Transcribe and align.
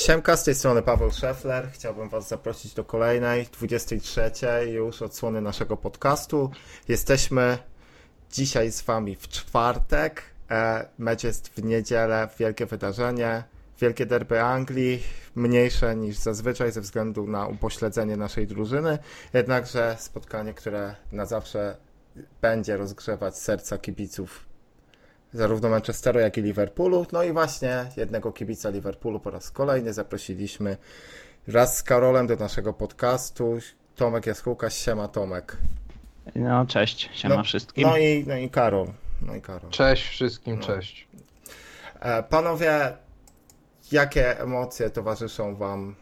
Siemka, 0.00 0.36
z 0.36 0.44
tej 0.44 0.54
strony 0.54 0.82
Paweł 0.82 1.10
Szefler. 1.10 1.68
Chciałbym 1.72 2.08
Was 2.08 2.28
zaprosić 2.28 2.74
do 2.74 2.84
kolejnej, 2.84 3.46
23 3.52 4.30
już 4.72 5.02
odsłony 5.02 5.40
naszego 5.40 5.76
podcastu. 5.76 6.50
Jesteśmy 6.88 7.58
dzisiaj 8.32 8.72
z 8.72 8.82
Wami 8.82 9.16
w 9.16 9.28
czwartek. 9.28 10.22
E, 10.50 10.88
mecz 10.98 11.24
jest 11.24 11.48
w 11.48 11.64
niedzielę, 11.64 12.28
wielkie 12.38 12.66
wydarzenie, 12.66 13.44
wielkie 13.80 14.06
derby 14.06 14.42
Anglii, 14.42 15.02
mniejsze 15.34 15.96
niż 15.96 16.16
zazwyczaj 16.16 16.72
ze 16.72 16.80
względu 16.80 17.26
na 17.26 17.46
upośledzenie 17.46 18.16
naszej 18.16 18.46
drużyny, 18.46 18.98
jednakże 19.32 19.96
spotkanie, 19.98 20.54
które 20.54 20.94
na 21.12 21.26
zawsze 21.26 21.76
będzie 22.40 22.76
rozgrzewać 22.76 23.38
serca 23.38 23.78
kibiców 23.78 24.49
zarówno 25.32 25.68
Manchesteru, 25.68 26.20
jak 26.20 26.38
i 26.38 26.42
Liverpoolu. 26.42 27.06
No 27.12 27.22
i 27.22 27.32
właśnie 27.32 27.86
jednego 27.96 28.32
kibica 28.32 28.70
Liverpoolu 28.70 29.20
po 29.20 29.30
raz 29.30 29.50
kolejny 29.50 29.92
zaprosiliśmy 29.92 30.76
wraz 31.46 31.76
z 31.76 31.82
Karolem 31.82 32.26
do 32.26 32.36
naszego 32.36 32.72
podcastu. 32.72 33.58
Tomek 33.96 34.26
Jaskółka, 34.26 34.70
siema 34.70 35.08
Tomek. 35.08 35.56
No 36.34 36.66
cześć, 36.66 37.10
siema 37.12 37.36
no, 37.36 37.42
wszystkim. 37.42 37.88
No 37.88 37.96
i, 37.96 38.24
no 38.26 38.36
i 38.36 38.50
Karol. 38.50 38.86
No 39.22 39.34
i 39.34 39.40
Karol. 39.40 39.70
Cześć 39.70 40.08
wszystkim, 40.08 40.56
no. 40.60 40.66
cześć. 40.66 41.08
E, 42.00 42.22
panowie, 42.22 42.92
jakie 43.92 44.40
emocje 44.40 44.90
towarzyszą 44.90 45.56
wam 45.56 45.94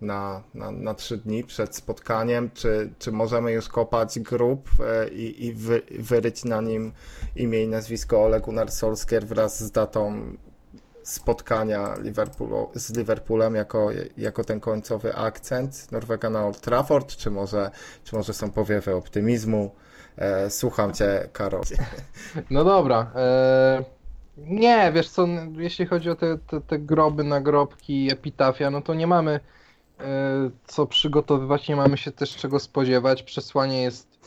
na, 0.00 0.42
na, 0.54 0.70
na 0.70 0.94
trzy 0.94 1.16
dni 1.16 1.44
przed 1.44 1.76
spotkaniem? 1.76 2.50
Czy, 2.54 2.90
czy 2.98 3.12
możemy 3.12 3.52
już 3.52 3.68
kopać 3.68 4.18
grób 4.18 4.70
e, 4.80 5.08
i, 5.08 5.46
i 5.46 5.52
wy, 5.52 5.82
wyryć 5.90 6.44
na 6.44 6.60
nim 6.60 6.92
imię 7.36 7.62
i 7.62 7.68
nazwisko 7.68 8.24
Ole 8.24 8.40
Gunnar 8.40 8.68
wraz 9.22 9.64
z 9.64 9.70
datą 9.70 10.22
spotkania 11.02 11.94
Liverpoolu, 12.02 12.70
z 12.74 12.96
Liverpoolem 12.96 13.54
jako, 13.54 13.88
jako 14.16 14.44
ten 14.44 14.60
końcowy 14.60 15.14
akcent 15.14 15.92
Norwega 15.92 16.30
na 16.30 16.46
Old 16.46 16.60
Trafford, 16.60 17.16
czy 17.16 17.30
może, 17.30 17.70
czy 18.04 18.16
może 18.16 18.34
są 18.34 18.50
powiewy 18.50 18.94
optymizmu? 18.94 19.70
E, 20.16 20.50
słucham 20.50 20.92
cię, 20.92 21.28
Karol. 21.32 21.62
No 22.50 22.64
dobra. 22.64 23.10
E, 23.14 23.84
nie, 24.36 24.92
wiesz 24.94 25.08
co, 25.08 25.26
jeśli 25.56 25.86
chodzi 25.86 26.10
o 26.10 26.16
te, 26.16 26.38
te, 26.38 26.60
te 26.60 26.78
groby, 26.78 27.24
nagrobki, 27.24 28.12
epitafia, 28.12 28.70
no 28.70 28.82
to 28.82 28.94
nie 28.94 29.06
mamy 29.06 29.40
co 30.64 30.86
przygotowywać, 30.86 31.68
nie 31.68 31.76
mamy 31.76 31.96
się 31.96 32.12
też 32.12 32.36
czego 32.36 32.58
spodziewać. 32.58 33.22
Przesłanie 33.22 33.82
jest 33.82 34.18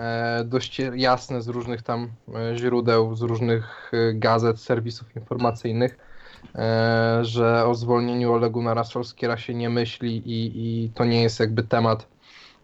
e, 0.00 0.44
dość 0.44 0.80
jasne 0.94 1.42
z 1.42 1.48
różnych 1.48 1.82
tam 1.82 2.08
e, 2.34 2.58
źródeł, 2.58 3.14
z 3.14 3.22
różnych 3.22 3.92
gazet, 4.14 4.60
serwisów 4.60 5.16
informacyjnych, 5.16 5.98
że 7.22 7.66
o 7.66 7.74
zwolnieniu 7.74 8.32
Olegu 8.32 8.62
Narasolskiera 8.62 9.36
się 9.36 9.54
nie 9.54 9.70
myśli 9.70 10.16
i, 10.16 10.52
i 10.54 10.90
to 10.90 11.04
nie 11.04 11.22
jest 11.22 11.40
jakby 11.40 11.62
temat 11.62 12.06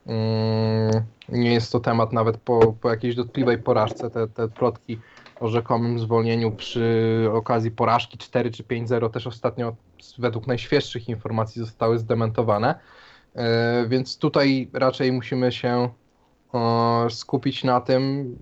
mm, 0.06 0.90
nie 1.28 1.52
jest 1.52 1.72
to 1.72 1.80
temat 1.80 2.12
nawet 2.12 2.36
po, 2.36 2.72
po 2.72 2.90
jakiejś 2.90 3.14
dotkliwej 3.14 3.58
porażce. 3.58 4.10
Te, 4.10 4.28
te 4.28 4.48
plotki 4.48 4.98
o 5.40 5.48
rzekomym 5.48 5.98
zwolnieniu 5.98 6.50
przy 6.52 7.28
okazji 7.32 7.70
porażki 7.70 8.18
4 8.18 8.50
czy 8.50 8.62
5-0 8.62 9.10
też 9.10 9.26
ostatnio 9.26 9.76
według 10.18 10.46
najświeższych 10.46 11.08
informacji 11.08 11.62
zostały 11.62 11.98
zdementowane. 11.98 12.74
E, 13.34 13.86
więc 13.88 14.18
tutaj 14.18 14.70
raczej 14.72 15.12
musimy 15.12 15.52
się 15.52 15.88
skupić 17.10 17.64
na 17.64 17.80
tym, 17.80 18.36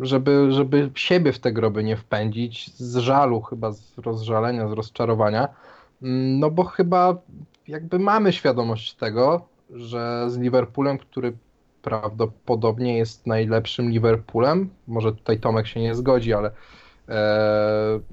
żeby, 0.00 0.52
żeby 0.52 0.90
siebie 0.94 1.32
w 1.32 1.38
te 1.38 1.52
groby 1.52 1.84
nie 1.84 1.96
wpędzić, 1.96 2.76
z 2.76 2.96
żalu 2.96 3.40
chyba, 3.40 3.72
z 3.72 3.98
rozżalenia, 3.98 4.68
z 4.68 4.72
rozczarowania, 4.72 5.48
mm, 6.02 6.38
no 6.38 6.50
bo 6.50 6.64
chyba 6.64 7.16
jakby 7.68 7.98
mamy 7.98 8.32
świadomość 8.32 8.94
tego, 8.94 9.48
że 9.70 10.30
z 10.30 10.38
Liverpoolem, 10.38 10.98
który 10.98 11.32
prawdopodobnie 11.82 12.98
jest 12.98 13.26
najlepszym 13.26 13.90
Liverpoolem. 13.90 14.70
Może 14.86 15.12
tutaj 15.12 15.40
Tomek 15.40 15.66
się 15.66 15.80
nie 15.80 15.94
zgodzi, 15.94 16.32
ale, 16.32 16.48
e, 16.48 16.52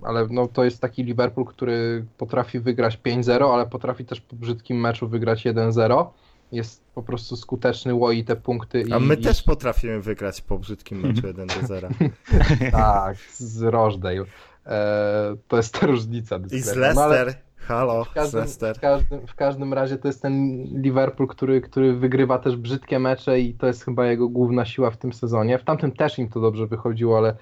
ale 0.04 0.28
no, 0.30 0.48
to 0.48 0.64
jest 0.64 0.82
taki 0.82 1.04
Liverpool, 1.04 1.48
który 1.48 2.06
potrafi 2.18 2.60
wygrać 2.60 3.00
5-0, 3.06 3.54
ale 3.54 3.68
potrafi 3.68 4.06
też 4.06 4.22
po 4.22 4.36
brzydkim 4.36 4.80
meczu 4.80 5.08
wygrać 5.08 5.46
1-0. 5.46 6.08
Jest 6.52 6.84
po 6.96 7.04
prostu 7.04 7.36
skuteczny, 7.36 7.94
łoi 7.94 8.24
te 8.24 8.36
punkty. 8.36 8.86
A 8.92 9.00
my 9.00 9.16
i... 9.16 9.24
też 9.24 9.44
potrafimy 9.44 10.02
wygrać 10.02 10.42
po 10.42 10.60
brzydkim 10.60 11.00
meczu 11.00 11.22
1-0. 11.22 12.10
tak, 12.72 13.18
z 13.38 13.62
Rochdale. 13.62 14.26
E, 14.66 15.36
to 15.48 15.58
jest 15.58 15.80
ta 15.80 15.88
różnica. 15.88 16.40
I 16.52 16.60
z 16.60 16.76
Leicester. 16.76 16.96
No, 16.96 17.02
ale... 17.02 17.50
Halo, 17.70 18.06
w 18.06 18.14
każdym, 18.14 18.46
w 18.76 18.80
każdym, 18.80 19.28
w 19.28 19.36
każdym 19.36 19.74
razie 19.74 19.98
to 19.98 20.08
jest 20.08 20.22
ten 20.22 20.64
Liverpool, 20.82 21.30
który, 21.30 21.62
który 21.62 21.94
wygrywa 21.94 22.40
też 22.40 22.56
brzydkie 22.56 23.00
mecze 23.00 23.40
i 23.40 23.54
to 23.54 23.68
jest 23.68 23.86
chyba 23.86 24.06
jego 24.06 24.30
główna 24.30 24.66
siła 24.66 24.92
w 24.92 24.98
tym 24.98 25.14
sezonie. 25.14 25.58
W 25.60 25.64
tamtym 25.64 25.92
też 25.92 26.20
im 26.20 26.30
to 26.30 26.40
dobrze 26.40 26.68
wychodziło, 26.68 27.18
ale 27.18 27.36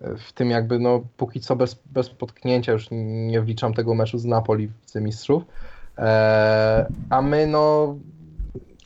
w 0.00 0.32
tym 0.32 0.50
jakby 0.50 0.78
no 0.78 1.00
póki 1.16 1.40
co 1.40 1.56
bez, 1.56 1.82
bez 1.86 2.10
potknięcia, 2.10 2.72
już 2.72 2.88
nie 2.90 3.40
wliczam 3.40 3.74
tego 3.74 3.94
meczu 3.94 4.18
z 4.18 4.24
Napoli 4.24 4.68
w 4.68 4.94
Mistrzów. 4.94 5.42
Eee, 5.98 6.84
a 7.10 7.22
my 7.22 7.46
no 7.46 7.96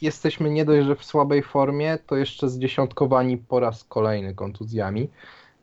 jesteśmy 0.00 0.50
nie 0.50 0.64
dość, 0.64 0.86
że 0.86 0.96
w 0.96 1.04
słabej 1.04 1.42
formie, 1.42 1.98
to 2.06 2.16
jeszcze 2.16 2.48
zdziesiątkowani 2.48 3.36
po 3.36 3.60
raz 3.60 3.84
kolejny 3.84 4.34
kontuzjami. 4.34 5.10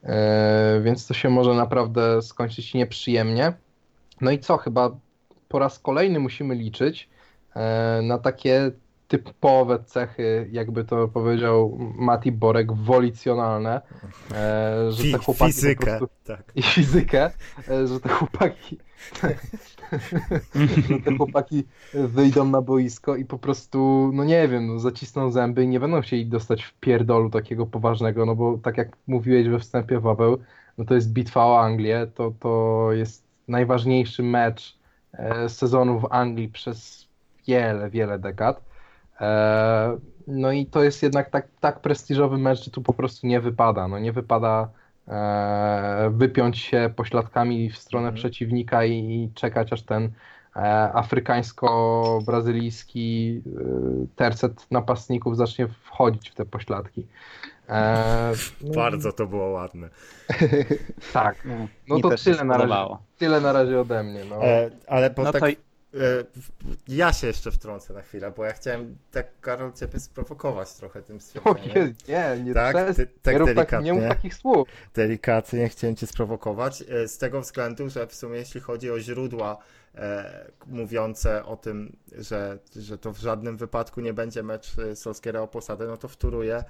Eee, 0.03 0.81
więc 0.81 1.07
to 1.07 1.13
się 1.13 1.29
może 1.29 1.53
naprawdę 1.53 2.21
skończyć 2.21 2.73
nieprzyjemnie. 2.73 3.53
No 4.21 4.31
i 4.31 4.39
co, 4.39 4.57
chyba 4.57 4.91
po 5.47 5.59
raz 5.59 5.79
kolejny 5.79 6.19
musimy 6.19 6.55
liczyć 6.55 7.09
e, 7.55 7.99
na 8.03 8.17
takie 8.17 8.71
typowe 9.07 9.83
cechy, 9.83 10.49
jakby 10.51 10.85
to 10.85 11.07
powiedział 11.07 11.77
Mati 11.95 12.31
Borek, 12.31 12.73
wolicjonalne, 12.73 13.81
e, 14.31 14.91
że 14.91 15.11
te 15.11 15.17
chłopaki 15.17 15.53
fizykę, 15.53 15.85
prostu, 15.85 16.07
tak. 16.23 16.51
i 16.55 16.61
fizykę, 16.61 17.31
e, 17.69 17.87
że 17.87 17.99
te 17.99 18.09
chłopaki 18.09 18.77
że 20.89 20.99
te 20.99 21.17
chłopaki 21.17 21.63
wyjdą 21.93 22.45
na 22.45 22.61
boisko 22.61 23.15
i 23.15 23.25
po 23.25 23.37
prostu, 23.37 24.11
no 24.13 24.23
nie 24.23 24.47
wiem, 24.47 24.67
no, 24.67 24.79
zacisną 24.79 25.31
zęby 25.31 25.63
i 25.63 25.67
nie 25.67 25.79
będą 25.79 26.01
chcieli 26.01 26.25
dostać 26.25 26.63
w 26.63 26.73
pierdolu 26.73 27.29
takiego 27.29 27.65
poważnego, 27.65 28.25
no 28.25 28.35
bo 28.35 28.57
tak 28.57 28.77
jak 28.77 28.97
mówiłeś 29.07 29.47
we 29.47 29.59
wstępie, 29.59 30.01
Paweł, 30.01 30.37
no 30.77 30.85
to 30.85 30.95
jest 30.95 31.13
bitwa 31.13 31.45
o 31.45 31.61
Anglię, 31.61 32.07
to, 32.15 32.33
to 32.39 32.87
jest 32.91 33.23
najważniejszy 33.47 34.23
mecz 34.23 34.77
E, 35.17 35.49
sezonu 35.49 35.99
w 35.99 36.07
Anglii 36.09 36.49
przez 36.49 37.07
wiele, 37.47 37.89
wiele 37.89 38.19
dekad. 38.19 38.61
E, 39.21 39.97
no 40.27 40.51
i 40.51 40.65
to 40.65 40.83
jest 40.83 41.03
jednak 41.03 41.29
tak, 41.29 41.47
tak 41.59 41.79
prestiżowy 41.79 42.37
mecz, 42.37 42.63
że 42.63 42.71
tu 42.71 42.81
po 42.81 42.93
prostu 42.93 43.27
nie 43.27 43.41
wypada. 43.41 43.87
No 43.87 43.99
nie 43.99 44.11
wypada 44.11 44.69
e, 45.07 46.11
wypiąć 46.13 46.57
się 46.57 46.89
pośladkami 46.95 47.69
w 47.69 47.77
stronę 47.77 48.07
mhm. 48.07 48.15
przeciwnika 48.15 48.85
i, 48.85 49.29
czekać 49.35 49.73
aż 49.73 49.81
ten 49.81 50.11
afrykańsko-brazylijski 50.93 53.41
tercet 54.15 54.71
napastników 54.71 55.37
zacznie 55.37 55.67
wchodzić 55.67 56.29
w 56.29 56.35
te 56.35 56.45
pośladki. 56.45 57.07
no 58.61 58.73
Bardzo 58.75 59.11
to 59.11 59.27
było 59.27 59.47
ładne. 59.47 59.89
tak. 61.13 61.45
No, 61.45 61.67
no 61.87 61.99
to 61.99 62.09
tyle 62.23 62.43
na, 62.43 62.57
razie, 62.57 62.95
tyle 63.17 63.41
na 63.41 63.53
razie 63.53 63.79
ode 63.79 64.03
mnie. 64.03 64.21
No. 64.29 64.45
E, 64.45 64.69
ale 64.87 65.09
po 65.09 65.23
no 65.23 65.31
tak, 65.31 65.41
to... 65.41 65.47
e, 65.95 66.23
ja 66.87 67.13
się 67.13 67.27
jeszcze 67.27 67.51
wtrącę 67.51 67.93
na 67.93 68.01
chwilę, 68.01 68.31
bo 68.37 68.45
ja 68.45 68.53
chciałem 68.53 68.97
tak, 69.11 69.27
Karol, 69.41 69.73
ciebie 69.73 69.99
sprowokować 69.99 70.73
trochę 70.73 71.01
tym 71.01 71.21
stwierdzeniem. 71.21 71.93
nie, 72.07 72.43
nie, 72.43 72.53
tak, 72.53 72.75
przez... 72.75 72.95
ty, 72.95 73.07
tak 73.21 73.33
nie, 73.33 73.39
rób 73.39 73.49
tak, 73.55 73.83
nie 73.83 73.93
mów 73.93 74.03
takich 74.03 74.35
słów. 74.35 74.67
Delikatnie 74.93 75.69
chciałem 75.69 75.95
cię 75.95 76.07
sprowokować, 76.07 76.81
e, 76.81 77.07
z 77.07 77.17
tego 77.17 77.41
względu, 77.41 77.89
że 77.89 78.07
w 78.07 78.15
sumie 78.15 78.37
jeśli 78.37 78.61
chodzi 78.61 78.91
o 78.91 78.99
źródła 78.99 79.57
mówiące 80.67 81.45
o 81.45 81.57
tym, 81.57 81.97
że, 82.17 82.59
że 82.75 82.97
to 82.97 83.13
w 83.13 83.17
żadnym 83.17 83.57
wypadku 83.57 84.01
nie 84.01 84.13
będzie 84.13 84.43
mecz 84.43 84.79
e, 84.79 84.95
Solskiera 84.95 85.41
o 85.41 85.47
posadę, 85.47 85.87
no 85.87 85.97
to 85.97 86.07
wtóruje, 86.07 86.63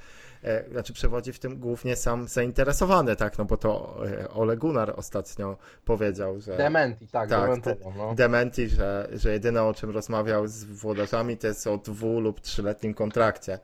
e, 0.43 0.69
znaczy 0.71 0.93
przewodzi 0.93 1.33
w 1.33 1.39
tym 1.39 1.59
głównie 1.59 1.95
sam 1.95 2.27
zainteresowany, 2.27 3.15
tak, 3.15 3.37
no 3.37 3.45
bo 3.45 3.57
to 3.57 4.01
e, 4.07 4.29
Ole 4.29 4.57
Gunnar 4.57 4.93
ostatnio 4.97 5.57
powiedział, 5.85 6.39
że... 6.39 6.57
Dementi, 6.57 7.07
tak, 7.07 7.29
tak 7.29 7.49
no. 7.97 8.15
Dementi, 8.15 8.69
że, 8.69 9.09
że 9.13 9.31
jedyne 9.33 9.63
o 9.63 9.73
czym 9.73 9.89
rozmawiał 9.89 10.47
z 10.47 10.63
włodarzami 10.63 11.37
to 11.37 11.47
jest 11.47 11.67
o 11.67 11.77
dwu 11.77 12.19
lub 12.19 12.41
trzyletnim 12.41 12.93
kontrakcie. 12.93 13.59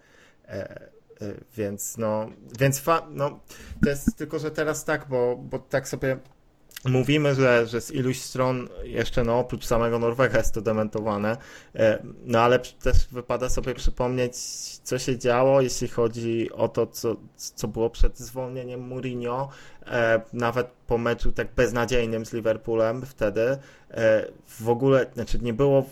E, 0.48 0.52
e, 0.52 0.90
więc 1.58 1.98
no, 1.98 2.30
więc 2.60 2.80
fa, 2.80 3.08
no, 3.10 3.40
to 3.84 3.90
jest 3.90 4.18
tylko, 4.18 4.40
że 4.40 4.52
teraz 4.52 4.86
tak, 4.86 5.08
bo, 5.10 5.36
bo 5.36 5.60
tak 5.60 5.88
sobie 5.88 6.18
Mówimy, 6.86 7.36
że, 7.36 7.68
że 7.68 7.82
z 7.82 7.92
iluś 7.92 8.20
stron 8.20 8.70
jeszcze 8.84 9.24
no, 9.24 9.40
oprócz 9.40 9.66
samego 9.66 10.00
Norwega 10.00 10.38
jest 10.38 10.54
to 10.54 10.62
dementowane, 10.62 11.38
e, 11.76 12.04
no 12.24 12.40
ale 12.40 12.60
też 12.60 13.08
wypada 13.12 13.50
sobie 13.50 13.74
przypomnieć, 13.74 14.38
co 14.84 15.00
się 15.00 15.18
działo, 15.18 15.62
jeśli 15.62 15.88
chodzi 15.88 16.52
o 16.52 16.68
to, 16.68 16.88
co, 16.88 17.16
co 17.36 17.68
było 17.68 17.90
przed 17.90 18.20
zwolnieniem 18.20 18.88
Mourinho, 18.88 19.50
e, 19.86 20.22
nawet 20.34 20.68
po 20.88 20.98
meczu 20.98 21.32
tak 21.32 21.56
beznadziejnym 21.56 22.26
z 22.26 22.34
Liverpoolem 22.34 23.06
wtedy, 23.06 23.58
e, 23.92 24.28
w 24.48 24.70
ogóle, 24.70 25.06
znaczy 25.14 25.40
nie 25.42 25.54
było 25.54 25.86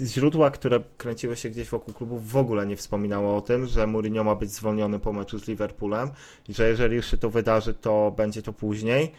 źródła, 0.00 0.50
które 0.50 0.80
kręciły 0.96 1.36
się 1.36 1.50
gdzieś 1.50 1.68
wokół 1.68 1.94
klubu, 1.94 2.18
w 2.18 2.36
ogóle 2.36 2.66
nie 2.66 2.76
wspominało 2.76 3.36
o 3.36 3.40
tym, 3.40 3.66
że 3.66 3.86
Mourinho 3.86 4.24
ma 4.24 4.34
być 4.34 4.50
zwolniony 4.50 4.98
po 4.98 5.12
meczu 5.12 5.38
z 5.38 5.48
Liverpoolem 5.48 6.10
i 6.48 6.54
że 6.54 6.68
jeżeli 6.68 6.96
już 6.96 7.10
się 7.10 7.16
to 7.16 7.30
wydarzy, 7.30 7.74
to 7.74 8.14
będzie 8.16 8.42
to 8.42 8.52
później. 8.52 9.12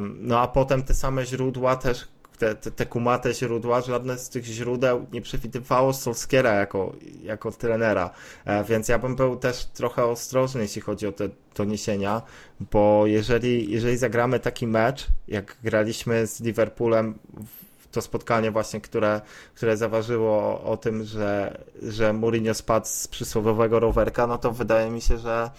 No 0.00 0.40
a 0.40 0.48
potem 0.48 0.82
te 0.82 0.94
same 0.94 1.26
źródła 1.26 1.76
też, 1.76 2.08
te, 2.38 2.54
te, 2.54 2.70
te 2.70 2.86
kumate 2.86 3.34
źródła, 3.34 3.80
żadne 3.80 4.18
z 4.18 4.28
tych 4.28 4.44
źródeł 4.44 5.06
nie 5.12 5.22
przewidywało 5.22 5.92
Solskiera 5.92 6.52
jako, 6.52 6.92
jako 7.22 7.52
trenera, 7.52 8.10
e, 8.44 8.64
więc 8.64 8.88
ja 8.88 8.98
bym 8.98 9.16
był 9.16 9.36
też 9.36 9.64
trochę 9.64 10.04
ostrożny, 10.04 10.62
jeśli 10.62 10.82
chodzi 10.82 11.06
o 11.06 11.12
te 11.12 11.28
doniesienia, 11.56 12.22
bo 12.72 13.06
jeżeli, 13.06 13.70
jeżeli 13.70 13.96
zagramy 13.96 14.40
taki 14.40 14.66
mecz, 14.66 15.06
jak 15.28 15.56
graliśmy 15.62 16.26
z 16.26 16.40
Liverpoolem 16.40 17.18
to 17.94 18.02
spotkanie 18.02 18.50
właśnie, 18.50 18.80
które, 18.80 19.20
które 19.54 19.76
zaważyło 19.76 20.62
o 20.62 20.76
tym, 20.76 21.04
że, 21.04 21.58
że 21.82 22.12
Mourinho 22.12 22.54
spadł 22.54 22.86
z 22.86 23.08
przysłowiowego 23.08 23.80
rowerka, 23.80 24.26
no 24.26 24.38
to 24.38 24.52
wydaje 24.52 24.90
mi 24.90 25.00
się, 25.00 25.18
że 25.18 25.50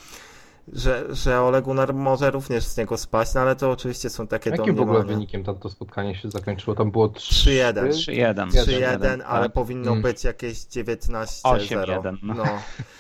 że, 0.74 1.16
że 1.16 1.42
Ole 1.42 1.62
Gunnar 1.62 1.94
może 1.94 2.32
również 2.32 2.64
z 2.64 2.78
niego 2.78 2.98
spaść, 2.98 3.34
no 3.34 3.42
ale 3.42 3.56
to 3.56 3.72
oczywiście 3.72 4.10
są 4.10 4.28
takie 4.28 4.50
Jakim 4.50 4.66
w 4.66 4.70
ogóle 4.82 4.86
domniemania. 4.86 5.14
wynikiem 5.16 5.44
tam 5.44 5.56
to 5.56 5.70
spotkanie 5.70 6.16
się 6.16 6.30
zakończyło? 6.30 6.76
Tam 6.76 6.92
było 6.92 7.08
3-1. 7.08 7.74
3-1. 7.90 8.48
3-1, 8.50 9.22
ale 9.26 9.46
tak. 9.46 9.54
powinno 9.54 9.92
Mm. 9.92 10.04
być 10.04 10.24
jakieś 10.24 10.58
19-0. 10.58 11.26
8-1, 11.44 12.18
no. 12.24 12.34
No. 12.34 12.44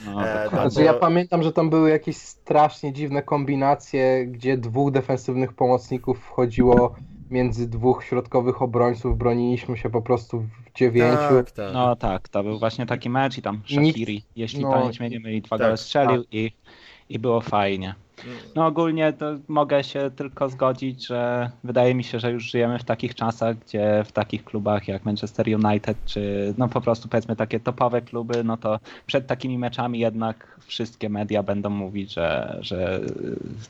No, 0.06 0.28
E, 0.28 0.44
dokładnie. 0.44 0.50
Znaczy, 0.50 0.76
bo- 0.76 0.82
ja 0.82 0.94
pamiętam, 0.94 1.44
że 1.44 1.52
tam 1.54 1.70
były 1.70 1.90
jakieś 1.90 2.18
strasznie 2.18 2.94
dziwne 2.94 3.24
kombinacje, 3.24 4.26
gdzie 4.28 4.58
dwóch 4.58 4.92
defensywnych 4.92 5.54
pomocników 5.54 6.20
wchodziło 6.20 6.96
między 7.30 7.68
dwóch 7.70 8.04
środkowych 8.04 8.62
obrońców, 8.62 9.18
broniliśmy 9.18 9.78
się 9.78 9.90
po 9.90 10.02
prostu 10.02 10.40
w 10.40 10.78
dziewięciu. 10.78 11.18
Tak, 11.18 11.52
tak. 11.52 11.74
No 11.74 11.96
tak, 11.96 12.30
to 12.30 12.44
był 12.44 12.60
właśnie 12.60 12.86
taki 12.86 13.10
mecz 13.10 13.38
i 13.38 13.42
tam 13.42 13.56
Nikt- 13.56 13.90
Shakiri, 13.90 14.24
jeśli 14.36 14.62
no, 14.62 14.72
pamięć 14.72 15.00
mnie 15.00 15.10
nie 15.10 15.20
myli, 15.20 15.42
dwa 15.42 15.58
tak, 15.58 15.68
gole 15.68 15.78
strzelił 15.78 16.24
i, 16.32 16.52
i 17.10 17.19
było 17.19 17.42
fajnie. 17.42 17.96
No 18.56 18.66
ogólnie 18.66 19.13
mogę 19.48 19.84
się 19.84 20.12
tylko 20.16 20.50
zgodzić, 20.50 21.07
że 21.07 21.52
wydaje 21.63 21.96
mi 21.96 22.04
się, 22.04 22.19
że 22.19 22.31
już 22.31 22.52
żyjemy 22.52 22.80
w 22.80 22.84
takich 22.84 23.16
czasach, 23.16 23.57
gdzie 23.57 24.04
w 24.06 24.12
takich 24.12 24.44
klubach 24.44 24.88
jak 24.88 25.06
Manchester 25.06 25.46
United, 25.48 25.98
czy 26.06 26.54
no 26.57 26.68
po 26.68 26.81
prostu 26.81 27.07
powiedzmy 27.07 27.36
takie 27.36 27.60
topowe 27.60 28.02
kluby, 28.02 28.44
no 28.44 28.57
to 28.57 28.80
przed 29.06 29.28
takimi 29.28 29.57
meczami 29.57 30.00
jednak 30.00 30.60
wszystkie 30.66 31.10
media 31.10 31.44
będą 31.44 31.69
mówić, 31.69 32.13
że, 32.13 32.57
że 32.62 33.02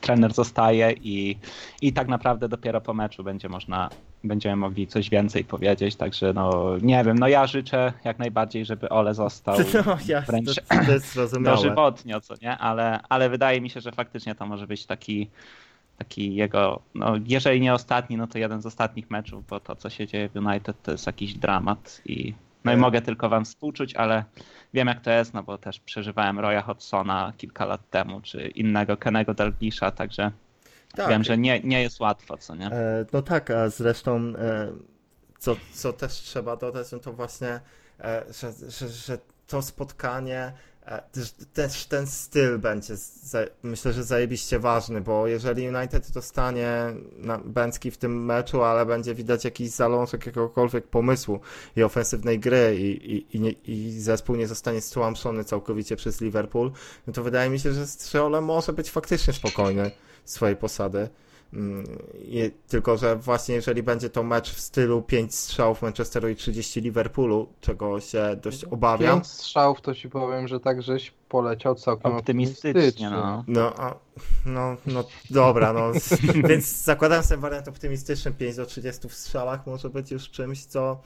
trener 0.01 0.33
zostaje 0.33 0.91
i, 0.91 1.37
i 1.81 1.93
tak 1.93 2.07
naprawdę 2.07 2.49
dopiero 2.49 2.81
po 2.81 2.93
meczu 2.93 3.23
będzie 3.23 3.49
można, 3.49 3.89
będziemy 4.27 4.55
mogli 4.55 4.87
coś 4.87 5.09
więcej 5.09 5.43
powiedzieć, 5.43 5.95
także 5.95 6.33
no 6.33 6.73
nie 6.81 7.03
wiem, 7.03 7.19
no 7.19 7.27
ja 7.27 7.47
życzę 7.47 7.93
jak 8.03 8.19
najbardziej, 8.19 8.65
żeby 8.65 8.89
Ole 8.89 9.13
został 9.13 9.57
No, 9.85 9.97
ja, 10.07 10.21
wręcz 10.21 10.55
to, 10.55 10.61
to 10.85 10.91
jest 10.91 11.13
zrozumiałe. 11.13 11.55
dożywotnio, 11.57 12.21
co 12.21 12.33
nie? 12.41 12.57
Ale, 12.57 12.99
ale 13.09 13.29
wydaje 13.29 13.61
mi 13.61 13.69
się, 13.69 13.81
że 13.81 13.91
faktycznie 13.91 14.35
to 14.35 14.45
może 14.45 14.67
być 14.67 14.85
taki, 14.85 15.29
taki 15.97 16.35
jego, 16.35 16.79
no 16.95 17.13
jeżeli 17.25 17.61
nie 17.61 17.73
ostatni, 17.73 18.17
no 18.17 18.27
to 18.27 18.37
jeden 18.37 18.61
z 18.61 18.65
ostatnich 18.65 19.11
meczów, 19.11 19.47
bo 19.47 19.59
to, 19.59 19.75
co 19.75 19.89
się 19.89 20.07
dzieje 20.07 20.29
w 20.29 20.35
United, 20.35 20.81
to 20.83 20.91
jest 20.91 21.07
jakiś 21.07 21.33
dramat 21.33 22.01
i 22.05 22.33
no 22.65 22.71
i 22.71 22.75
E. 22.75 22.77
mogę 22.77 23.01
tylko 23.01 23.29
wam 23.29 23.45
współczuć, 23.45 23.95
ale 23.95 24.23
wiem 24.73 24.87
jak 24.87 25.01
to 25.01 25.11
jest, 25.11 25.33
no 25.33 25.43
bo 25.43 25.57
też 25.57 25.79
przeżywałem 25.79 26.39
Roya 26.39 26.61
Hodgsona 26.61 27.33
kilka 27.37 27.65
lat 27.65 27.89
temu, 27.89 28.21
czy 28.21 28.47
innego 28.47 28.97
Kenego 28.97 29.33
Dalglisha, 29.33 29.91
także 29.91 30.31
Tak. 30.95 31.09
wiem, 31.09 31.23
że 31.23 31.37
nie, 31.37 31.59
nie 31.59 31.81
jest 31.81 31.99
łatwo, 31.99 32.37
co 32.37 32.55
nie? 32.55 32.67
E, 32.67 33.05
no 33.13 33.21
tak, 33.21 33.51
a 33.51 33.69
zresztą 33.69 34.17
e, 34.17 34.71
co, 35.39 35.55
co 35.73 35.93
też 35.93 36.13
trzeba 36.13 36.55
dodać, 36.55 36.91
no 36.91 36.99
to 36.99 37.13
właśnie, 37.13 37.59
e, 37.99 38.23
że, 38.41 38.51
że, 38.69 38.89
że 38.89 39.17
to 39.47 39.61
spotkanie, 39.61 40.53
też, 41.53 41.85
ten 41.85 42.07
styl 42.07 42.59
będzie 42.59 42.93
myślę, 43.63 43.93
że 43.93 44.03
zajebiście 44.03 44.59
ważny, 44.59 45.01
bo 45.01 45.27
jeżeli 45.27 45.69
United 45.69 46.11
dostanie 46.11 46.93
Bęcki 47.45 47.91
w 47.91 47.97
tym 47.97 48.25
meczu, 48.25 48.63
ale 48.63 48.85
będzie 48.85 49.15
widać 49.15 49.45
jakiś 49.45 49.69
zalążek 49.69 50.25
jakiegokolwiek 50.25 50.87
pomysłu 50.87 51.39
i 51.75 51.83
ofensywnej 51.83 52.39
gry 52.39 52.77
i, 52.79 53.15
i, 53.15 53.37
i, 53.37 53.39
nie, 53.39 53.51
i 53.51 53.99
zespół 53.99 54.35
nie 54.35 54.47
zostanie 54.47 54.81
stłamszony 54.81 55.43
całkowicie 55.43 55.95
przez 55.95 56.21
Liverpool, 56.21 56.71
no 57.07 57.13
to 57.13 57.23
wydaje 57.23 57.49
mi 57.49 57.59
się, 57.59 57.73
że 57.73 57.87
Strzeole 57.87 58.41
może 58.41 58.73
być 58.73 58.91
faktycznie 58.91 59.33
spokojny 59.33 59.91
swojej 60.25 60.55
posady. 60.55 61.09
Mm, 61.53 61.85
i- 62.21 62.51
Tylko, 62.67 62.97
że 62.97 63.15
właśnie 63.15 63.55
jeżeli 63.55 63.83
będzie 63.83 64.09
to 64.09 64.23
mecz 64.23 64.51
w 64.53 64.59
stylu 64.59 65.01
5 65.01 65.35
strzałów 65.35 65.81
Manchesteru 65.81 66.29
i 66.29 66.35
30 66.35 66.81
Liverpoolu, 66.81 67.47
czego 67.61 67.99
się 67.99 68.35
dość 68.41 68.63
obawiam, 68.63 69.15
Pięć 69.17 69.27
strzałów 69.27 69.81
to 69.81 69.95
ci 69.95 70.09
powiem, 70.09 70.47
że 70.47 70.59
tak 70.59 70.81
żeś 70.81 71.11
poleciał 71.29 71.75
całkiem 71.75 72.11
Optymistycznie, 72.11 73.09
no. 73.09 73.43
no, 73.47 73.73
a, 73.77 73.95
no, 74.45 74.77
no 74.85 75.03
dobra, 75.29 75.73
no, 75.73 75.91
więc 76.49 76.83
zakładam 76.83 77.23
sobie 77.23 77.41
wariant 77.41 77.67
optymistyczny, 77.67 78.31
5 78.31 78.55
do 78.55 78.65
30 78.65 79.09
w 79.09 79.13
strzałach 79.13 79.67
może 79.67 79.89
być 79.89 80.11
już 80.11 80.29
czymś, 80.29 80.65
co, 80.65 81.01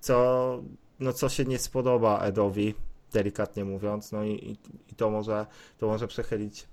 co, 0.00 0.58
no, 1.00 1.12
co 1.12 1.28
się 1.28 1.44
nie 1.44 1.58
spodoba 1.58 2.18
Edowi, 2.20 2.74
delikatnie 3.12 3.64
mówiąc, 3.64 4.12
no 4.12 4.24
i, 4.24 4.30
i, 4.30 4.50
i 4.92 4.94
to 4.94 5.10
może, 5.10 5.46
to 5.78 5.86
może 5.86 6.08
przechylić 6.08 6.66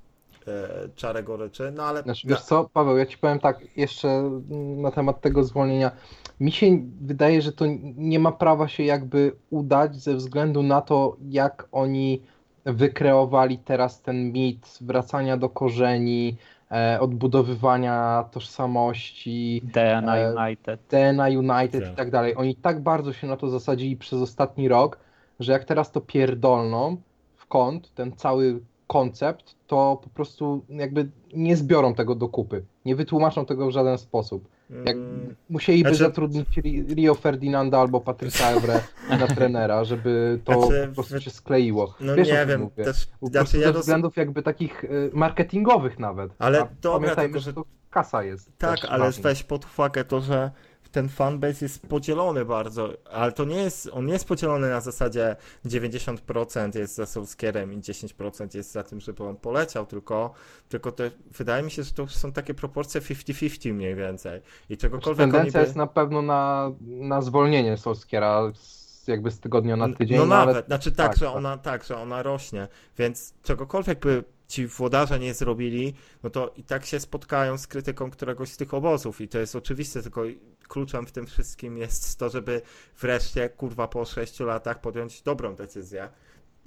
e, 0.47 0.89
czarę 0.95 1.23
goryczy, 1.23 1.71
no 1.75 1.83
ale 1.83 2.03
Znaczy, 2.03 2.27
wiesz 2.27 2.41
co, 2.41 2.69
Paweł, 2.73 2.97
ja 2.97 3.05
ci 3.05 3.17
powiem 3.17 3.39
tak, 3.39 3.77
jeszcze 3.77 4.31
na 4.77 4.91
temat 4.91 5.21
tego 5.21 5.43
zwolnienia. 5.43 5.91
Mi 6.39 6.51
się 6.51 6.79
wydaje, 7.01 7.41
że 7.41 7.51
to 7.51 7.65
nie 7.95 8.19
ma 8.19 8.31
prawa 8.31 8.67
się 8.67 8.83
jakby 8.83 9.31
udać 9.49 9.95
ze 9.95 10.15
względu 10.15 10.63
na 10.63 10.81
to, 10.81 11.17
jak 11.29 11.67
oni 11.71 12.21
wykreowali 12.65 13.57
teraz 13.57 14.01
ten 14.01 14.31
mit 14.31 14.77
wracania 14.81 15.37
do 15.37 15.49
korzeni, 15.49 16.37
e, 16.71 16.99
odbudowywania 16.99 18.25
tożsamości, 18.31 19.61
DNA 19.73 20.17
E, 20.17 20.35
United. 20.35 20.79
DNA 20.89 21.27
United 21.27 21.83
Tak. 21.83 21.93
i 21.93 21.95
tak 21.95 22.11
dalej. 22.11 22.35
Oni 22.35 22.55
tak 22.55 22.83
bardzo 22.83 23.13
się 23.13 23.27
na 23.27 23.37
to 23.37 23.49
zasadzili 23.49 23.97
przez 23.97 24.21
ostatni 24.21 24.67
rok, 24.67 24.99
że 25.39 25.51
jak 25.51 25.63
teraz 25.63 25.91
to 25.91 26.01
pierdolną 26.01 26.97
w 27.35 27.47
kąt, 27.47 27.93
ten 27.93 28.11
cały 28.15 28.59
koncept, 28.93 29.55
to 29.67 29.99
po 30.03 30.09
prostu 30.09 30.65
jakby 30.69 31.09
nie 31.33 31.55
zbiorą 31.57 31.93
tego 31.93 32.15
do 32.15 32.29
kupy. 32.29 32.63
Nie 32.85 32.95
wytłumaczą 32.95 33.45
tego 33.45 33.67
w 33.67 33.71
żaden 33.71 33.97
sposób. 33.97 34.47
Jak 34.85 34.95
mm, 34.95 35.35
musieliby 35.49 35.89
Znaczy- 35.89 36.03
zatrudnić 36.03 36.47
Ri- 36.57 36.93
Rio 36.95 37.15
Ferdinanda 37.15 37.79
albo 37.79 38.01
Patryka 38.01 38.51
Evre 38.51 38.81
na 39.09 39.27
trenera, 39.27 39.83
żeby 39.83 40.39
to 40.45 40.61
Znaczy, 40.61 40.87
po 40.87 40.93
prostu 40.93 41.21
się 41.21 41.29
skleiło. 41.29 41.93
no 41.99 42.15
Wiesz, 42.15 42.27
nie 42.27 42.45
wiem, 42.45 42.61
mówię? 42.61 42.83
też, 42.83 43.07
Po 43.19 43.27
znaczy 43.27 43.57
ja 43.57 43.67
ze 43.67 43.71
roz... 43.71 43.81
względów 43.81 44.17
jakby 44.17 44.43
takich 44.43 44.83
y, 44.83 45.09
marketingowych 45.13 45.99
nawet. 45.99 46.31
Ale 46.39 46.61
A 46.61 46.67
dobra, 46.81 46.99
pamiętajmy, 46.99 47.29
tylko 47.29 47.39
że- 47.39 47.45
że 47.45 47.53
to 47.53 47.63
kasa 47.89 48.23
jest. 48.23 48.51
Tak, 48.57 48.79
ale 48.89 49.11
weź 49.11 49.43
pod 49.43 49.65
uwagę 49.65 50.03
to, 50.05 50.21
że 50.21 50.51
ten 50.91 51.09
fanbase 51.09 51.65
jest 51.65 51.87
podzielony 51.87 52.45
bardzo, 52.45 52.93
ale 53.11 53.31
to 53.31 53.45
nie 53.45 53.55
jest, 53.55 53.89
on 53.93 54.05
nie 54.05 54.13
jest 54.13 54.27
podzielony 54.27 54.69
na 54.69 54.81
zasadzie 54.81 55.35
90% 55.65 56.79
jest 56.79 56.95
za 56.95 57.05
Solskierem 57.05 57.73
i 57.73 57.77
10% 57.77 58.55
jest 58.55 58.71
za 58.71 58.83
tym, 58.83 58.99
żeby 58.99 59.23
on 59.23 59.35
poleciał, 59.35 59.85
tylko, 59.85 60.33
tylko 60.69 60.91
to, 60.91 61.03
wydaje 61.37 61.63
mi 61.63 61.71
się, 61.71 61.83
że 61.83 61.91
to 61.91 62.07
są 62.07 62.31
takie 62.31 62.53
proporcje 62.53 63.01
50-50 63.01 63.73
mniej 63.73 63.95
więcej. 63.95 64.41
I 64.69 64.77
czegokolwiek 64.77 65.23
oni 65.23 65.31
Tendencja 65.31 65.59
by... 65.59 65.65
jest 65.65 65.75
na 65.75 65.87
pewno 65.87 66.21
na, 66.21 66.71
na 66.81 67.21
zwolnienie 67.21 67.77
Solskiera 67.77 68.51
z, 68.53 69.07
jakby 69.07 69.31
z 69.31 69.39
tygodnia 69.39 69.75
na 69.75 69.93
tydzień. 69.93 70.17
No 70.17 70.23
ale 70.35 70.45
nawet, 70.45 70.65
znaczy 70.65 70.91
tak, 70.91 71.07
tak, 71.11 71.17
że 71.17 71.25
tak. 71.25 71.35
ona 71.35 71.57
tak, 71.57 71.83
że 71.83 71.97
ona 71.97 72.23
rośnie, 72.23 72.67
więc 72.97 73.33
czegokolwiek 73.43 73.99
by 73.99 74.23
ci 74.49 74.67
włodarze 74.67 75.19
nie 75.19 75.33
zrobili, 75.33 75.93
no 76.23 76.29
to 76.29 76.53
i 76.55 76.63
tak 76.63 76.85
się 76.85 76.99
spotkają 76.99 77.57
z 77.57 77.67
krytyką 77.67 78.11
któregoś 78.11 78.49
z 78.49 78.57
tych 78.57 78.73
obozów 78.73 79.21
i 79.21 79.27
to 79.27 79.39
jest 79.39 79.55
oczywiste, 79.55 80.01
tylko 80.01 80.23
kluczem 80.69 81.05
w 81.05 81.11
tym 81.11 81.25
wszystkim 81.25 81.77
jest 81.77 82.19
to, 82.19 82.29
żeby 82.29 82.61
wreszcie, 83.01 83.49
kurwa, 83.49 83.87
po 83.87 84.05
sześciu 84.05 84.45
latach 84.45 84.81
podjąć 84.81 85.21
dobrą 85.21 85.55
decyzję 85.55 86.09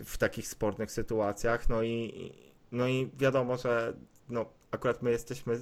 w 0.04 0.18
takich 0.18 0.48
spornych 0.48 0.92
sytuacjach, 0.92 1.68
no 1.68 1.82
i 1.82 2.32
no 2.72 2.88
i 2.88 3.10
wiadomo, 3.18 3.56
że 3.56 3.92
no 4.28 4.46
akurat 4.70 5.02
my 5.02 5.10
jesteśmy 5.10 5.58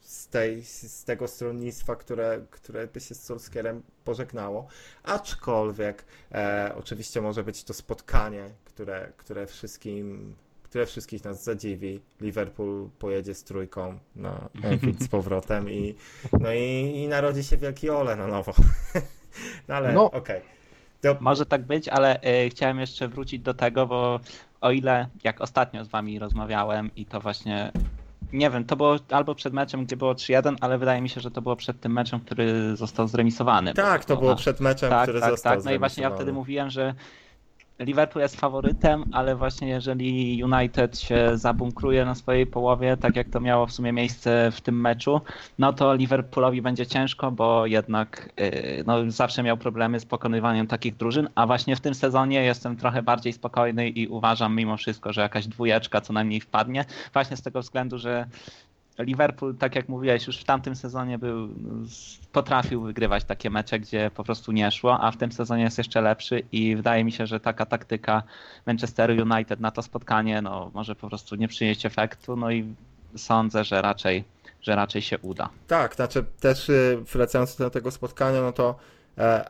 z, 0.00 0.28
tej, 0.28 0.64
z 0.64 1.04
tego 1.04 1.28
stronnictwa, 1.28 1.96
które, 1.96 2.46
które 2.50 2.86
by 2.86 3.00
się 3.00 3.14
z 3.14 3.22
Solskierem 3.22 3.82
pożegnało, 4.04 4.68
aczkolwiek 5.02 6.04
e, 6.32 6.72
oczywiście 6.76 7.20
może 7.20 7.44
być 7.44 7.64
to 7.64 7.74
spotkanie, 7.74 8.50
które, 8.64 9.12
które 9.16 9.46
wszystkim 9.46 10.36
które 10.68 10.86
wszystkich 10.86 11.24
nas 11.24 11.44
zadziwi. 11.44 12.00
Liverpool 12.20 12.88
pojedzie 12.98 13.34
z 13.34 13.44
trójką 13.44 13.98
na 14.16 14.48
Anfield 14.72 15.02
z 15.02 15.08
powrotem 15.08 15.70
i 15.70 15.94
no 16.40 16.52
i, 16.52 16.92
i 16.96 17.08
narodzi 17.08 17.44
się 17.44 17.56
wielki 17.56 17.90
Ole 17.90 18.16
na 18.16 18.26
nowo. 18.26 18.52
no 19.68 19.74
ale 19.74 19.92
No. 19.92 20.10
okej. 20.10 20.40
To- 21.00 21.16
Może 21.20 21.46
tak 21.46 21.62
być, 21.66 21.88
ale 21.88 22.20
y, 22.44 22.50
chciałem 22.50 22.80
jeszcze 22.80 23.08
wrócić 23.08 23.42
do 23.42 23.54
tego, 23.54 23.86
bo 23.86 24.20
o 24.60 24.70
ile 24.70 25.08
jak 25.24 25.40
ostatnio 25.40 25.84
z 25.84 25.88
wami 25.88 26.18
rozmawiałem 26.18 26.90
i 26.96 27.06
to 27.06 27.20
właśnie 27.20 27.72
nie 28.32 28.50
wiem, 28.50 28.64
to 28.64 28.76
było 28.76 28.96
albo 29.10 29.34
przed 29.34 29.52
meczem, 29.52 29.84
gdzie 29.84 29.96
było 29.96 30.12
3-1, 30.14 30.56
ale 30.60 30.78
wydaje 30.78 31.00
mi 31.00 31.08
się, 31.08 31.20
że 31.20 31.30
to 31.30 31.42
było 31.42 31.56
przed 31.56 31.80
tym 31.80 31.92
meczem, 31.92 32.20
który 32.20 32.76
został 32.76 33.08
zremisowany. 33.08 33.74
Tak, 33.74 34.04
to 34.04 34.16
było 34.16 34.36
przed 34.36 34.60
meczem, 34.60 34.90
tak, 34.90 35.02
który 35.02 35.20
tak, 35.20 35.30
został 35.30 35.56
tak. 35.56 35.64
No 35.64 35.72
i 35.72 35.78
właśnie 35.78 36.02
ja 36.02 36.10
wtedy 36.10 36.32
mówiłem, 36.32 36.70
że 36.70 36.94
Liverpool 37.78 38.22
jest 38.22 38.40
faworytem, 38.40 39.04
ale 39.12 39.36
właśnie 39.36 39.68
jeżeli 39.68 40.44
United 40.44 40.98
się 40.98 41.30
zabunkruje 41.34 42.04
na 42.04 42.14
swojej 42.14 42.46
połowie, 42.46 42.96
tak 42.96 43.16
jak 43.16 43.28
to 43.28 43.40
miało 43.40 43.66
w 43.66 43.72
sumie 43.72 43.92
miejsce 43.92 44.50
w 44.50 44.60
tym 44.60 44.80
meczu, 44.80 45.20
no 45.58 45.72
to 45.72 45.94
Liverpoolowi 45.94 46.62
będzie 46.62 46.86
ciężko, 46.86 47.30
bo 47.30 47.66
jednak 47.66 48.32
yy, 48.36 48.84
no, 48.86 49.10
zawsze 49.10 49.42
miał 49.42 49.56
problemy 49.56 50.00
z 50.00 50.06
pokonywaniem 50.06 50.66
takich 50.66 50.96
drużyn, 50.96 51.28
a 51.34 51.46
właśnie 51.46 51.76
w 51.76 51.80
tym 51.80 51.94
sezonie 51.94 52.44
jestem 52.44 52.76
trochę 52.76 53.02
bardziej 53.02 53.32
spokojny 53.32 53.88
i 53.88 54.08
uważam 54.08 54.56
mimo 54.56 54.76
wszystko, 54.76 55.12
że 55.12 55.20
jakaś 55.20 55.46
dwójeczka 55.46 56.00
co 56.00 56.12
najmniej 56.12 56.40
wpadnie, 56.40 56.84
właśnie 57.12 57.36
z 57.36 57.42
tego 57.42 57.60
względu, 57.60 57.98
że 57.98 58.26
Liverpool, 58.98 59.54
tak 59.54 59.74
jak 59.74 59.88
mówiłeś, 59.88 60.26
już 60.26 60.38
w 60.38 60.44
tamtym 60.44 60.76
sezonie 60.76 61.18
był, 61.18 61.48
potrafił 62.32 62.82
wygrywać 62.82 63.24
takie 63.24 63.50
mecze, 63.50 63.80
gdzie 63.80 64.10
po 64.14 64.24
prostu 64.24 64.52
nie 64.52 64.70
szło, 64.70 65.00
a 65.00 65.10
w 65.10 65.16
tym 65.16 65.32
sezonie 65.32 65.62
jest 65.62 65.78
jeszcze 65.78 66.00
lepszy 66.00 66.42
i 66.52 66.76
wydaje 66.76 67.04
mi 67.04 67.12
się, 67.12 67.26
że 67.26 67.40
taka 67.40 67.66
taktyka 67.66 68.22
Manchesteru 68.66 69.14
United 69.22 69.60
na 69.60 69.70
to 69.70 69.82
spotkanie 69.82 70.42
no, 70.42 70.70
może 70.74 70.94
po 70.94 71.08
prostu 71.08 71.36
nie 71.36 71.48
przynieść 71.48 71.86
efektu, 71.86 72.36
no 72.36 72.50
i 72.50 72.74
sądzę, 73.16 73.64
że 73.64 73.82
raczej, 73.82 74.24
że 74.62 74.76
raczej 74.76 75.02
się 75.02 75.18
uda. 75.18 75.48
Tak, 75.66 75.94
znaczy 75.94 76.24
też 76.40 76.68
y, 76.68 76.98
wracając 77.12 77.56
do 77.56 77.70
tego 77.70 77.90
spotkania, 77.90 78.42
no 78.42 78.52
to 78.52 78.74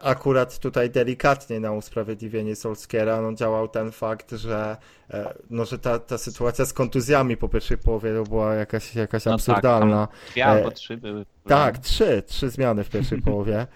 akurat 0.00 0.58
tutaj 0.58 0.90
delikatnie 0.90 1.60
na 1.60 1.72
usprawiedliwienie 1.72 2.56
Solskiera 2.56 3.20
no, 3.20 3.32
działał 3.32 3.68
ten 3.68 3.92
fakt, 3.92 4.30
że, 4.30 4.76
e, 5.10 5.34
no, 5.50 5.64
że 5.64 5.78
ta, 5.78 5.98
ta 5.98 6.18
sytuacja 6.18 6.64
z 6.64 6.72
kontuzjami 6.72 7.36
po 7.36 7.48
pierwszej 7.48 7.78
połowie 7.78 8.14
to 8.14 8.22
była 8.22 8.54
jakaś, 8.54 8.94
jakaś 8.94 9.24
No 9.24 9.30
tak, 9.32 9.40
absurdalna. 9.40 10.08
E, 10.36 10.46
albo 10.46 10.70
trzy 10.70 10.96
były. 10.96 11.26
Tak, 11.46 11.78
trzy, 11.78 12.22
trzy 12.26 12.50
zmiany 12.50 12.84
w 12.84 12.90
pierwszej 12.90 13.22
połowie 13.28 13.60
e, 13.60 13.66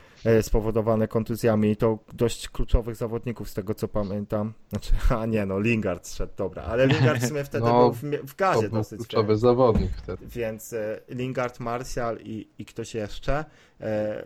spowodowane 0.43 1.09
kontuzjami 1.09 1.71
i 1.71 1.77
to 1.77 1.99
dość 2.13 2.49
kluczowych 2.49 2.97
zawodników 2.97 3.51
z 3.51 3.55
tego 3.55 3.75
co 3.75 3.89
pamiętam. 3.89 4.53
Znaczy, 4.69 4.93
a 5.19 5.27
nie 5.27 5.47
no, 5.47 5.61
Lingard 5.61 6.09
szedł, 6.09 6.33
dobra, 6.37 6.63
ale 6.63 6.87
Lingard 6.87 7.21
w 7.23 7.29
sumie 7.29 7.45
wtedy 7.45 7.65
No, 7.65 7.91
był 7.91 7.93
w, 7.93 8.29
w 8.29 8.37
gazie 8.37 8.69
był 8.69 8.79
dosyć. 8.79 8.99
kluczowy 8.99 9.37
zawodnik 9.37 9.91
wtedy. 9.97 10.27
Więc 10.27 10.73
e, 10.73 11.01
Lingard, 11.09 11.61
Martial 11.61 12.19
i, 12.21 12.49
i 12.59 12.65
ktoś 12.65 12.95
jeszcze. 12.95 13.45
E, 13.81 14.25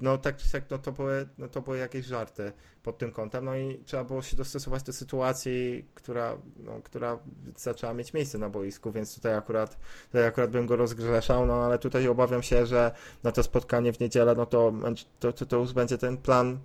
No 0.00 0.18
tak 0.18 0.36
czy 0.36 0.48
siak, 0.48 0.64
no 0.70 0.78
to, 0.78 0.92
były, 0.92 1.28
no 1.38 1.48
to 1.48 1.62
były 1.62 1.78
jakieś 1.78 2.06
żarty 2.06 2.52
pod 2.82 2.98
tym 2.98 3.12
kątem. 3.12 3.44
No 3.44 3.56
i 3.56 3.80
trzeba 3.84 4.04
było 4.04 4.22
się 4.22 4.36
dostosować 4.36 4.82
do 4.82 4.92
sytuacji, 4.92 5.84
która, 5.94 6.36
no, 6.56 6.72
która 6.84 7.18
zaczęła 7.56 7.94
mieć 7.94 8.12
miejsce 8.14 8.38
na 8.38 8.48
boisku, 8.48 8.92
więc 8.92 9.14
tutaj 9.14 9.34
akurat, 9.34 9.78
tutaj 10.06 10.26
akurat 10.26 10.50
bym 10.50 10.66
go 10.66 10.76
rozgrzeszał, 10.76 11.46
no 11.46 11.54
ale 11.64 11.78
tutaj 11.78 12.08
obawiam 12.08 12.42
się, 12.42 12.66
że 12.66 12.92
na 13.22 13.32
to 13.32 13.42
spotkanie 13.42 13.92
w 13.92 14.00
niedzielę, 14.00 14.34
no 14.34 14.46
to, 14.46 14.72
to, 15.18 15.32
to, 15.32 15.46
to 15.46 15.56
już 15.56 15.72
będzie 15.72 15.98
ten 15.98 16.16
plan 16.16 16.58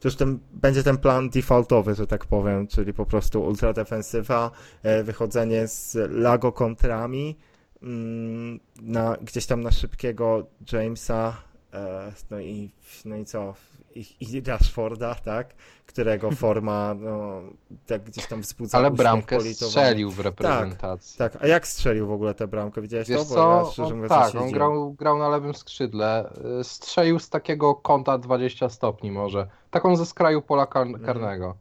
to 0.00 0.08
już 0.08 0.16
ten, 0.16 0.38
będzie 0.52 0.82
ten 0.82 0.98
plan 0.98 1.30
defaultowy, 1.30 1.94
że 1.94 2.06
tak 2.06 2.26
powiem, 2.26 2.66
czyli 2.66 2.92
po 2.94 3.06
prostu 3.06 3.42
ultradefensywa, 3.42 4.50
e, 4.82 5.02
wychodzenie 5.02 5.68
z 5.68 5.96
lago 6.10 6.52
kontrami, 6.52 7.36
mm, 7.82 8.60
na, 8.82 9.16
gdzieś 9.22 9.46
tam 9.46 9.62
na 9.62 9.70
szybkiego 9.70 10.46
Jamesa, 10.72 11.36
e, 11.72 12.12
no 12.30 12.40
i, 12.40 12.70
no 13.04 13.16
i 13.16 13.24
co, 13.24 13.54
i, 13.94 14.04
i 14.20 14.40
Rashforda, 14.40 15.14
tak, 15.14 15.54
którego 15.86 16.30
forma, 16.44 16.94
no, 16.94 17.42
tak 17.86 18.04
gdzieś 18.04 18.26
tam 18.26 18.40
wzbudza 18.40 18.78
Ale 18.78 18.90
bramkę 18.90 19.36
politowany. 19.36 19.70
strzelił 19.70 20.10
w 20.10 20.20
reprezentacji. 20.20 21.18
Tak, 21.18 21.38
a 21.40 21.46
jak 21.46 21.66
strzelił 21.66 22.06
w 22.06 22.12
ogóle 22.12 22.34
tę 22.34 22.48
bramkę? 22.48 22.82
Widziałeś 22.82 23.08
Wiesz 23.08 23.28
to? 23.28 23.34
Bo 23.34 23.56
ja 23.56 23.64
co, 23.64 23.70
szczerze 23.72 23.88
on, 23.88 23.94
mówiąc 23.94 24.32
tak, 24.32 24.42
on 24.42 24.50
grał, 24.50 24.92
grał 24.92 25.18
na 25.18 25.28
lewym 25.28 25.54
skrzydle, 25.54 26.32
y, 26.60 26.64
strzelił 26.64 27.18
z 27.18 27.28
takiego 27.28 27.74
kąta 27.74 28.18
20 28.18 28.68
stopni 28.68 29.10
może, 29.10 29.48
taką 29.70 29.96
ze 29.96 30.06
skraju 30.06 30.42
pola 30.42 30.66
kar 30.66 30.86
karnego, 31.04 31.54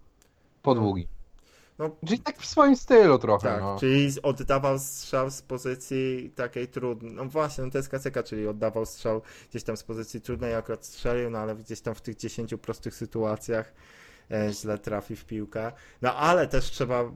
podługi. 0.62 1.08
No. 1.80 1.90
Czyli 2.08 2.20
tak 2.20 2.38
w 2.38 2.46
swoim 2.46 2.76
stylu 2.76 3.20
trochę, 3.20 3.50
Tak, 3.50 3.62
no. 3.62 3.78
czyli 3.80 4.22
oddawał 4.24 4.80
strzał 4.80 5.30
z 5.32 5.42
pozycji 5.42 6.32
takiej 6.36 6.68
trudnej. 6.68 7.14
No 7.14 7.26
właśnie, 7.26 7.64
no 7.64 7.72
to 7.72 7.78
jest 7.78 7.90
klasyka, 7.90 8.24
czyli 8.24 8.48
oddawał 8.48 8.86
strzał 8.86 9.22
gdzieś 9.50 9.64
tam 9.64 9.78
z 9.78 9.84
pozycji 9.84 10.22
trudnej, 10.22 10.56
akurat 10.56 10.86
strzelił, 10.86 11.30
no 11.30 11.40
ale 11.40 11.56
gdzieś 11.56 11.82
tam 11.82 11.96
w 11.96 12.02
tych 12.02 12.16
10 12.16 12.54
prostych 12.62 12.96
sytuacjach 12.96 13.74
e, 14.32 14.54
źle 14.54 14.78
trafi 14.78 15.16
w 15.16 15.26
piłkę. 15.26 15.72
No 16.02 16.16
ale 16.16 16.48
też 16.48 16.66
trzeba 16.66 17.12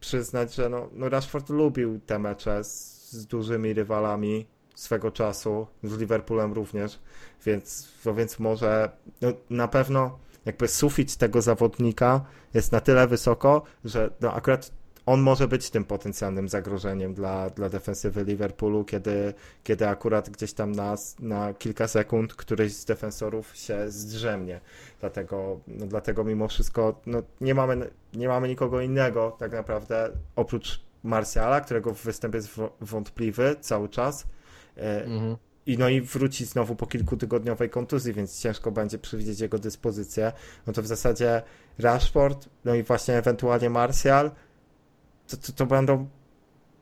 przyznać, 0.00 0.54
że 0.54 0.68
no, 0.68 0.88
no 0.92 1.08
Rashford 1.08 1.48
lubił 1.48 2.00
te 2.00 2.18
mecze 2.18 2.64
z, 2.64 3.10
z 3.10 3.26
dużymi 3.26 3.72
rywalami 3.72 4.46
swego 4.74 5.10
czasu, 5.10 5.66
z 5.82 5.98
Liverpoolem 5.98 6.52
również, 6.52 6.98
więc, 7.46 7.88
no 8.04 8.14
więc 8.14 8.38
może 8.38 8.90
no, 9.20 9.32
na 9.50 9.68
pewno 9.68 10.18
jakby 10.44 10.68
sufit 10.68 11.16
tego 11.16 11.42
zawodnika 11.42 12.24
jest 12.54 12.72
na 12.72 12.80
tyle 12.80 13.06
wysoko, 13.06 13.62
że 13.84 14.10
no 14.20 14.32
akurat 14.34 14.72
on 15.06 15.20
może 15.20 15.48
być 15.48 15.70
tym 15.70 15.84
potencjalnym 15.84 16.48
zagrożeniem 16.48 17.14
dla, 17.14 17.50
dla 17.50 17.68
defensywy 17.68 18.24
Liverpoolu, 18.24 18.84
kiedy, 18.84 19.34
kiedy 19.64 19.88
akurat 19.88 20.30
gdzieś 20.30 20.52
tam 20.52 20.72
na, 20.72 20.94
na 21.20 21.54
kilka 21.54 21.88
sekund 21.88 22.34
któryś 22.34 22.72
z 22.72 22.84
defensorów 22.84 23.56
się 23.56 23.90
zdrzemnie. 23.90 24.60
Dlatego, 25.00 25.60
no 25.66 25.86
dlatego 25.86 26.24
mimo 26.24 26.48
wszystko 26.48 27.00
no 27.06 27.22
nie, 27.40 27.54
mamy, 27.54 27.90
nie 28.14 28.28
mamy 28.28 28.48
nikogo 28.48 28.80
innego 28.80 29.36
tak 29.38 29.52
naprawdę 29.52 30.10
oprócz 30.36 30.80
Martiala, 31.02 31.60
którego 31.60 31.94
występ 31.94 32.34
jest 32.34 32.48
wątpliwy 32.80 33.56
cały 33.60 33.88
czas. 33.88 34.26
E, 34.76 35.04
Mhm. 35.04 35.36
I 35.70 35.78
no 35.78 35.88
i 35.88 36.00
wróci 36.00 36.44
znowu 36.44 36.76
po 36.76 36.86
kilkutygodniowej 36.86 37.70
kontuzji, 37.70 38.12
więc 38.12 38.40
ciężko 38.40 38.70
będzie 38.70 38.98
przewidzieć 38.98 39.40
jego 39.40 39.58
dyspozycję. 39.58 40.32
No 40.66 40.72
to 40.72 40.82
w 40.82 40.86
zasadzie 40.86 41.42
Rashford, 41.78 42.48
no 42.64 42.74
i 42.74 42.82
właśnie 42.82 43.14
ewentualnie 43.14 43.70
Martial, 43.70 44.30
to, 45.28 45.36
to, 45.36 45.52
to 45.52 45.66
będą 45.66 46.08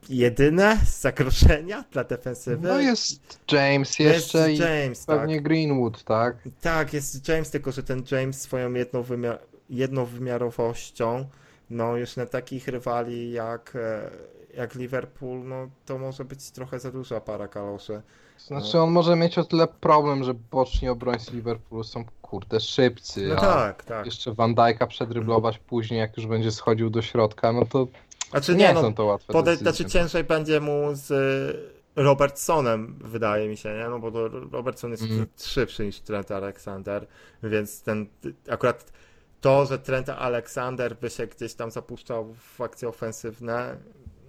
jedyne 0.08 0.80
zagrożenia 1.00 1.84
dla 1.92 2.04
defensywy. 2.04 2.68
No 2.68 2.80
jest 2.80 3.40
James 3.52 3.98
Jest 3.98 4.14
jeszcze 4.14 4.52
i 4.52 4.58
James, 4.58 5.06
tak. 5.06 5.20
pewnie 5.20 5.40
Greenwood, 5.40 6.04
tak? 6.04 6.36
Tak, 6.60 6.92
jest 6.92 7.28
James, 7.28 7.50
tylko 7.50 7.72
że 7.72 7.82
ten 7.82 8.02
James 8.10 8.40
swoją 8.40 8.72
jednowymiar 8.72 9.38
jednowymiarowością, 9.70 11.28
no 11.70 11.96
już 11.96 12.16
na 12.16 12.26
takich 12.26 12.68
rywali 12.68 13.32
jak, 13.32 13.76
e, 13.76 14.10
jak 14.54 14.74
Liverpool, 14.74 15.44
no 15.44 15.70
to 15.86 15.98
może 15.98 16.24
być 16.24 16.50
trochę 16.50 16.80
za 16.80 16.90
duża 16.90 17.20
para 17.20 17.48
kaloszy. 17.48 18.02
Znaczy 18.46 18.78
on 18.80 18.90
może 18.90 19.16
mieć 19.16 19.38
o 19.38 19.44
tyle 19.44 19.66
problem, 19.66 20.24
że 20.24 20.34
boczni 20.34 20.88
obrońcy 20.88 21.32
Liverpoolu 21.32 21.84
są 21.84 22.04
kurde 22.22 22.60
szybcy, 22.60 23.26
No 23.28 23.34
a 23.36 23.40
tak, 23.40 23.84
tak. 23.84 24.06
jeszcze 24.06 24.34
Van 24.34 24.54
Dijk'a 24.54 24.86
przedryblować 24.86 25.58
później, 25.58 26.00
jak 26.00 26.16
już 26.16 26.26
będzie 26.26 26.52
schodził 26.52 26.90
do 26.90 27.02
środka, 27.02 27.52
no 27.52 27.64
to 27.66 27.86
Znaczy 28.30 28.54
nie, 28.56 28.68
nie, 28.68 28.74
no, 28.74 28.80
są 28.80 28.94
to 28.94 29.04
łatwe 29.04 29.32
Pode, 29.32 29.50
decyzje. 29.50 29.72
znaczy 29.72 29.90
ciężej 29.92 30.24
będzie 30.24 30.60
mu 30.60 30.88
z 30.92 31.10
y, 31.10 32.02
Robertsonem, 32.02 32.98
wydaje 33.04 33.48
mi 33.48 33.56
się, 33.56 33.74
nie? 33.78 33.88
No 33.88 33.98
bo 33.98 34.10
to 34.10 34.28
Robertson 34.28 34.90
jest 34.90 35.02
Mhm. 35.02 35.26
szybszy 35.42 35.86
niż 35.86 36.00
Trent 36.00 36.30
Alexander, 36.30 37.06
więc 37.42 37.82
ten 37.82 38.06
akurat 38.50 38.92
to, 39.40 39.66
że 39.66 39.78
Trent 39.78 40.08
Alexander 40.08 40.96
by 40.96 41.10
się 41.10 41.26
gdzieś 41.26 41.54
tam 41.54 41.70
zapuszczał 41.70 42.34
w 42.34 42.60
akcje 42.60 42.88
ofensywne, 42.88 43.76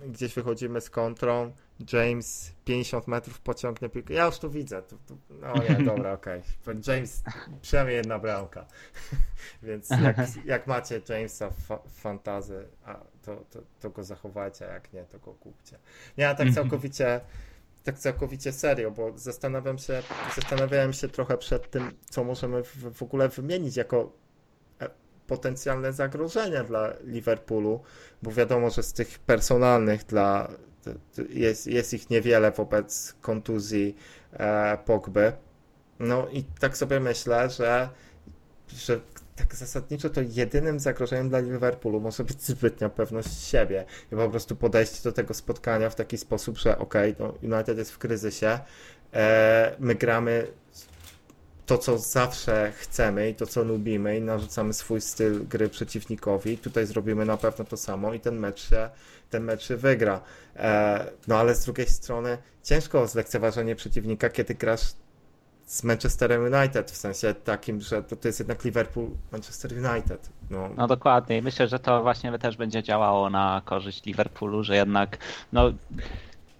gdzieś 0.07 0.33
wychodzimy 0.33 0.81
z 0.81 0.89
kontrą, 0.89 1.51
James 1.93 2.51
50 2.65 3.07
metrów 3.07 3.41
pociągnie 3.41 3.89
piłkę. 3.89 4.13
Ja 4.13 4.25
już 4.25 4.39
to 4.39 4.49
widzę. 4.49 4.81
To, 4.81 4.95
to, 5.07 5.15
no 5.29 5.53
nie, 5.63 5.85
dobra, 5.95 6.13
okej. 6.13 6.41
James, 6.87 7.23
przynajmniej 7.61 7.95
jedna 7.97 8.19
bramka. 8.19 8.65
Więc 9.63 9.89
jak, 9.89 10.17
jak 10.45 10.67
macie 10.67 11.01
Jamesa 11.09 11.49
w 11.49 11.57
fa- 11.57 11.81
fantazy, 11.89 12.67
to, 13.21 13.45
to, 13.49 13.59
to 13.79 13.89
go 13.89 14.03
zachowajcie, 14.03 14.69
a 14.69 14.73
jak 14.73 14.93
nie, 14.93 15.05
to 15.05 15.19
go 15.19 15.33
kupcie. 15.33 15.79
Nie, 16.17 16.29
a 16.29 16.35
tak 16.35 16.49
całkowicie 16.49 17.21
tak 17.83 17.99
całkowicie 17.99 18.51
serio, 18.51 18.91
bo 18.91 19.17
zastanawiam 19.17 19.77
się, 19.77 20.03
zastanawiałem 20.35 20.93
się 20.93 21.07
trochę 21.07 21.37
przed 21.37 21.71
tym, 21.71 21.91
co 22.09 22.23
możemy 22.23 22.63
w, 22.63 22.93
w 22.93 23.03
ogóle 23.03 23.29
wymienić 23.29 23.77
jako 23.77 24.11
potencjalne 25.29 25.93
zagrożenia 25.93 26.63
dla 26.63 26.93
Liverpoolu, 27.03 27.81
bo 28.23 28.31
wiadomo, 28.31 28.69
że 28.69 28.83
z 28.83 28.93
tych 28.93 29.19
personalnych 29.19 30.05
dla 30.05 30.49
jest, 31.29 31.67
jest 31.67 31.93
ich 31.93 32.09
niewiele 32.09 32.51
wobec 32.51 33.13
kontuzji 33.21 33.95
e, 34.33 34.77
Pogby. 34.85 35.33
No 35.99 36.27
i 36.31 36.43
tak 36.43 36.77
sobie 36.77 36.99
myślę, 36.99 37.49
że, 37.49 37.89
że 38.67 38.99
tak 39.35 39.55
zasadniczo 39.55 40.09
to 40.09 40.21
jedynym 40.21 40.79
zagrożeniem 40.79 41.29
dla 41.29 41.39
Liverpoolu 41.39 42.01
może 42.01 42.23
być 42.23 42.41
zbytnia 42.43 42.89
pewność 42.89 43.43
siebie 43.47 43.85
i 44.11 44.15
po 44.15 44.29
prostu 44.29 44.55
podejście 44.55 45.03
do 45.03 45.11
tego 45.11 45.33
spotkania 45.33 45.89
w 45.89 45.95
taki 45.95 46.17
sposób, 46.17 46.57
że 46.57 46.77
okej, 46.77 47.15
no 47.19 47.33
United 47.43 47.77
jest 47.77 47.91
w 47.91 47.97
kryzysie, 47.97 48.59
e, 49.13 49.75
my 49.79 49.95
gramy 49.95 50.47
to, 51.69 51.77
co 51.77 51.97
zawsze 51.97 52.71
chcemy 52.75 53.29
i 53.29 53.35
to, 53.35 53.47
co 53.47 53.63
lubimy 53.63 54.17
i 54.17 54.21
narzucamy 54.21 54.73
swój 54.73 55.01
styl 55.01 55.47
gry 55.47 55.69
przeciwnikowi. 55.69 56.57
Tutaj 56.57 56.85
zrobimy 56.85 57.25
na 57.25 57.37
pewno 57.37 57.65
to 57.65 57.77
samo 57.77 58.13
i 58.13 58.19
ten 58.19 58.39
mecz 58.39 58.69
się, 58.69 58.89
ten 59.29 59.43
mecz 59.43 59.63
się 59.63 59.77
wygra. 59.77 60.21
E, 60.55 61.05
no 61.27 61.37
ale 61.37 61.55
z 61.55 61.65
drugiej 61.65 61.87
strony 61.87 62.37
ciężko 62.63 63.07
zlekceważenie 63.07 63.75
przeciwnika, 63.75 64.29
kiedy 64.29 64.55
grasz 64.55 64.81
z 65.65 65.83
Manchesterem 65.83 66.53
United, 66.53 66.91
w 66.91 66.97
sensie 66.97 67.33
takim, 67.33 67.81
że 67.81 68.03
to, 68.03 68.15
to 68.15 68.27
jest 68.27 68.39
jednak 68.39 68.63
Liverpool, 68.63 69.09
Manchester 69.31 69.71
United. 69.73 70.29
No, 70.49 70.69
No 70.77 70.87
dokładnie. 70.87 71.41
Myślę, 71.41 71.67
że 71.67 71.79
to 71.79 72.03
właśnie 72.03 72.39
też 72.39 72.57
będzie 72.57 72.83
działało 72.83 73.29
na 73.29 73.61
korzyść 73.65 74.05
Liverpoolu, 74.05 74.63
że 74.63 74.75
jednak 74.75 75.17
no 75.53 75.71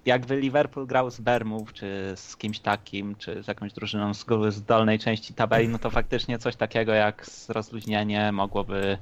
jakby 0.06 0.40
Liverpool 0.40 0.88
grał 0.88 1.12
z 1.12 1.20
Bermów, 1.20 1.74
czy 1.74 2.14
z 2.16 2.38
kimś 2.38 2.60
takim, 2.60 3.16
czy 3.16 3.44
z 3.44 3.48
jakąś 3.48 3.74
drużyną 3.74 4.14
z, 4.14 4.26
z 4.50 4.64
dolnej 4.64 5.00
części 5.00 5.34
tabeli, 5.34 5.68
no 5.68 5.80
to 5.80 5.90
faktycznie 5.90 6.40
coś 6.40 6.56
takiego 6.56 6.94
jak 6.94 7.26
rozluźnienie 7.50 8.32
mogłoby, 8.32 8.98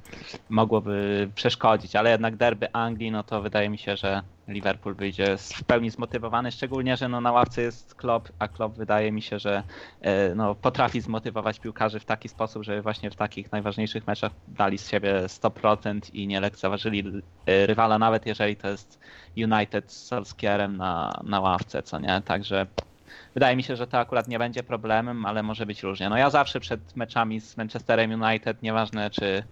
mogłoby 0.50 1.30
przeszkodzić, 1.36 1.96
ale 1.96 2.12
jednak 2.12 2.36
derby 2.36 2.74
Anglii, 2.74 3.12
no 3.12 3.24
to 3.24 3.42
wydaje 3.42 3.70
mi 3.70 3.78
się, 3.78 3.98
że 3.98 4.22
Liverpool 4.48 4.96
wyjdzie 4.96 5.38
w 5.38 5.64
pełni 5.64 5.90
zmotywowany, 5.90 6.52
szczególnie, 6.52 6.98
że 6.98 7.10
no 7.10 7.22
na 7.22 7.32
ławce 7.32 7.62
jest 7.62 7.96
Klopp, 7.96 8.30
a 8.40 8.48
Klopp 8.48 8.78
wydaje 8.78 9.12
mi 9.12 9.22
się, 9.22 9.40
że 9.40 9.64
e, 10.02 10.36
no, 10.36 10.56
potrafi 10.56 11.02
zmotywować 11.02 11.60
piłkarzy 11.60 12.00
w 12.00 12.06
taki 12.06 12.30
sposób, 12.30 12.64
żeby 12.64 12.82
właśnie 12.82 13.12
w 13.12 13.16
takich 13.16 13.52
najważniejszych 13.52 14.08
meczach 14.08 14.32
dali 14.48 14.78
z 14.78 14.90
siebie 14.90 15.14
100% 15.28 16.00
i 16.14 16.28
nie 16.28 16.40
lekceważyli 16.40 17.04
e, 17.46 17.66
rywala, 17.66 18.00
nawet 18.00 18.26
jeżeli 18.26 18.56
to 18.56 18.68
jest 18.68 19.00
United 19.38 19.92
z 19.92 20.06
Solskierem 20.06 20.78
na, 20.78 21.22
na 21.24 21.40
ławce, 21.40 21.84
co 21.84 22.00
nie? 22.00 22.22
Także 22.26 22.68
wydaje 23.34 23.56
mi 23.56 23.64
się, 23.64 23.76
że 23.76 23.88
to 23.88 24.00
akurat 24.00 24.28
nie 24.28 24.40
będzie 24.40 24.64
problemem, 24.64 25.26
ale 25.26 25.44
może 25.44 25.66
być 25.66 25.84
różnie. 25.84 26.10
No 26.10 26.18
ja 26.18 26.30
zawsze 26.30 26.60
przed 26.60 26.96
meczami 26.96 27.42
z 27.42 27.58
Manchesterem 27.58 28.22
United, 28.22 28.64
nieważne 28.64 29.10
czy, 29.10 29.44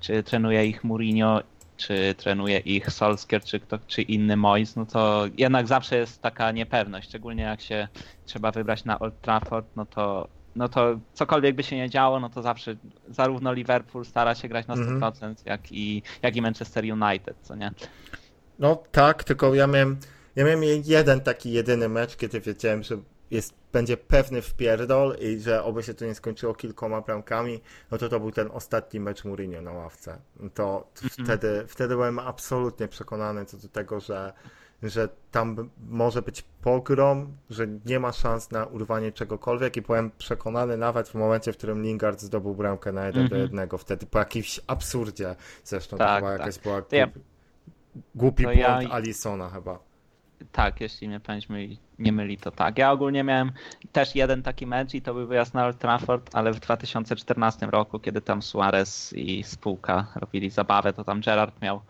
czy 0.00 0.22
trenuje 0.22 0.66
ich 0.66 0.84
Mourinho, 0.84 1.42
czy 1.76 2.14
trenuje 2.18 2.58
ich 2.58 2.90
Solskjaer, 2.90 3.44
czy, 3.44 3.60
kto, 3.60 3.78
czy 3.86 4.02
inny 4.02 4.36
Moyes, 4.36 4.76
no 4.76 4.86
to 4.86 5.24
jednak 5.38 5.66
zawsze 5.68 5.96
jest 5.96 6.22
taka 6.22 6.52
niepewność, 6.52 7.08
szczególnie 7.08 7.42
jak 7.42 7.60
się 7.60 7.88
trzeba 8.24 8.50
wybrać 8.52 8.84
na 8.84 8.98
Old 8.98 9.20
Trafford, 9.20 9.66
no 9.76 9.86
to 9.86 10.28
no 10.56 10.68
to 10.68 10.98
cokolwiek 11.12 11.56
by 11.56 11.62
się 11.62 11.76
nie 11.76 11.90
działo, 11.90 12.20
no 12.20 12.28
to 12.30 12.42
zawsze 12.42 12.76
zarówno 13.08 13.52
Liverpool 13.52 14.04
stara 14.04 14.34
się 14.34 14.48
grać 14.48 14.66
na 14.66 14.74
100%, 14.74 15.16
Mhm. 15.16 15.34
jak, 15.44 15.72
i, 15.72 16.02
jak 16.22 16.36
i 16.36 16.42
Manchester 16.42 16.84
United, 16.84 17.36
co 17.42 17.54
nie? 17.54 17.70
no 18.58 18.82
tak, 18.92 19.24
tylko 19.24 19.54
ja 19.54 19.66
miałem, 19.66 19.96
ja 20.36 20.44
miałem 20.44 20.60
jeden 20.84 21.20
taki 21.20 21.52
jedyny 21.52 21.88
mecz, 21.88 22.16
kiedy 22.16 22.40
wiedziałem, 22.40 22.82
że 22.82 22.96
jest, 23.30 23.54
będzie 23.72 23.96
pewny 23.96 24.42
wpierdol 24.42 25.16
i 25.20 25.38
że 25.40 25.64
oby 25.64 25.82
się 25.82 25.94
to 25.94 26.04
nie 26.04 26.14
skończyło 26.14 26.54
kilkoma 26.54 27.00
bramkami, 27.00 27.60
no 27.90 27.98
to 27.98 28.08
to 28.08 28.20
był 28.20 28.30
ten 28.32 28.48
ostatni 28.52 29.00
mecz 29.00 29.24
Mourinho 29.24 29.60
na 29.62 29.72
ławce. 29.72 30.18
To 30.54 30.86
Mhm. 31.04 31.26
wtedy, 31.26 31.64
wtedy 31.68 31.94
byłem 31.94 32.18
absolutnie 32.18 32.88
przekonany 32.88 33.44
co 33.44 33.56
do 33.56 33.68
tego, 33.68 34.00
że, 34.00 34.32
że 34.82 35.08
tam 35.30 35.70
może 35.88 36.22
być 36.22 36.42
pogrom, 36.62 37.36
że 37.50 37.66
nie 37.86 38.00
ma 38.00 38.12
szans 38.12 38.50
na 38.50 38.64
urwanie 38.64 39.12
czegokolwiek 39.12 39.76
i 39.76 39.82
byłem 39.82 40.10
przekonany 40.18 40.76
nawet 40.76 41.08
w 41.08 41.14
momencie, 41.14 41.52
w 41.52 41.56
którym 41.56 41.82
Lingard 41.82 42.20
zdobył 42.20 42.54
bramkę 42.54 42.92
na 42.92 43.06
1 43.06 43.28
do 43.28 43.36
Mhm. 43.36 43.42
1, 43.68 43.78
wtedy 43.78 44.06
po 44.06 44.18
jakimś 44.18 44.60
absurdzie, 44.66 45.36
zresztą 45.64 45.96
to 45.96 46.04
Tak, 46.04 46.16
chyba 46.24 46.30
tak. 46.30 46.40
jakaś 46.40 46.58
była 46.58 46.82
To 46.82 46.96
ja- 46.96 47.08
głupi 48.14 48.44
to 48.44 48.48
błąd 48.50 48.60
ja- 48.82 48.90
Alisona 48.90 49.50
chyba. 49.50 49.78
Tak, 50.52 50.80
jeśli 50.80 51.08
mnie 51.08 51.20
pamięć 51.20 51.48
myli, 51.48 51.78
nie 51.98 52.12
myli, 52.12 52.38
to 52.38 52.50
tak. 52.50 52.78
Ja 52.78 52.92
ogólnie 52.92 53.24
miałem 53.24 53.52
też 53.92 54.14
jeden 54.14 54.42
taki 54.42 54.66
mecz 54.66 54.94
i 54.94 55.02
to 55.02 55.14
był 55.14 55.26
wyjazd 55.26 55.54
na 55.54 55.64
Old 55.66 55.78
Trafford, 55.78 56.30
ale 56.34 56.52
w 56.52 56.60
2014 56.60 57.66
roku, 57.66 57.98
kiedy 57.98 58.20
tam 58.20 58.42
Suarez 58.42 59.12
i 59.12 59.42
spółka 59.42 60.06
robili 60.14 60.50
zabawę, 60.50 60.92
to 60.92 61.04
tam 61.04 61.20
Gerard 61.20 61.62
miał 61.62 61.80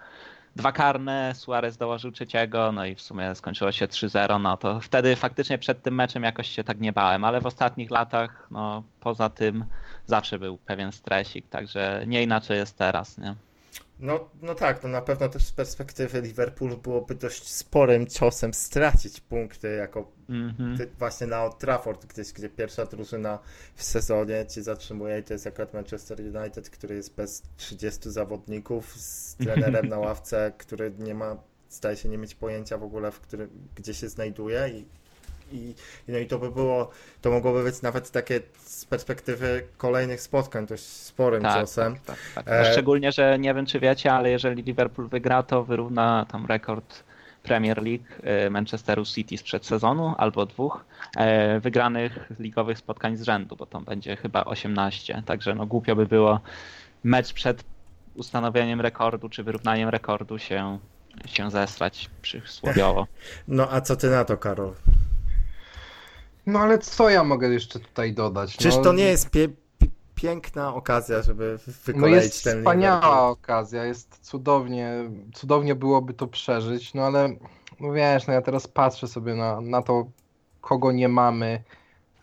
dwa 0.56 0.72
karne, 0.72 1.32
Suarez 1.34 1.76
dołożył 1.76 2.12
trzeciego, 2.12 2.72
no 2.72 2.86
i 2.86 2.94
w 2.94 3.00
sumie 3.00 3.34
skończyło 3.34 3.72
się 3.72 3.86
3-0, 3.86 4.40
no 4.40 4.56
to 4.56 4.80
wtedy 4.80 5.16
faktycznie 5.16 5.58
przed 5.58 5.82
tym 5.82 5.94
meczem 5.94 6.22
jakoś 6.22 6.48
się 6.48 6.64
tak 6.64 6.80
nie 6.80 6.92
bałem, 6.92 7.24
ale 7.24 7.40
w 7.40 7.46
ostatnich 7.46 7.90
latach, 7.90 8.46
no 8.50 8.82
poza 9.00 9.30
tym 9.30 9.64
zawsze 10.06 10.38
był 10.38 10.58
pewien 10.58 10.92
stresik, 10.92 11.48
także 11.48 12.04
nie 12.06 12.22
inaczej 12.22 12.58
jest 12.58 12.78
teraz, 12.78 13.18
nie? 13.18 13.34
No, 14.00 14.30
no 14.42 14.54
tak, 14.54 14.82
no 14.82 14.88
na 14.88 15.02
pewno 15.02 15.28
też 15.28 15.44
z 15.44 15.52
perspektywy 15.52 16.20
Liverpoolu 16.20 16.76
byłoby 16.76 17.14
dość 17.14 17.48
sporym 17.48 18.06
ciosem 18.06 18.54
stracić 18.54 19.20
punkty 19.20 19.74
jako 19.74 20.12
Mhm. 20.28 20.78
ty, 20.78 20.88
właśnie 20.98 21.26
na 21.26 21.44
Old 21.44 21.58
Trafford, 21.58 22.06
gdzieś, 22.06 22.32
gdzie 22.32 22.48
pierwsza 22.48 22.86
drużyna 22.86 23.38
w 23.74 23.82
sezonie 23.84 24.46
ci 24.46 24.62
zatrzymuje 24.62 25.18
i 25.18 25.22
to 25.22 25.32
jest 25.32 25.46
akurat 25.46 25.74
Manchester 25.74 26.20
United, 26.20 26.70
który 26.70 26.94
jest 26.94 27.14
bez 27.14 27.42
30 27.56 28.10
zawodników, 28.10 28.94
z 28.96 29.34
trenerem 29.44 29.88
na 29.88 29.98
ławce, 29.98 30.52
który 30.58 30.92
nie 30.98 31.14
ma, 31.14 31.36
zdaje 31.70 31.96
się 31.96 32.08
nie 32.08 32.18
mieć 32.18 32.34
pojęcia 32.34 32.78
w 32.78 32.82
ogóle, 32.82 33.12
w 33.12 33.20
którym, 33.20 33.50
gdzie 33.74 33.94
się 33.94 34.08
znajduje 34.08 34.68
i, 34.68 34.86
i, 35.52 35.74
no 36.08 36.18
i 36.18 36.26
to 36.26 36.38
by 36.38 36.50
było, 36.50 36.90
to 37.22 37.30
mogłoby 37.30 37.64
być 37.64 37.82
nawet 37.82 38.10
takie 38.10 38.40
z 38.58 38.84
perspektywy 38.84 39.66
kolejnych 39.76 40.20
spotkań 40.20 40.66
dość 40.66 40.84
sporym 40.84 41.42
ciosem. 41.42 41.94
Tak, 41.94 42.04
tak, 42.34 42.44
tak. 42.44 42.54
E, 42.54 42.62
No 42.62 42.72
Szczególnie, 42.72 43.12
że 43.12 43.38
nie 43.38 43.54
wiem 43.54 43.66
czy 43.66 43.80
wiecie, 43.80 44.12
ale 44.12 44.30
jeżeli 44.30 44.62
Liverpool 44.62 45.08
wygra, 45.08 45.42
to 45.42 45.64
wyrówna 45.64 46.26
tam 46.30 46.46
rekord 46.46 47.04
Premier 47.42 47.82
League 47.82 48.04
e, 48.22 48.50
Manchesteru 48.50 49.04
City 49.04 49.38
sprzed 49.38 49.66
sezonu 49.66 50.14
albo 50.18 50.46
dwóch 50.46 50.84
e, 51.16 51.60
wygranych 51.60 52.32
ligowych 52.38 52.78
spotkań 52.78 53.16
z 53.16 53.22
rzędu, 53.22 53.56
bo 53.56 53.66
tam 53.66 53.84
będzie 53.84 54.16
chyba 54.16 54.44
18. 54.44 55.22
Także 55.26 55.54
no 55.54 55.66
głupio 55.66 55.96
by 55.96 56.06
było 56.06 56.40
mecz 57.04 57.32
przed 57.32 57.64
ustanowieniem 58.14 58.80
rekordu 58.80 59.28
czy 59.28 59.42
wyrównaniem 59.42 59.88
rekordu 59.88 60.38
się, 60.38 60.78
się 61.26 61.50
zesrać 61.50 62.10
przysłowiowo. 62.22 63.06
No 63.48 63.68
a 63.70 63.80
co 63.80 63.96
ty 63.96 64.10
na 64.10 64.24
to, 64.24 64.36
Karol? 64.36 64.74
No 66.46 66.58
ale 66.60 66.78
co 66.78 67.10
ja 67.10 67.24
mogę 67.24 67.48
jeszcze 67.48 67.80
tutaj 67.80 68.12
dodać? 68.12 68.56
Czyż 68.56 68.76
no, 68.76 68.82
to 68.82 68.92
nie 68.92 69.04
jest 69.04 69.30
pie, 69.30 69.48
pi- 69.78 69.90
piękna 70.14 70.74
okazja, 70.74 71.22
żeby 71.22 71.58
No 71.66 71.72
wykoleić 71.84 72.24
jest 72.24 72.44
ten 72.44 72.58
wspaniała 72.58 72.96
Liverpool? 72.96 73.30
okazja, 73.30 73.84
jest 73.84 74.18
cudownie, 74.22 75.10
cudownie 75.34 75.74
byłoby 75.74 76.14
to 76.14 76.26
przeżyć, 76.26 76.94
no 76.94 77.02
ale 77.02 77.28
no 77.80 77.92
wiesz, 77.92 78.26
no 78.26 78.32
ja 78.34 78.42
teraz 78.42 78.66
patrzę 78.68 79.08
sobie 79.08 79.34
na, 79.34 79.60
na 79.60 79.82
to, 79.82 80.06
kogo 80.60 80.92
nie 80.92 81.08
mamy, 81.08 81.62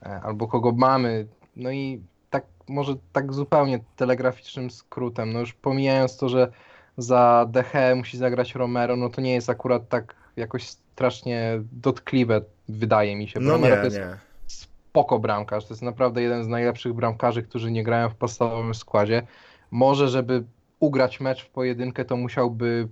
e, 0.02 0.22
albo 0.24 0.48
kogo 0.48 0.72
mamy, 0.72 1.28
no 1.56 1.72
i 1.72 2.02
tak 2.30 2.46
może 2.68 2.96
tak 3.12 3.34
zupełnie 3.34 3.80
telegraficznym 3.96 4.72
skrótem, 4.72 5.34
no 5.34 5.40
już 5.40 5.54
pomijając 5.54 6.18
to, 6.18 6.30
że 6.30 6.52
za 6.98 7.46
DH 7.52 7.74
musi 7.96 8.18
zagrać 8.18 8.56
Romero, 8.56 8.96
no 8.96 9.10
to 9.10 9.22
nie 9.22 9.34
jest 9.34 9.50
akurat 9.50 9.90
tak 9.90 10.16
jakoś 10.36 10.76
strasznie 10.94 11.62
dotkliwe, 11.72 12.42
wydaje 12.70 13.16
mi 13.16 13.28
się, 13.28 13.40
No 13.40 13.52
Romero 13.52 13.76
to 13.76 13.82
nie, 13.82 13.86
jest 13.86 13.98
nie. 13.98 14.18
spoko 14.48 15.20
bramkarz. 15.20 15.66
To 15.66 15.74
jest 15.74 15.84
naprawdę 15.84 16.22
jeden 16.22 16.44
z 16.44 16.48
najlepszych 16.48 16.94
bramkarzy, 16.94 17.44
którzy 17.44 17.72
nie 17.72 17.84
grają 17.84 18.10
w 18.10 18.16
podstawowym 18.16 18.76
składzie. 18.76 19.28
Może, 19.72 20.08
żeby 20.08 20.44
ugrać 20.80 21.20
mecz 21.20 21.44
w 21.44 21.50
pojedynkę, 21.50 22.06
to 22.06 22.18
musiałby 22.18 22.88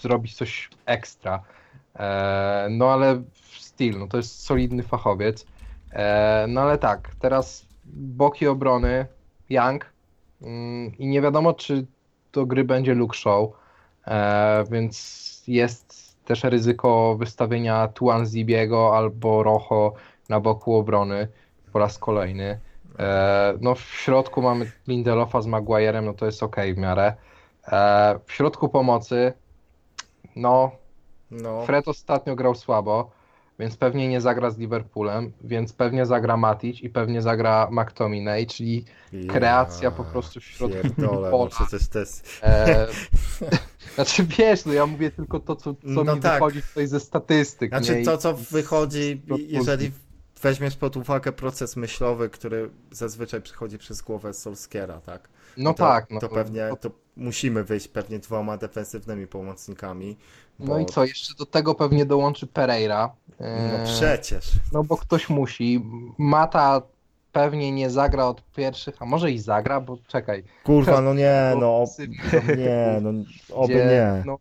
zrobić 0.00 0.34
coś 0.34 0.70
ekstra. 0.86 1.42
E, 1.96 2.68
no 2.70 2.92
ale 2.92 3.22
styl, 3.58 3.98
no 3.98 4.06
to 4.06 4.16
jest 4.16 4.42
solidny 4.44 4.82
fachowiec. 4.82 5.46
E, 5.92 6.46
no 6.48 6.60
ale 6.60 6.78
tak, 6.78 7.10
teraz 7.20 7.66
boki 7.84 8.46
obrony, 8.46 9.06
Young 9.50 9.92
mm, 10.42 10.96
i 10.98 11.06
nie 11.06 11.22
wiadomo, 11.22 11.54
czy 11.54 11.86
do 12.32 12.46
gry 12.46 12.64
będzie 12.64 12.94
Luke 12.94 13.16
Show, 13.16 13.50
e, 14.06 14.64
więc 14.70 15.44
jest 15.46 16.07
też 16.28 16.44
ryzyko 16.44 17.16
wystawienia 17.18 17.88
Tuan 17.88 18.26
Zibiego 18.26 18.96
albo 18.96 19.42
Rojo 19.42 19.92
na 20.28 20.40
boku 20.40 20.76
obrony 20.76 21.28
po 21.72 21.78
raz 21.78 21.98
kolejny. 21.98 22.60
E, 22.98 23.54
no 23.60 23.74
w 23.74 23.80
środku 23.80 24.42
mamy 24.42 24.72
Lindelofa 24.88 25.40
z 25.40 25.46
Maguirem, 25.46 26.04
no 26.04 26.14
to 26.14 26.26
jest 26.26 26.42
ok 26.42 26.56
w 26.74 26.76
miarę. 26.76 27.14
E, 27.68 28.18
w 28.26 28.32
środku 28.32 28.68
pomocy, 28.68 29.32
no 30.36 30.70
No, 31.30 31.66
Fred 31.66 31.88
ostatnio 31.88 32.36
grał 32.36 32.54
słabo, 32.54 33.10
więc 33.58 33.76
pewnie 33.76 34.08
nie 34.08 34.20
zagra 34.20 34.50
z 34.50 34.58
Liverpoolem, 34.58 35.32
więc 35.44 35.72
pewnie 35.72 36.06
zagra 36.06 36.36
Matic 36.36 36.80
i 36.80 36.88
pewnie 36.90 37.22
zagra 37.22 37.68
McTominay, 37.70 38.46
czyli 38.46 38.84
kreacja 39.28 39.90
po 39.90 40.04
prostu 40.04 40.40
w 40.40 40.44
środku 40.44 40.82
Pierdolę, 40.82 41.30
pola. 41.30 41.44
no 41.60 41.66
przecież 41.66 41.88
to 41.88 41.98
jest... 41.98 42.38
E, 42.42 42.86
znaczy 43.94 44.24
wiesz, 44.24 44.64
no 44.64 44.72
ja 44.72 44.86
mówię 44.86 45.10
tylko 45.10 45.40
to, 45.40 45.56
co, 45.56 45.74
co 45.94 46.04
No 46.04 46.14
mi 46.16 46.20
tak. 46.20 46.32
wychodzi 46.34 46.62
tutaj 46.62 46.86
ze 46.86 47.00
statystyk. 47.00 47.72
nie? 47.72 47.78
Znaczy 47.78 48.00
I- 48.00 48.04
to, 48.04 48.18
co 48.18 48.34
wychodzi, 48.34 49.22
jeżeli 49.48 49.90
weźmiesz 50.42 50.76
pod 50.76 50.96
uwagę 50.96 51.32
proces 51.32 51.76
myślowy, 51.76 52.28
który 52.30 52.70
zazwyczaj 52.90 53.42
przychodzi 53.42 53.78
przez 53.78 54.02
głowę 54.02 54.34
Solskiera, 54.34 55.00
tak? 55.00 55.28
No 55.56 55.74
to, 55.74 55.78
tak, 55.78 56.10
no 56.10 56.20
to 56.20 56.28
pewnie, 56.28 56.70
to 56.80 56.90
musimy 57.16 57.64
wyjść 57.64 57.88
pewnie 57.88 58.18
dwoma 58.18 58.56
defensywnymi 58.56 59.26
pomocnikami. 59.26 60.16
No 60.58 60.66
bo- 60.66 60.78
i 60.78 60.86
co, 60.86 61.04
jeszcze 61.04 61.34
do 61.34 61.46
tego 61.46 61.74
pewnie 61.74 62.06
dołączy 62.06 62.46
Pereira. 62.46 63.12
No 63.40 63.46
E, 63.46 63.84
przecież. 63.84 64.50
No 64.72 64.84
bo 64.84 64.96
ktoś 64.96 65.28
musi. 65.28 65.84
Mata 66.18 66.82
pewnie 67.32 67.72
nie 67.72 67.90
zagra 67.90 68.26
od 68.26 68.42
pierwszych, 68.56 68.94
a 69.02 69.04
może 69.04 69.30
i 69.30 69.38
zagra, 69.38 69.80
bo 69.80 69.98
czekaj. 70.06 70.44
Kurwa, 70.64 71.00
no 71.00 71.14
nie, 71.14 71.52
no, 71.60 71.86
Sypie. 71.86 72.56
nie, 72.56 73.00
no, 73.00 73.10
oby 73.54 73.74
gdzie, 73.74 73.86
nie. 73.86 74.22
No, 74.26 74.38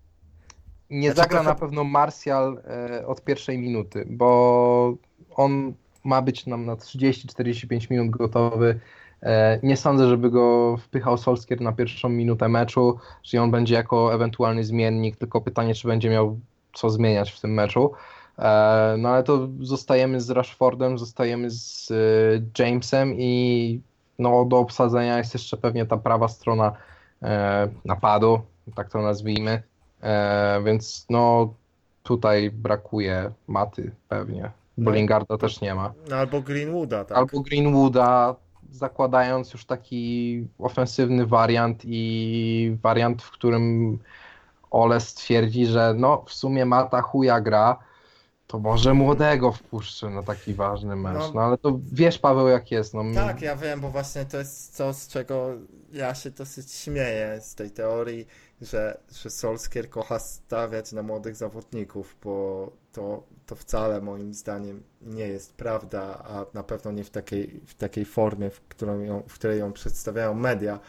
nie 0.90 1.12
Znaczy, 1.12 1.18
zagra 1.22 1.40
trochę- 1.40 1.50
na 1.50 1.56
pewno 1.56 1.84
Martial 1.84 2.62
e, 2.68 3.08
od 3.08 3.24
pierwszej 3.24 3.58
minuty, 3.58 4.06
bo 4.10 4.94
on 5.36 5.74
ma 6.04 6.22
być 6.22 6.46
nam 6.46 6.66
na 6.66 6.76
30-45 6.76 7.92
minut 7.92 8.10
gotowy. 8.10 8.80
E, 9.24 9.60
nie 9.64 9.78
sądzę, 9.78 10.08
żeby 10.08 10.30
go 10.30 10.78
wpychał 10.78 11.18
Solskier 11.18 11.62
na 11.62 11.72
pierwszą 11.72 12.10
minutę 12.10 12.50
meczu, 12.50 12.98
że 13.24 13.42
on 13.42 13.52
będzie 13.52 13.76
jako 13.76 14.14
ewentualny 14.14 14.64
zmiennik, 14.64 15.16
tylko 15.16 15.42
pytanie, 15.42 15.76
czy 15.76 15.88
będzie 15.88 16.10
miał 16.10 16.40
co 16.74 16.90
zmieniać 16.90 17.32
w 17.32 17.42
tym 17.42 17.54
meczu. 17.54 17.92
E, 18.40 18.96
no 18.98 19.10
ale 19.10 19.24
to 19.24 19.48
zostajemy 19.60 20.22
z 20.22 20.30
Rashfordem, 20.30 20.98
zostajemy 20.98 21.52
z 21.52 21.92
e, 21.92 22.64
Jamesem 22.64 23.14
i 23.18 23.82
no, 24.20 24.46
do 24.46 24.58
obsadzenia 24.58 25.18
jest 25.18 25.34
jeszcze 25.34 25.58
pewnie 25.58 25.86
ta 25.86 25.98
prawa 25.98 26.28
strona 26.28 26.72
e, 27.24 27.68
napadu, 27.86 28.42
tak 28.76 28.90
to 28.90 29.02
nazwijmy. 29.02 29.62
Więc 30.66 31.06
no 31.10 31.54
tutaj 32.04 32.52
brakuje 32.52 33.32
maty 33.48 33.92
pewnie. 34.10 34.52
Bo 34.78 34.92
No. 34.92 34.98
Lingarda 34.98 35.38
też 35.38 35.62
nie 35.62 35.76
ma. 35.76 35.94
No, 36.10 36.16
albo 36.16 36.42
Greenwooda, 36.42 37.06
tak. 37.06 37.18
Albo 37.18 37.40
Greenwooda, 37.40 38.36
zakładając 38.72 39.54
już 39.54 39.66
taki 39.66 40.48
ofensywny 40.60 41.26
wariant 41.26 41.82
i 41.86 42.78
wariant, 42.82 43.24
w 43.24 43.32
którym 43.32 43.98
Ole 44.72 45.00
stwierdzi, 45.00 45.66
że 45.66 45.94
no 45.98 46.24
w 46.28 46.34
sumie 46.34 46.66
Mata 46.66 47.02
chuja 47.02 47.42
gra, 47.42 47.78
to 48.48 48.60
może 48.60 48.94
młodego 48.94 49.52
wpuszczę 49.52 50.10
na 50.10 50.24
taki 50.24 50.54
ważny 50.54 50.96
mecz. 50.96 51.18
No. 51.18 51.32
No, 51.36 51.42
ale 51.42 51.58
to 51.58 51.80
wiesz 51.92 52.20
Paweł 52.20 52.48
jak 52.48 52.72
jest. 52.72 52.94
No, 52.94 53.04
Tak, 53.16 53.42
ja 53.42 53.56
wiem, 53.56 53.82
bo 53.82 53.90
właśnie 53.90 54.26
to 54.26 54.38
jest 54.38 54.76
coś, 54.76 54.96
z 54.96 55.08
czego 55.08 55.50
ja 55.94 56.16
się 56.16 56.32
dosyć 56.32 56.72
śmieję 56.72 57.40
z 57.42 57.56
tej 57.56 57.72
teorii, 57.72 58.28
że, 58.62 58.98
że 59.24 59.30
Solskier 59.30 59.90
kocha 59.90 60.20
stawiać 60.20 60.92
na 60.92 61.04
młodych 61.04 61.36
zawodników, 61.36 62.16
bo 62.24 62.72
to, 62.92 63.24
to 63.46 63.56
wcale 63.56 64.02
moim 64.02 64.34
zdaniem 64.34 64.84
nie 65.02 65.28
jest 65.28 65.54
prawda, 65.54 66.02
a 66.24 66.46
na 66.54 66.64
pewno 66.64 66.92
nie 66.92 67.04
w 67.04 67.10
takiej, 67.10 67.62
w 67.66 67.76
takiej 67.76 68.06
formie, 68.06 68.50
w, 68.50 68.62
którą 68.62 69.00
ją, 69.00 69.24
w 69.28 69.34
której 69.34 69.60
ją 69.60 69.74
przedstawiają 69.74 70.34
media. 70.34 70.80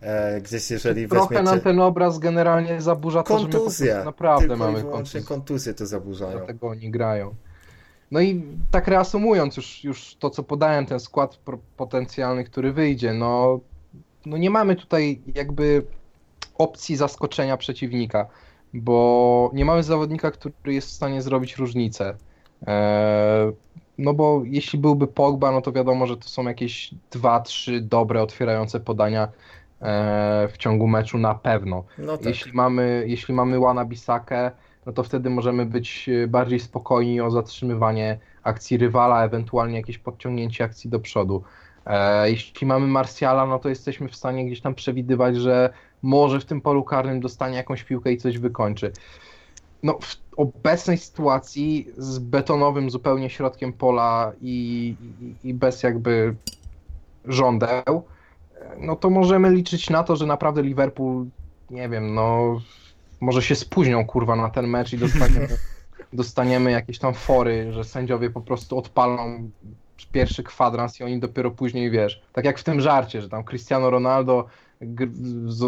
E, 0.00 0.40
gdzieś 0.40 0.70
jeżeli 0.70 1.08
Trochę 1.08 1.34
nam 1.34 1.44
weźmiecie 1.44 1.64
ten 1.64 1.80
obraz 1.80 2.18
generalnie 2.18 2.82
zaburza 2.82 3.22
to, 3.22 3.70
że 3.70 4.04
naprawdę 4.04 4.48
tylko 4.48 4.56
mamy 4.56 4.82
kontuzję. 4.82 5.22
kontuzje 5.22 5.74
to 5.74 5.86
zaburzają. 5.86 6.38
Dlatego 6.38 6.68
oni 6.68 6.90
grają. 6.90 7.34
No 8.10 8.20
i 8.20 8.44
tak 8.70 8.88
reasumując 8.88 9.56
już, 9.56 9.84
już 9.84 10.16
to, 10.18 10.30
co 10.30 10.42
podałem, 10.42 10.86
ten 10.86 11.00
skład 11.00 11.38
potencjalny, 11.76 12.44
który 12.44 12.72
wyjdzie, 12.72 13.12
no, 13.12 13.60
no 14.26 14.36
nie 14.36 14.50
mamy 14.50 14.76
tutaj 14.76 15.20
jakby 15.34 15.86
opcji 16.58 16.96
zaskoczenia 16.96 17.56
przeciwnika, 17.56 18.26
bo 18.74 19.50
nie 19.54 19.64
mamy 19.64 19.82
zawodnika, 19.82 20.30
który 20.30 20.52
jest 20.66 20.88
w 20.88 20.92
stanie 20.92 21.22
zrobić 21.22 21.56
różnicę. 21.56 22.16
Eee, 22.66 23.52
no 23.98 24.14
bo 24.14 24.42
jeśli 24.44 24.78
byłby 24.78 25.06
Pogba, 25.06 25.52
no 25.52 25.60
to 25.60 25.72
wiadomo, 25.72 26.06
że 26.06 26.16
to 26.16 26.28
są 26.28 26.44
jakieś 26.44 26.94
dwa, 27.10 27.40
trzy 27.40 27.80
dobre, 27.80 28.22
otwierające 28.22 28.80
podania 28.80 29.28
eee, 29.80 30.48
w 30.48 30.56
ciągu 30.56 30.86
meczu 30.86 31.18
na 31.18 31.34
pewno. 31.34 31.84
No 31.98 32.16
tak. 32.16 32.26
Jeśli 32.26 32.52
mamy, 32.52 33.04
jeśli 33.06 33.34
mamy 33.34 33.60
Wana 33.60 33.84
Bisakę, 33.84 34.50
no 34.86 34.92
to 34.92 35.02
wtedy 35.02 35.30
możemy 35.30 35.66
być 35.66 36.08
e, 36.08 36.26
bardziej 36.26 36.60
spokojni 36.60 37.20
o 37.20 37.30
zatrzymywanie 37.30 38.18
akcji 38.42 38.76
rywala, 38.76 39.24
ewentualnie 39.24 39.76
jakieś 39.76 39.98
podciągnięcie 39.98 40.64
akcji 40.64 40.90
do 40.90 41.00
przodu. 41.00 41.42
E, 41.86 42.30
jeśli 42.30 42.66
mamy 42.66 42.86
Martiala, 42.86 43.46
no 43.46 43.58
to 43.58 43.68
jesteśmy 43.68 44.08
w 44.08 44.16
stanie 44.16 44.46
gdzieś 44.46 44.60
tam 44.60 44.74
przewidywać, 44.74 45.36
że 45.36 45.72
może 46.02 46.40
w 46.40 46.44
tym 46.44 46.60
polu 46.60 46.84
karnym 46.84 47.20
dostanie 47.20 47.56
jakąś 47.56 47.84
piłkę 47.84 48.12
i 48.12 48.16
coś 48.16 48.38
wykończy. 48.38 48.92
No, 49.82 49.98
w 50.00 50.16
obecnej 50.36 50.98
sytuacji 50.98 51.88
z 51.96 52.18
betonowym 52.18 52.90
zupełnie 52.90 53.30
środkiem 53.30 53.72
pola 53.72 54.32
i, 54.40 54.94
i, 55.20 55.48
i 55.48 55.54
bez 55.54 55.82
jakby 55.82 56.34
żądeł, 57.24 58.04
no 58.78 58.96
to 58.96 59.10
możemy 59.10 59.50
liczyć 59.50 59.90
na 59.90 60.04
to, 60.04 60.16
że 60.16 60.26
naprawdę 60.26 60.62
Liverpool, 60.62 61.26
nie 61.70 61.88
wiem, 61.88 62.14
no 62.14 62.60
może 63.20 63.42
się 63.42 63.54
spóźnią 63.54 64.06
kurwa 64.06 64.36
na 64.36 64.50
ten 64.50 64.66
mecz 64.66 64.92
i 64.92 64.98
dostaniemy, 64.98 65.48
dostaniemy 66.12 66.70
jakieś 66.70 66.98
tam 66.98 67.14
fory, 67.14 67.72
że 67.72 67.84
sędziowie 67.84 68.30
po 68.30 68.40
prostu 68.40 68.78
odpalą 68.78 69.50
pierwszy 70.04 70.42
kwadrans 70.42 71.00
i 71.00 71.04
oni 71.04 71.18
dopiero 71.18 71.50
później, 71.50 71.90
wiesz, 71.90 72.22
tak 72.32 72.44
jak 72.44 72.58
w 72.58 72.64
tym 72.64 72.80
żarcie, 72.80 73.22
że 73.22 73.28
tam 73.28 73.44
Cristiano 73.44 73.90
Ronaldo 73.90 74.46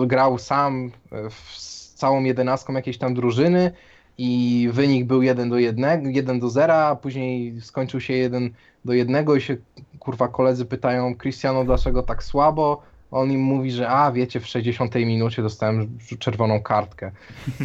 grał 0.07 0.39
sam 0.39 0.91
e, 1.13 1.31
z 1.57 1.95
całą 1.95 2.25
jedenastką 2.25 2.73
jakiejś 2.73 2.99
tam 2.99 3.15
drużyny 3.15 3.73
i 4.19 4.69
wynik 4.73 5.07
był 5.07 5.23
1 5.23 5.51
do 5.51 5.59
1, 5.59 6.11
1 6.11 6.41
do 6.41 6.51
0, 6.51 6.75
a 6.75 6.97
później 6.97 7.61
skończył 7.61 8.01
się 8.01 8.15
1 8.15 8.51
do 8.85 8.93
1 8.93 9.27
i 9.37 9.41
się 9.41 9.57
kurwa 9.99 10.29
koledzy 10.29 10.65
pytają 10.65 11.17
Cristiano 11.17 11.65
dlaczego 11.65 12.03
tak 12.03 12.23
słabo, 12.23 12.83
on 13.11 13.31
im 13.33 13.41
mówi, 13.41 13.71
że 13.71 13.89
a 13.89 14.13
wiecie 14.13 14.41
w 14.41 14.47
60 14.47 14.95
minucie 14.95 15.43
dostałem 15.43 15.99
czerwoną 16.19 16.63
kartkę. 16.63 17.13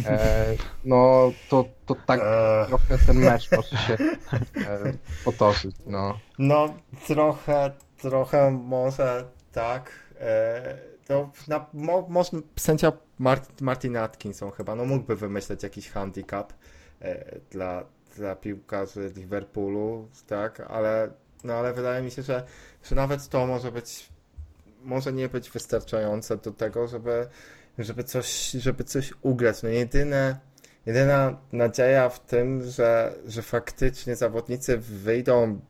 E, 0.06 0.46
no 0.84 1.32
to, 1.48 1.64
to 1.86 1.96
tak 2.06 2.20
Eee. 2.20 2.66
trochę 2.66 2.98
ten 3.06 3.16
mecz 3.16 3.50
może 3.52 3.76
się 3.76 3.94
e, 4.68 4.92
potoczyć, 5.24 5.76
no. 5.86 6.18
No, 6.38 6.74
trochę, 7.06 7.70
trochę 7.98 8.50
może 8.50 9.24
tak. 9.52 9.90
E, 10.20 10.78
to 11.06 11.30
na, 11.48 11.66
mo, 11.72 12.06
może 12.08 12.30
sędzia 12.56 12.92
Mart, 13.18 13.60
Martin 13.60 13.96
Atkinson 13.96 14.50
chyba, 14.50 14.74
no 14.74 14.84
mógłby 14.84 15.16
wymyśleć 15.16 15.62
jakiś 15.62 15.90
handicap 15.90 16.52
e, 17.00 17.38
dla, 17.50 17.84
dla 18.16 18.36
piłkarzy 18.36 19.12
Liverpoolu, 19.16 20.08
tak, 20.26 20.60
ale, 20.60 21.10
no, 21.44 21.54
ale 21.54 21.72
wydaje 21.72 22.02
mi 22.02 22.10
się, 22.10 22.22
że, 22.22 22.44
że 22.84 22.94
nawet 22.94 23.28
to 23.28 23.46
może 23.46 23.72
być, 23.72 24.08
może 24.84 25.12
nie 25.12 25.28
być 25.28 25.50
wystarczające 25.50 26.36
do 26.36 26.52
tego, 26.52 26.88
żeby, 26.88 27.26
żeby 27.78 28.04
coś, 28.04 28.50
żeby 28.50 28.84
coś 28.84 29.12
ugrać. 29.22 29.62
No 29.62 29.68
jedyne, 29.68 30.38
jedyna 30.86 31.36
nadzieja 31.52 32.08
w 32.08 32.20
tym, 32.26 32.62
że, 32.62 33.14
że 33.26 33.42
faktycznie 33.42 34.16
zawodnicy 34.16 34.78
wyjdą 34.78 35.60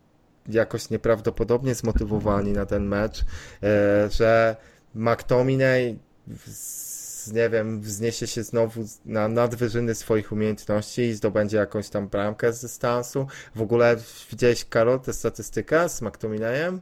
jakoś 0.49 0.91
nieprawdopodobnie 0.91 1.75
zmotywowani 1.75 2.53
na 2.53 2.67
ten 2.67 2.85
mecz, 2.85 3.25
e, 3.63 4.11
że 4.11 4.57
McTominay 4.95 5.99
z, 6.47 7.33
nie 7.33 7.51
wiem, 7.51 7.81
wzniesie 7.81 8.27
się 8.27 8.43
znowu 8.43 8.85
na 9.05 9.29
nadwyżyny 9.29 9.95
swoich 9.95 10.33
umiejętności 10.33 11.03
i 11.03 11.15
zdobędzie 11.15 11.57
jakąś 11.57 11.89
tam 11.89 12.09
bramkę 12.09 12.53
z 12.53 12.61
dystansu. 12.61 13.27
W 13.55 13.63
ogóle 13.63 13.97
widziałeś, 14.31 14.65
Karol, 14.65 15.01
tę 15.01 15.13
statystykę 15.13 15.89
z 15.89 16.03
McTominayem? 16.03 16.81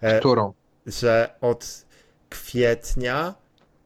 E, 0.00 0.18
Którą? 0.18 0.52
Że 0.86 1.34
od 1.40 1.84
kwietnia 2.28 3.34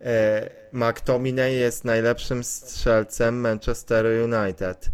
e, 0.00 0.50
McTominay 0.72 1.54
jest 1.54 1.84
najlepszym 1.84 2.44
strzelcem 2.44 3.40
Manchester 3.40 4.06
United. 4.06 4.90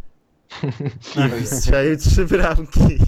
I 1.43 1.47
strzelił 1.57 1.97
trzy 1.97 2.25
bramki. 2.27 2.99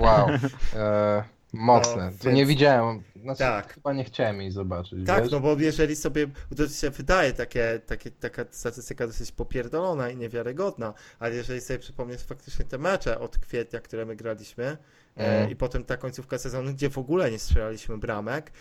Wow. 0.00 0.28
E, 0.74 1.24
mocne. 1.52 2.04
No, 2.10 2.18
to 2.22 2.30
nie 2.30 2.36
więc- 2.36 2.48
widziałem. 2.48 3.02
Znaczy, 3.22 3.38
Tak. 3.38 3.74
Chyba 3.74 3.92
nie 3.92 4.04
chciałem 4.04 4.40
jej 4.40 4.50
zobaczyć. 4.50 5.06
Tak, 5.06 5.22
wiesz? 5.22 5.32
no 5.32 5.40
bo 5.40 5.56
jeżeli 5.58 5.96
sobie, 5.96 6.26
to 6.56 6.68
się 6.68 6.90
wydaje 6.90 7.32
takie, 7.32 7.80
takie, 7.86 8.10
taka 8.10 8.44
statystyka 8.50 9.06
dosyć 9.06 9.32
popierdolona 9.32 10.10
i 10.10 10.16
niewiarygodna, 10.16 10.94
ale 11.18 11.34
jeżeli 11.34 11.60
sobie 11.60 11.78
przypomnieć 11.78 12.20
faktycznie 12.20 12.64
te 12.64 12.78
mecze 12.78 13.20
od 13.20 13.38
kwietnia, 13.38 13.80
które 13.80 14.06
my 14.06 14.16
graliśmy 14.16 14.76
Mm. 15.16 15.50
i 15.50 15.56
potem 15.56 15.84
ta 15.84 15.96
końcówka 15.96 16.38
sezonu, 16.38 16.72
gdzie 16.72 16.90
w 16.90 16.98
ogóle 16.98 17.30
nie 17.30 17.38
strzelaliśmy 17.38 17.98
bramek, 17.98 18.52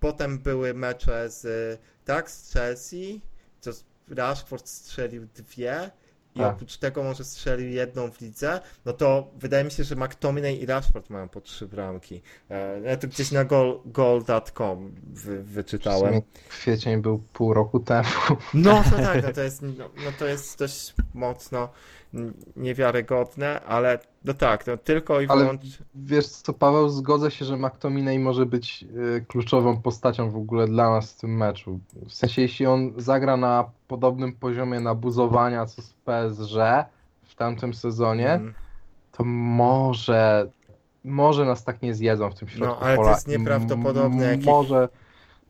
potem 0.00 0.38
były 0.38 0.74
mecze 0.74 1.30
z, 1.30 1.80
tak, 2.04 2.30
z 2.30 2.52
Chelsea, 2.52 3.20
to 3.60 3.70
Rashford 4.08 4.68
strzelił 4.68 5.26
dwie 5.34 5.90
i 6.34 6.38
Tak. 6.38 6.54
oprócz 6.54 6.76
tego 6.76 7.02
może 7.02 7.24
strzelił 7.24 7.68
jedną 7.70 8.10
w 8.10 8.20
lidze, 8.20 8.60
no 8.84 8.92
to 8.92 9.30
wydaje 9.38 9.64
mi 9.64 9.70
się, 9.70 9.84
że 9.84 9.96
McTominay 9.96 10.60
i 10.62 10.66
Rashford 10.66 11.10
mają 11.10 11.28
po 11.28 11.40
trzy 11.40 11.66
bramki. 11.68 12.22
E, 12.50 12.80
Ja 12.80 12.96
to 12.96 13.08
gdzieś 13.08 13.30
na 13.32 13.44
goal.com 13.84 14.94
wy, 15.12 15.42
wyczytałem. 15.42 16.22
Kwiecień 16.48 17.02
był 17.02 17.18
pół 17.18 17.54
roku 17.54 17.80
temu. 17.80 18.08
No 18.54 18.84
to 18.90 18.96
tak, 19.02 19.22
no 19.22 19.32
to 19.32 19.40
jest, 19.42 19.62
no, 19.62 19.90
no 20.04 20.12
to 20.18 20.26
jest 20.26 20.58
dość 20.58 20.94
mocno 21.14 21.68
niewiarygodne, 22.56 23.60
ale 23.60 23.98
no 24.24 24.34
tak, 24.34 24.66
no 24.66 24.76
tylko 24.76 25.20
i 25.20 25.26
wyłącznie. 25.26 25.70
Wiesz 25.94 26.26
co, 26.26 26.52
Paweł, 26.52 26.88
zgodzę 26.88 27.30
się, 27.30 27.44
że 27.44 27.56
McTominay 27.56 28.18
może 28.18 28.46
być 28.46 28.84
y, 29.16 29.24
kluczową 29.28 29.82
postacią 29.82 30.30
w 30.30 30.36
ogóle 30.36 30.66
dla 30.66 30.90
nas 30.90 31.12
w 31.12 31.20
tym 31.20 31.36
meczu. 31.36 31.80
W 32.08 32.12
sensie, 32.12 32.42
jeśli 32.42 32.66
on 32.66 32.92
zagra 32.96 33.36
na 33.36 33.70
podobnym 33.88 34.32
poziomie 34.32 34.80
nabuzowania 34.80 35.66
co 35.66 35.82
z 35.82 35.92
PSG 35.92 36.54
w 37.22 37.34
tamtym 37.34 37.74
sezonie, 37.74 38.32
Mm, 38.32 38.54
to 39.12 39.24
może 39.24 40.50
może 41.04 41.44
nas 41.44 41.64
tak 41.64 41.82
nie 41.82 41.94
zjedzą 41.94 42.30
w 42.30 42.34
tym 42.34 42.48
środku 42.48 42.74
No, 42.74 42.80
ale 42.86 42.96
to 42.96 43.02
pola 43.02 43.14
jest 43.14 43.28
i 43.28 43.30
nieprawdopodobne, 43.30 44.24
jakich- 44.24 44.46
Może 44.46 44.88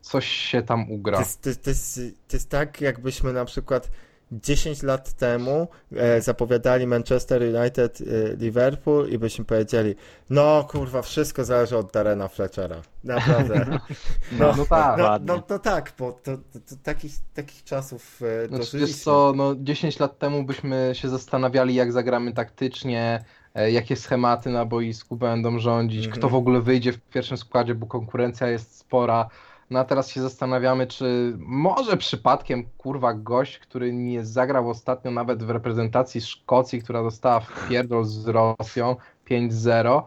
coś 0.01 0.27
się 0.27 0.61
tam 0.61 0.85
To 0.87 0.93
ugra. 0.93 1.19
jest, 1.19 1.41
to, 1.41 1.49
to, 1.63 1.69
jest, 1.69 1.95
to 2.27 2.35
jest 2.35 2.49
tak, 2.49 2.81
jakbyśmy 2.81 3.33
na 3.33 3.45
przykład 3.45 3.91
10 4.31 4.83
lat 4.83 5.13
temu 5.13 5.67
e, 5.95 6.21
zapowiadali 6.21 6.87
Manchester 6.87 7.41
United, 7.61 8.01
e, 8.01 8.35
Liverpool 8.35 9.09
i 9.09 9.17
byśmy 9.17 9.45
powiedzieli, 9.45 9.95
no 10.29 10.63
kurwa, 10.63 11.01
wszystko 11.01 11.43
zależy 11.45 11.77
od 11.77 11.91
Darena 11.91 12.27
Fletchera. 12.27 12.81
Naprawdę. 13.03 13.65
No, 14.39 14.53
no 14.57 14.65
tak. 14.65 14.97
No, 14.97 15.03
Ładnie. 15.03 15.27
no, 15.33 15.43
no 15.49 15.59
tak, 15.59 15.93
bo 15.99 16.11
to, 16.11 16.37
to, 16.37 16.59
to 16.69 16.75
takich, 16.83 17.11
takich 17.33 17.63
czasów 17.63 18.21
e, 18.21 18.47
Znaczy, 18.47 18.63
dożyliśmy. 18.63 18.79
wiesz 18.87 19.03
co, 19.03 19.33
no 19.35 19.55
10 19.55 19.99
lat 19.99 20.19
temu 20.19 20.43
byśmy 20.43 20.91
się 20.93 21.09
zastanawiali, 21.09 21.75
jak 21.75 21.91
zagramy 21.91 22.33
taktycznie, 22.33 23.23
e, 23.55 23.71
jakie 23.71 23.95
schematy 23.95 24.49
na 24.49 24.65
boisku 24.65 25.15
będą 25.15 25.59
rządzić, 25.59 26.05
Mhm. 26.05 26.19
kto 26.19 26.29
w 26.29 26.35
ogóle 26.35 26.61
wyjdzie 26.61 26.93
w 26.93 26.99
pierwszym 26.99 27.37
składzie, 27.37 27.75
bo 27.75 27.85
konkurencja 27.87 28.47
jest 28.47 28.77
spora. 28.77 29.29
No 29.71 29.79
a 29.79 29.83
teraz 29.83 30.09
się 30.09 30.21
zastanawiamy, 30.21 30.87
czy 30.87 31.33
może 31.37 31.97
przypadkiem, 31.97 32.69
kurwa, 32.77 33.13
gość, 33.13 33.59
który 33.59 33.93
nie 33.93 34.25
zagrał 34.25 34.69
ostatnio 34.69 35.11
nawet 35.11 35.43
w 35.43 35.49
reprezentacji 35.49 36.21
Szkocji, 36.21 36.81
która 36.81 37.03
dostała 37.03 37.39
w 37.39 37.67
pierdol 37.69 38.05
z 38.05 38.27
Rosją 38.27 38.95
5-0, 39.29 40.03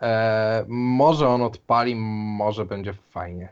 e, 0.00 0.64
może 0.68 1.28
on 1.28 1.42
odpali, 1.42 1.96
może 1.96 2.64
będzie 2.64 2.94
fajnie. 3.10 3.48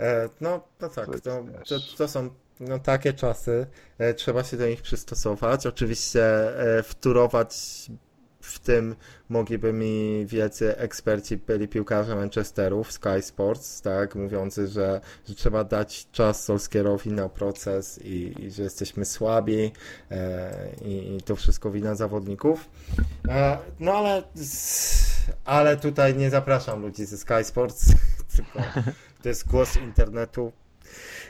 E, 0.00 0.28
no, 0.40 0.60
no 0.80 0.88
tak, 0.88 1.06
To 1.06 1.12
jest, 1.12 1.24
to, 1.24 1.44
to, 1.68 1.96
to 1.96 2.08
są 2.08 2.30
no, 2.60 2.78
takie 2.78 3.12
czasy, 3.12 3.66
e, 3.98 4.14
trzeba 4.14 4.44
się 4.44 4.56
do 4.56 4.66
nich 4.66 4.82
przystosować. 4.82 5.66
Oczywiście 5.66 6.22
e, 6.78 6.82
wturować 6.82 7.56
w 8.48 8.58
tym 8.58 8.96
mogliby 9.28 9.72
mi 9.72 10.26
wielcy 10.26 10.76
eksperci, 10.76 11.36
byli 11.36 11.68
piłkarze 11.68 12.16
Manchesterów, 12.16 12.92
Sky 12.92 13.22
Sports, 13.22 13.82
tak, 13.82 14.14
mówiący, 14.14 14.68
że, 14.68 15.00
że 15.28 15.34
trzeba 15.34 15.64
dać 15.64 16.10
czas 16.12 16.44
Solskierowi 16.44 17.12
na 17.12 17.28
proces 17.28 18.00
i, 18.04 18.34
i 18.38 18.50
że 18.50 18.62
jesteśmy 18.62 19.04
słabi 19.04 19.72
e, 20.10 20.52
i, 20.84 21.16
i 21.16 21.22
to 21.22 21.36
wszystko 21.36 21.70
wina 21.70 21.94
zawodników. 21.94 22.70
E, 23.28 23.58
no 23.80 23.92
ale, 23.92 24.22
ale 25.44 25.76
tutaj 25.76 26.14
nie 26.16 26.30
zapraszam 26.30 26.82
ludzi 26.82 27.04
ze 27.04 27.18
Sky 27.18 27.44
Sports, 27.44 27.92
tylko 28.36 28.58
to 29.22 29.28
jest 29.28 29.46
głos 29.46 29.76
internetu, 29.76 30.52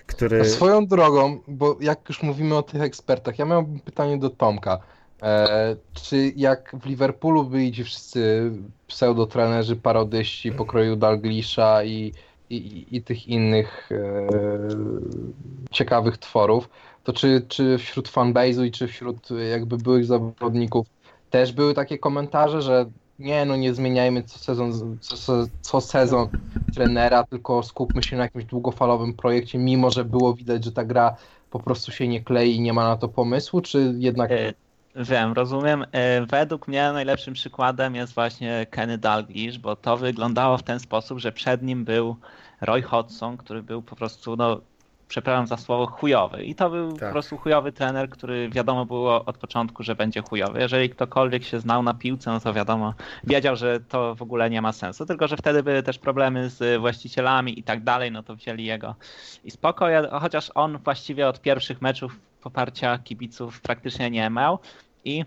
który... 0.07 0.45
Swoją 0.45 0.87
drogą, 0.87 1.41
bo 1.49 1.77
jak 1.81 2.09
już 2.09 2.23
mówimy 2.23 2.57
o 2.57 2.63
tych 2.63 2.83
ekspertach, 2.83 3.39
ja 3.39 3.45
miałbym 3.45 3.81
pytanie 3.81 4.19
do 4.19 4.31
Tomka. 4.31 4.79
E, 5.23 5.77
czy 5.95 6.33
jak 6.37 6.77
w 6.81 6.87
Liverpoolu 6.87 7.45
byli 7.45 7.73
ci 7.73 7.85
wszyscy 7.85 8.53
pseudotrenerzy, 8.87 9.77
parodyści 9.77 10.53
pokroju 10.53 10.97
Dalglisza 10.97 11.85
i, 11.85 12.13
i, 12.51 12.87
i 12.91 13.03
tych 13.03 13.29
innych 13.29 13.89
e, 13.93 14.29
ciekawych 15.71 16.19
tworów, 16.19 16.69
to 17.05 17.13
czy, 17.13 17.43
czy 17.49 17.79
wśród 17.79 18.09
fanbase'u 18.09 18.65
i 18.65 18.71
czy 18.71 18.89
wśród 18.89 19.29
jakby 19.51 19.77
byłych 19.77 20.05
zawodników 20.05 20.87
też 21.31 21.53
były 21.53 21.75
takie 21.75 21.99
komentarze, 21.99 22.63
że 22.63 22.87
nie, 23.19 23.45
no 23.45 23.57
nie 23.57 23.75
zmieniajmy 23.75 24.23
co 24.23 24.39
sezon, 24.39 24.99
co, 25.01 25.47
co 25.61 25.81
sezon 25.81 26.29
trenera, 26.75 27.25
tylko 27.25 27.63
skupmy 27.63 28.03
się 28.03 28.17
na 28.17 28.23
jakimś 28.23 28.45
długofalowym 28.45 29.15
projekcie, 29.15 29.59
mimo 29.59 29.91
że 29.91 30.05
było 30.05 30.35
widać, 30.35 30.65
że 30.65 30.73
ta 30.73 30.85
gra 30.85 31.17
po 31.51 31.59
prostu 31.59 31.93
się 31.93 32.09
nie 32.09 32.25
klei 32.25 32.57
i 32.57 32.61
nie 32.61 32.73
ma 32.73 32.89
na 32.89 32.97
to 32.97 33.09
pomysłu, 33.09 33.61
czy 33.61 33.95
jednak 33.99 34.33
E, 34.33 34.55
Wiem, 34.97 35.33
rozumiem. 35.33 35.85
E, 35.93 36.27
Według 36.27 36.69
mnie 36.69 36.93
najlepszym 36.93 37.35
przykładem 37.35 37.95
jest 37.95 38.15
właśnie 38.15 38.67
Kenny 38.71 38.99
Dalglish, 38.99 39.59
bo 39.59 39.77
to 39.77 39.97
wyglądało 39.97 40.59
w 40.59 40.63
ten 40.63 40.81
sposób, 40.81 41.19
że 41.19 41.33
przed 41.33 41.63
nim 41.63 41.85
był 41.85 42.17
Roy 42.61 42.83
Hodgson, 42.83 43.37
który 43.37 43.63
był 43.63 43.83
po 43.83 43.97
prostu, 43.97 44.37
no, 44.37 44.61
przepraszam 45.09 45.47
za 45.47 45.57
słowo, 45.57 45.87
chujowy. 45.87 46.45
I 46.45 46.55
to 46.55 46.71
był 46.71 46.93
Tak. 46.93 47.09
po 47.09 47.13
prostu 47.13 47.37
chujowy 47.37 47.73
trener, 47.73 48.09
który 48.11 48.49
wiadomo 48.49 48.87
było 48.87 49.25
od 49.25 49.39
początku, 49.39 49.83
że 49.83 49.95
będzie 49.95 50.23
chujowy. 50.23 50.61
Jeżeli 50.61 50.91
ktokolwiek 50.91 51.45
się 51.45 51.61
znał 51.61 51.83
na 51.83 51.95
piłce, 51.95 52.31
no 52.31 52.41
to 52.41 52.53
wiadomo, 52.53 52.95
wiedział, 53.25 53.57
że 53.57 53.81
to 53.81 54.15
w 54.15 54.23
ogóle 54.23 54.51
nie 54.51 54.63
ma 54.63 54.73
sensu. 54.73 55.07
Tylko, 55.07 55.29
że 55.29 55.37
wtedy 55.37 55.63
były 55.63 55.83
też 55.83 55.99
problemy 55.99 56.49
z 56.51 56.81
właścicielami 56.81 57.59
i 57.59 57.63
tak 57.63 57.85
dalej, 57.85 58.13
no 58.13 58.23
to 58.23 58.37
wzięli 58.37 58.65
jego 58.65 58.95
i 59.45 59.51
spoko, 59.51 59.87
chociaż 60.21 60.51
on 60.55 60.79
właściwie 60.79 61.29
od 61.29 61.41
pierwszych 61.41 61.83
meczów 61.83 62.17
poparcia 62.43 62.99
kibiców 62.99 63.61
praktycznie 63.61 64.11
nie 64.11 64.31
miał 64.31 64.59
i 65.05 65.25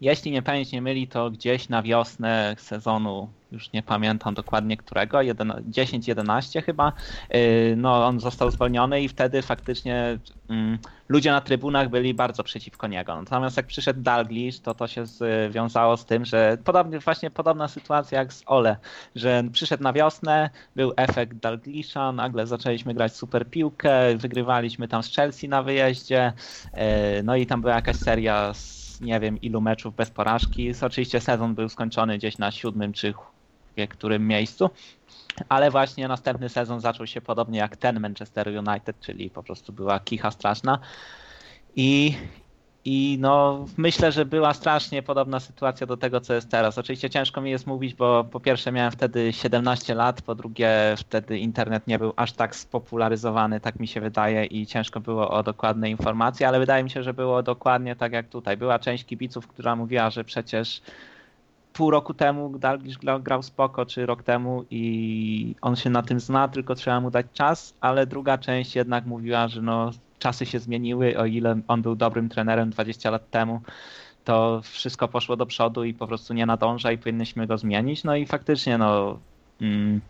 jeśli 0.00 0.30
mnie 0.30 0.42
pamięć 0.42 0.72
nie 0.72 0.82
myli, 0.82 1.08
to 1.08 1.30
gdzieś 1.30 1.68
na 1.68 1.82
wiosnę 1.82 2.54
sezonu, 2.58 3.28
już 3.52 3.72
nie 3.72 3.82
pamiętam 3.82 4.34
dokładnie 4.34 4.76
którego, 4.76 5.18
10-11 5.18 6.62
chyba, 6.62 6.92
yy, 7.30 7.74
no 7.76 8.06
on 8.06 8.20
został 8.20 8.50
zwolniony 8.50 9.02
i 9.02 9.08
wtedy 9.08 9.42
faktycznie 9.42 10.18
mm, 10.48 10.78
ludzie 11.08 11.30
na 11.30 11.40
trybunach 11.40 11.88
byli 11.88 12.14
bardzo 12.14 12.44
przeciwko 12.44 12.86
niego. 12.86 13.16
Natomiast 13.16 13.56
jak 13.56 13.66
przyszedł 13.66 14.00
Dalglish, 14.00 14.60
to 14.60 14.74
to 14.74 14.86
się 14.86 15.04
związało 15.06 15.96
z 15.96 16.04
tym, 16.04 16.24
że 16.24 16.58
podobnie, 16.64 16.98
właśnie 16.98 17.30
podobna 17.30 17.68
sytuacja 17.68 18.18
jak 18.18 18.32
z 18.32 18.42
Ole, 18.46 18.76
że 19.16 19.44
przyszedł 19.52 19.82
na 19.82 19.92
wiosnę, 19.92 20.50
był 20.76 20.92
efekt 20.96 21.36
Dalglisha, 21.36 22.12
nagle 22.12 22.46
zaczęliśmy 22.46 22.94
grać 22.94 23.16
super 23.16 23.50
piłkę, 23.50 24.16
wygrywaliśmy 24.16 24.88
tam 24.88 25.02
z 25.02 25.14
Chelsea 25.16 25.48
na 25.48 25.62
wyjeździe, 25.62 26.32
yy, 26.74 26.82
no 27.24 27.36
i 27.36 27.46
tam 27.46 27.60
była 27.60 27.74
jakaś 27.74 27.96
seria 27.96 28.54
z 28.54 28.81
nie 29.02 29.20
wiem 29.20 29.40
ilu 29.40 29.60
meczów 29.60 29.94
bez 29.94 30.10
porażki. 30.10 30.72
Oczywiście 30.82 31.20
sezon 31.20 31.54
był 31.54 31.68
skończony 31.68 32.18
gdzieś 32.18 32.38
na 32.38 32.50
siódmym 32.50 32.92
czy 32.92 33.14
którym 33.88 34.26
miejscu, 34.26 34.70
ale 35.48 35.70
właśnie 35.70 36.08
następny 36.08 36.48
sezon 36.48 36.80
zaczął 36.80 37.06
się 37.06 37.20
podobnie 37.20 37.58
jak 37.58 37.76
ten 37.76 38.00
Manchester 38.00 38.48
United, 38.48 39.00
czyli 39.00 39.30
po 39.30 39.42
prostu 39.42 39.72
była 39.72 40.00
kicha 40.00 40.30
straszna. 40.30 40.78
I, 41.76 42.14
i 42.84 43.18
no, 43.20 43.64
myślę, 43.76 44.12
że 44.12 44.24
była 44.24 44.54
strasznie 44.54 45.02
podobna 45.02 45.40
sytuacja 45.40 45.86
do 45.86 45.96
tego, 45.96 46.20
co 46.20 46.34
jest 46.34 46.48
teraz. 46.48 46.78
Oczywiście 46.78 47.10
ciężko 47.10 47.40
mi 47.40 47.50
jest 47.50 47.66
mówić, 47.66 47.94
bo 47.94 48.24
po 48.24 48.40
pierwsze 48.40 48.72
miałem 48.72 48.92
wtedy 48.92 49.32
17 49.32 49.94
lat, 49.94 50.22
po 50.22 50.34
drugie 50.34 50.70
wtedy 50.96 51.38
internet 51.38 51.86
nie 51.86 51.98
był 51.98 52.12
aż 52.16 52.32
tak 52.32 52.56
spopularyzowany, 52.56 53.60
tak 53.60 53.80
mi 53.80 53.88
się 53.88 54.00
wydaje, 54.00 54.44
i 54.44 54.66
ciężko 54.66 55.00
było 55.00 55.30
o 55.30 55.42
dokładne 55.42 55.90
informacje, 55.90 56.48
ale 56.48 56.58
wydaje 56.58 56.84
mi 56.84 56.90
się, 56.90 57.02
że 57.02 57.14
było 57.14 57.42
dokładnie 57.42 57.96
tak 57.96 58.12
jak 58.12 58.28
tutaj. 58.28 58.56
Była 58.56 58.78
część 58.78 59.04
kibiców, 59.04 59.46
która 59.46 59.76
mówiła, 59.76 60.10
że 60.10 60.24
przecież 60.24 60.82
pół 61.72 61.90
roku 61.90 62.14
temu 62.14 62.58
Dalglish 62.58 62.98
grał, 62.98 63.42
spoko, 63.42 63.86
czy 63.86 64.06
rok 64.06 64.22
temu 64.22 64.64
i 64.70 65.54
on 65.60 65.76
się 65.76 65.90
na 65.90 66.02
tym 66.02 66.20
zna, 66.20 66.48
tylko 66.48 66.74
trzeba 66.74 67.00
mu 67.00 67.10
dać 67.10 67.26
czas, 67.32 67.74
ale 67.80 68.06
druga 68.06 68.38
część 68.38 68.76
jednak 68.76 69.06
mówiła, 69.06 69.48
że 69.48 69.62
no 69.62 69.90
czasy 70.22 70.46
się 70.46 70.58
zmieniły, 70.58 71.18
o 71.18 71.26
ile 71.26 71.60
on 71.68 71.82
był 71.82 71.94
dobrym 71.96 72.28
trenerem 72.28 72.70
20 72.70 73.10
lat 73.10 73.30
temu, 73.30 73.60
to 74.24 74.60
wszystko 74.64 75.08
poszło 75.08 75.36
do 75.36 75.46
przodu 75.46 75.84
i 75.84 75.94
po 75.94 76.06
prostu 76.06 76.34
nie 76.34 76.46
nadąża 76.46 76.92
i 76.92 76.98
powinniśmy 76.98 77.46
go 77.46 77.58
zmienić. 77.58 78.04
No 78.04 78.16
i 78.16 78.26
faktycznie, 78.26 78.78
no. 78.78 79.18
Mm, 79.60 80.00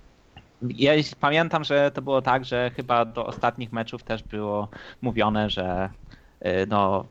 ja 0.63 0.93
pamiętam, 1.21 1.65
że 1.65 1.91
to 1.91 2.03
było 2.03 2.23
tak, 2.23 2.45
że 2.45 2.71
chyba 2.77 3.05
do 3.05 3.27
ostatnich 3.27 3.73
meczów 3.73 4.03
też 4.03 4.23
było 4.23 4.69
mówione, 5.03 5.51
że 5.51 5.91
y, 6.47 6.67
no. 6.69 7.05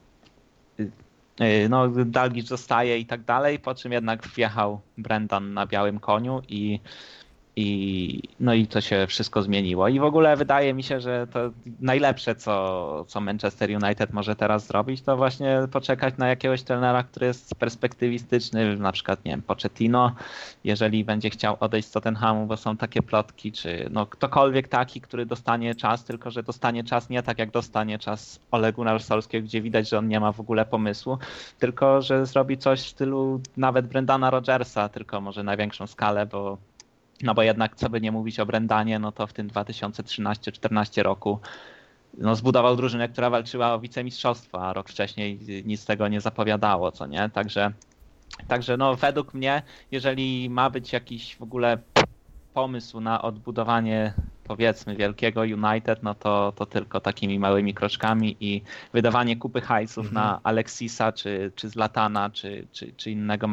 y, 0.79 0.91
y, 1.41 1.69
No, 1.69 1.87
Dalgic 2.05 2.47
zostaje 2.47 2.97
i 2.97 3.05
tak 3.05 3.23
dalej, 3.23 3.59
po 3.59 3.75
czym 3.75 3.91
jednak 3.91 4.27
wjechał 4.27 4.81
Brendan 4.97 5.53
na 5.53 5.65
białym 5.67 5.99
koniu 5.99 6.41
i 6.47 6.79
i, 7.55 8.21
no 8.39 8.53
i 8.53 8.67
to 8.67 8.81
się 8.81 9.07
wszystko 9.07 9.41
zmieniło. 9.41 9.87
I 9.87 9.99
w 9.99 10.03
ogóle 10.03 10.35
wydaje 10.35 10.73
mi 10.73 10.83
się, 10.83 11.01
że 11.01 11.27
to 11.27 11.39
najlepsze, 11.79 12.35
co, 12.35 13.05
co 13.07 13.21
Manchester 13.21 13.69
United 13.83 14.13
może 14.13 14.35
teraz 14.35 14.67
zrobić, 14.67 15.01
to 15.01 15.17
właśnie 15.17 15.59
poczekać 15.71 16.17
na 16.17 16.27
jakiegoś 16.27 16.63
trenera, 16.63 17.03
który 17.03 17.25
jest 17.25 17.55
perspektywistyczny, 17.55 18.77
na 18.77 18.91
przykład, 18.91 19.25
nie 19.25 19.31
wiem, 19.31 19.41
Pochettino, 19.41 20.15
jeżeli 20.63 21.03
będzie 21.03 21.29
chciał 21.29 21.57
odejść 21.59 21.87
z 21.87 21.91
Tottenhamu, 21.91 22.45
bo 22.45 22.57
są 22.57 22.77
takie 22.77 23.01
plotki, 23.01 23.51
czy 23.51 23.89
no 23.91 24.05
ktokolwiek 24.05 24.67
taki, 24.67 25.01
który 25.01 25.25
dostanie 25.25 25.75
czas, 25.75 26.03
tylko 26.03 26.31
że 26.31 26.43
dostanie 26.43 26.83
czas 26.83 27.09
nie 27.09 27.23
tak, 27.23 27.39
jak 27.39 27.51
dostanie 27.51 27.99
czas 27.99 28.39
Ole 28.51 28.73
Gunnar 28.73 29.01
gdzie 29.43 29.61
widać, 29.61 29.89
że 29.89 29.97
on 29.97 30.07
nie 30.07 30.19
ma 30.19 30.31
w 30.31 30.39
ogóle 30.39 30.65
pomysłu, 30.65 31.17
tylko 31.59 32.01
że 32.01 32.25
zrobi 32.25 32.57
coś 32.57 32.81
w 32.81 32.87
stylu 32.87 33.41
nawet 33.57 33.87
Brendana 33.87 34.29
Rodgersa, 34.29 34.89
tylko 34.89 35.21
może 35.21 35.43
na 35.43 35.57
większą 35.57 35.87
skalę, 35.87 36.25
bo 36.25 36.57
no 37.23 37.33
bo 37.33 37.41
jednak, 37.41 37.75
co 37.75 37.89
by 37.89 38.01
nie 38.01 38.11
mówić 38.11 38.39
o 38.39 38.45
Brendanie, 38.45 38.99
no 38.99 39.11
to 39.11 39.27
w 39.27 39.33
tym 39.33 39.49
2013-14 39.49 41.01
roku 41.01 41.39
no, 42.17 42.35
zbudował 42.35 42.75
drużynę, 42.75 43.09
która 43.09 43.29
walczyła 43.29 43.73
o 43.73 43.79
wicemistrzostwo, 43.79 44.67
a 44.67 44.73
rok 44.73 44.89
wcześniej 44.89 45.39
nic 45.65 45.81
z 45.81 45.85
tego 45.85 46.07
nie 46.07 46.21
zapowiadało, 46.21 46.91
co 46.91 47.07
nie? 47.07 47.29
Także, 47.29 47.71
także 48.47 48.77
no, 48.77 48.95
według 48.95 49.33
mnie, 49.33 49.61
jeżeli 49.91 50.49
ma 50.49 50.69
być 50.69 50.93
jakiś 50.93 51.35
w 51.35 51.41
ogóle 51.41 51.77
pomysł 52.53 52.99
na 52.99 53.21
odbudowanie 53.21 54.13
powiedzmy 54.43 54.95
wielkiego 54.95 55.41
United, 55.41 56.03
no 56.03 56.15
to, 56.15 56.53
to 56.55 56.65
tylko 56.65 56.99
takimi 56.99 57.39
małymi 57.39 57.73
kroczkami 57.73 58.37
i 58.39 58.61
wydawanie 58.93 59.35
kupy 59.35 59.61
hajsów 59.61 60.05
Mhm. 60.05 60.13
na 60.13 60.39
Alexisa, 60.43 61.11
czy, 61.11 61.51
czy 61.55 61.69
Zlatana, 61.69 62.29
czy, 62.29 62.67
czy, 62.71 62.93
czy 62.97 63.11
innego 63.11 63.47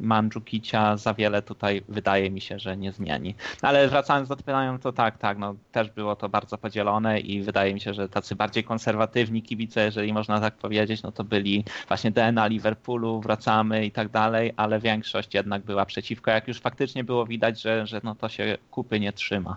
Mandzukicia 0.00 0.96
za 0.96 1.14
wiele 1.14 1.42
tutaj 1.42 1.82
wydaje 1.88 2.30
mi 2.30 2.40
się, 2.40 2.58
że 2.58 2.76
nie 2.76 2.92
zmieni. 2.92 3.34
Ale 3.62 3.88
wracając 3.88 4.28
do 4.28 4.36
pytania, 4.36 4.78
to 4.82 4.92
tak, 4.92 5.18
tak, 5.18 5.38
no 5.38 5.54
też 5.72 5.90
było 5.90 6.16
to 6.16 6.28
bardzo 6.28 6.58
podzielone 6.58 7.20
i 7.20 7.42
wydaje 7.42 7.74
mi 7.74 7.80
się, 7.80 7.94
że 7.94 8.08
tacy 8.08 8.36
bardziej 8.36 8.64
konserwatywni 8.64 9.42
kibice, 9.42 9.84
jeżeli 9.84 10.12
można 10.12 10.40
tak 10.40 10.54
powiedzieć, 10.54 11.02
no 11.02 11.12
to 11.12 11.24
byli 11.24 11.64
właśnie 11.88 12.10
DNA 12.10 12.46
Liverpoolu, 12.46 13.20
wracamy 13.20 13.86
i 13.86 13.90
tak 13.90 14.08
dalej, 14.08 14.52
ale 14.56 14.80
większość 14.80 15.34
jednak 15.34 15.62
była 15.62 15.86
przeciwko, 15.86 16.30
jak 16.30 16.48
już 16.48 16.60
faktycznie 16.60 17.04
było 17.04 17.26
widać, 17.26 17.60
że, 17.62 17.86
że 17.86 18.00
no 18.04 18.14
to 18.14 18.28
się 18.28 18.58
kupy 18.70 19.00
nie 19.00 19.12
trzyma. 19.12 19.56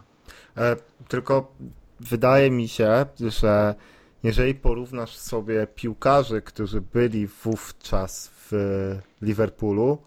E, 0.58 0.76
tylko 1.08 1.52
wydaje 2.00 2.52
mi 2.52 2.68
się, 2.68 3.06
że 3.20 3.76
jeżeli 4.24 4.56
porównasz 4.56 5.18
sobie 5.18 5.68
piłkarzy, 5.68 6.42
którzy 6.42 6.82
byli 6.82 7.28
wówczas 7.28 8.32
w 8.34 8.52
Liverpoolu, 9.22 9.98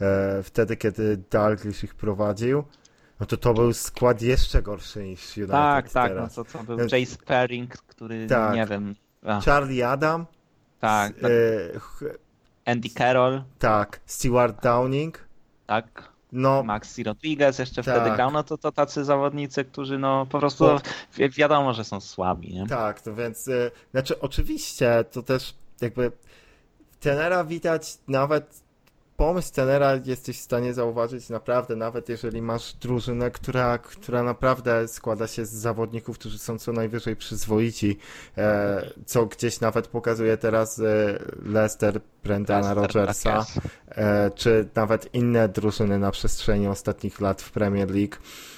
e, 0.00 0.42
wtedy 0.42 0.76
kiedy 0.76 1.16
Dalglish 1.30 1.84
ich 1.84 1.94
prowadził, 1.94 2.64
no 3.20 3.26
to 3.26 3.36
to 3.36 3.54
był 3.54 3.72
skład 3.72 4.22
jeszcze 4.22 4.62
gorszy 4.62 5.04
niż 5.04 5.36
United 5.36 5.50
Tak, 5.52 5.90
tak, 5.90 6.10
no 6.10 6.16
teraz. 6.16 6.34
to 6.34 6.44
co 6.44 6.64
był 6.64 6.78
Jay 6.92 7.06
Sperring, 7.06 7.76
który 7.76 8.26
Tak. 8.26 8.54
nie 8.54 8.66
wiem. 8.66 8.94
A, 9.26 9.40
Charlie 9.40 9.88
Adam, 9.88 10.26
tak, 10.80 11.12
s- 11.16 11.20
tak, 11.22 11.30
e, 12.10 12.70
Andy 12.72 12.88
Carroll, 12.88 13.42
tak, 13.58 14.00
Stewart 14.06 14.62
Downing, 14.62 15.28
tak, 15.66 16.08
no 16.32 16.62
Maxi 16.62 17.02
Rodriguez 17.02 17.58
jeszcze 17.58 17.82
Tak. 17.82 17.94
wtedy 17.94 18.16
grał, 18.16 18.30
no 18.30 18.42
to, 18.42 18.58
to 18.58 18.72
tacy 18.72 19.04
zawodnicy, 19.04 19.64
którzy 19.64 19.98
no 19.98 20.26
po 20.26 20.38
prostu 20.38 20.64
wi 21.16 21.30
wiadomo, 21.30 21.74
że 21.74 21.84
są 21.84 22.00
słabi, 22.00 22.54
nie? 22.54 22.66
Tak, 22.66 23.06
no 23.06 23.14
więc, 23.14 23.48
y, 23.48 23.70
znaczy 23.90 24.20
oczywiście 24.20 25.04
to 25.12 25.22
też 25.22 25.54
jakby 25.80 26.12
tenera 27.00 27.44
widać 27.44 27.98
nawet, 28.08 28.62
pomysł 29.18 29.54
tenera 29.54 29.94
jesteś 30.04 30.38
w 30.38 30.42
stanie 30.42 30.74
zauważyć 30.74 31.28
naprawdę, 31.30 31.76
nawet 31.76 32.08
jeżeli 32.08 32.42
masz 32.42 32.72
drużynę, 32.72 33.30
która, 33.30 33.78
która 33.78 34.22
naprawdę 34.22 34.88
składa 34.88 35.26
się 35.26 35.46
z 35.46 35.52
zawodników, 35.52 36.18
którzy 36.18 36.38
są 36.38 36.58
co 36.58 36.72
najwyżej 36.72 37.16
przyzwoici, 37.16 37.98
e, 38.38 38.90
co 39.06 39.26
gdzieś 39.26 39.60
nawet 39.60 39.88
pokazuje 39.88 40.36
teraz 40.36 40.78
e, 40.78 40.84
Leicester 41.42 42.00
Brendana 42.24 42.74
Rodgersa, 42.74 43.44
tak 43.54 43.64
e, 43.88 44.30
czy 44.34 44.68
nawet 44.74 45.14
inne 45.14 45.48
drużyny 45.48 45.98
na 45.98 46.10
przestrzeni 46.10 46.68
ostatnich 46.68 47.20
lat 47.20 47.42
w 47.42 47.52
Premier 47.52 47.90
League. 47.90 48.16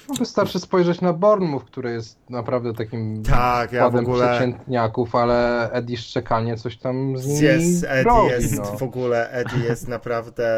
No, 0.09 0.15
wystarczy 0.15 0.59
spojrzeć 0.59 1.01
na 1.01 1.13
Bournemouth, 1.13 1.65
który 1.65 1.91
jest 1.91 2.29
naprawdę 2.29 2.73
takim 2.73 3.23
Tak, 3.23 3.71
ja 3.71 3.89
w 3.89 3.95
ogóle... 3.95 4.29
przeciętniaków, 4.29 5.15
ale 5.15 5.69
Eddie 5.71 5.97
Szczekanie 5.97 6.57
coś 6.57 6.77
tam 6.77 7.17
z 7.17 7.27
nimi 7.27 7.41
Jest, 7.41 7.83
Eddie 7.83 8.03
robi, 8.03 8.29
jest 8.29 8.57
no. 8.57 8.77
w 8.77 8.83
ogóle, 8.83 9.29
Eddie 9.29 9.63
jest 9.63 9.87
naprawdę, 9.87 10.50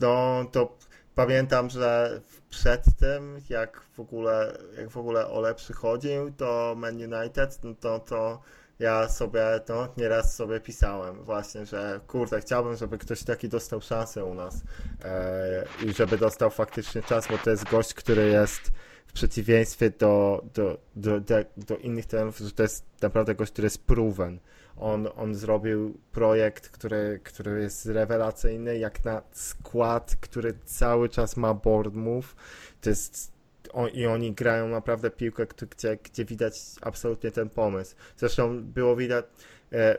no 0.00 0.44
to 0.52 0.76
pamiętam, 1.14 1.70
że 1.70 2.20
przed 2.50 2.84
tym, 2.98 3.40
jak 3.48 3.80
w 3.80 4.00
ogóle, 4.00 4.58
jak 4.78 4.90
w 4.90 4.96
ogóle 4.96 5.26
Ole 5.28 5.54
przychodził 5.54 6.30
do 6.30 6.74
Man 6.76 6.94
United, 6.94 7.58
no 7.64 7.74
to, 7.74 7.98
to 7.98 8.42
ja 8.78 9.08
sobie, 9.08 9.40
no 9.68 9.88
nieraz 9.96 10.34
sobie 10.34 10.60
pisałem 10.60 11.24
właśnie, 11.24 11.66
że 11.66 12.00
kurde, 12.06 12.40
chciałbym, 12.40 12.76
żeby 12.76 12.98
ktoś 12.98 13.22
taki 13.22 13.48
dostał 13.48 13.80
szansę 13.80 14.24
u 14.24 14.34
nas 14.34 14.62
e, 15.04 15.64
i 15.84 15.92
żeby 15.92 16.18
dostał 16.18 16.50
faktycznie 16.50 17.02
czas, 17.02 17.28
bo 17.28 17.38
to 17.38 17.50
jest 17.50 17.70
gość, 17.70 17.94
który 17.94 18.28
jest 18.28 18.72
w 19.06 19.12
przeciwieństwie 19.12 19.90
do, 19.90 20.44
do, 20.54 20.78
do, 20.96 21.20
do, 21.56 21.76
innych 21.76 22.06
trenerów, 22.06 22.38
że 22.38 22.52
to 22.52 22.62
jest 22.62 22.84
naprawdę 23.02 23.34
gość, 23.34 23.52
który 23.52 23.66
jest 23.66 23.84
proven. 23.84 24.38
On, 24.76 25.08
on 25.16 25.34
zrobił 25.34 26.00
projekt, 26.12 26.68
który, 26.68 27.20
który 27.24 27.60
jest 27.60 27.86
rewelacyjny, 27.86 28.78
jak 28.78 29.04
na 29.04 29.22
skład, 29.32 30.16
który 30.20 30.54
cały 30.64 31.08
czas 31.08 31.36
ma 31.36 31.54
Bournemouth. 31.54 32.34
To 32.80 32.90
jest, 32.90 33.32
I 33.92 34.06
oni 34.06 34.32
grają 34.32 34.68
naprawdę 34.68 35.10
piłkę, 35.10 35.46
gdzie, 35.70 35.96
gdzie 35.96 36.24
widać 36.24 36.54
absolutnie 36.80 37.30
ten 37.30 37.50
pomysł. 37.50 37.96
Zresztą 38.16 38.62
było 38.62 38.96
widać 38.96 39.24
e, 39.72 39.98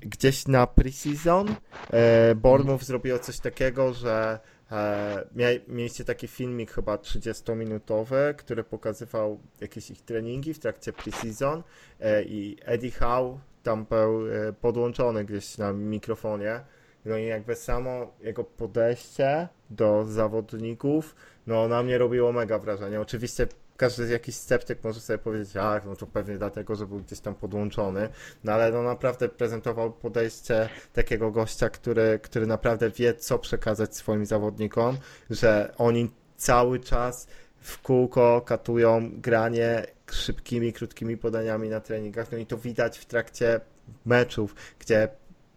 gdzieś 0.00 0.48
na 0.48 0.66
preseason 0.66 1.54
e, 1.90 2.34
Bournemouth 2.34 2.84
zrobiło 2.84 3.18
coś 3.18 3.40
takiego, 3.40 3.94
że 3.94 4.38
e, 4.72 5.26
mia, 5.34 5.46
mieliście 5.68 6.04
taki 6.04 6.28
filmik 6.28 6.72
chyba 6.72 6.96
30-minutowy, 6.96 8.34
który 8.34 8.64
pokazywał 8.64 9.40
jakieś 9.60 9.90
ich 9.90 10.02
treningi 10.02 10.54
w 10.54 10.58
trakcie 10.58 10.92
preseason 10.92 11.62
e, 12.00 12.22
i 12.22 12.56
Eddie 12.64 12.90
Howe 12.90 13.38
tam 13.62 13.84
był 13.84 14.26
e, 14.26 14.52
podłączony 14.52 15.24
gdzieś 15.24 15.58
na 15.58 15.72
mikrofonie. 15.72 16.60
No 17.04 17.16
i 17.16 17.26
jakby 17.26 17.56
samo 17.56 18.12
jego 18.20 18.44
podejście 18.44 19.48
do 19.70 20.04
zawodników, 20.06 21.14
no 21.46 21.68
na 21.68 21.82
mnie 21.82 21.98
robiło 21.98 22.32
mega 22.32 22.58
wrażenie. 22.58 23.00
Oczywiście 23.00 23.46
każdy 23.76 24.08
jakiś 24.08 24.34
sceptyk 24.34 24.84
może 24.84 25.00
sobie 25.00 25.18
powiedzieć, 25.18 25.56
ach, 25.56 25.86
no 25.86 25.96
to 25.96 26.06
pewnie 26.06 26.38
dlatego, 26.38 26.74
że 26.74 26.86
był 26.86 26.98
gdzieś 26.98 27.20
tam 27.20 27.34
podłączony, 27.34 28.08
no 28.44 28.52
ale 28.52 28.72
no 28.72 28.82
naprawdę 28.82 29.28
prezentował 29.28 29.92
podejście 29.92 30.68
takiego 30.92 31.30
gościa, 31.30 31.70
który, 31.70 32.18
który 32.22 32.46
naprawdę 32.46 32.90
wie, 32.90 33.14
co 33.14 33.38
przekazać 33.38 33.96
swoim 33.96 34.26
zawodnikom, 34.26 34.96
że 35.30 35.74
oni 35.78 36.10
cały 36.36 36.80
czas 36.80 37.26
w 37.60 37.82
kółko 37.82 38.40
katują 38.40 39.10
granie 39.20 39.86
szybkimi, 40.14 40.72
krótkimi 40.72 41.16
podaniami 41.16 41.68
na 41.68 41.80
treningach, 41.80 42.32
no 42.32 42.38
i 42.38 42.46
to 42.46 42.58
widać 42.58 42.98
w 42.98 43.04
trakcie 43.04 43.60
meczów, 44.06 44.54
gdzie 44.78 45.08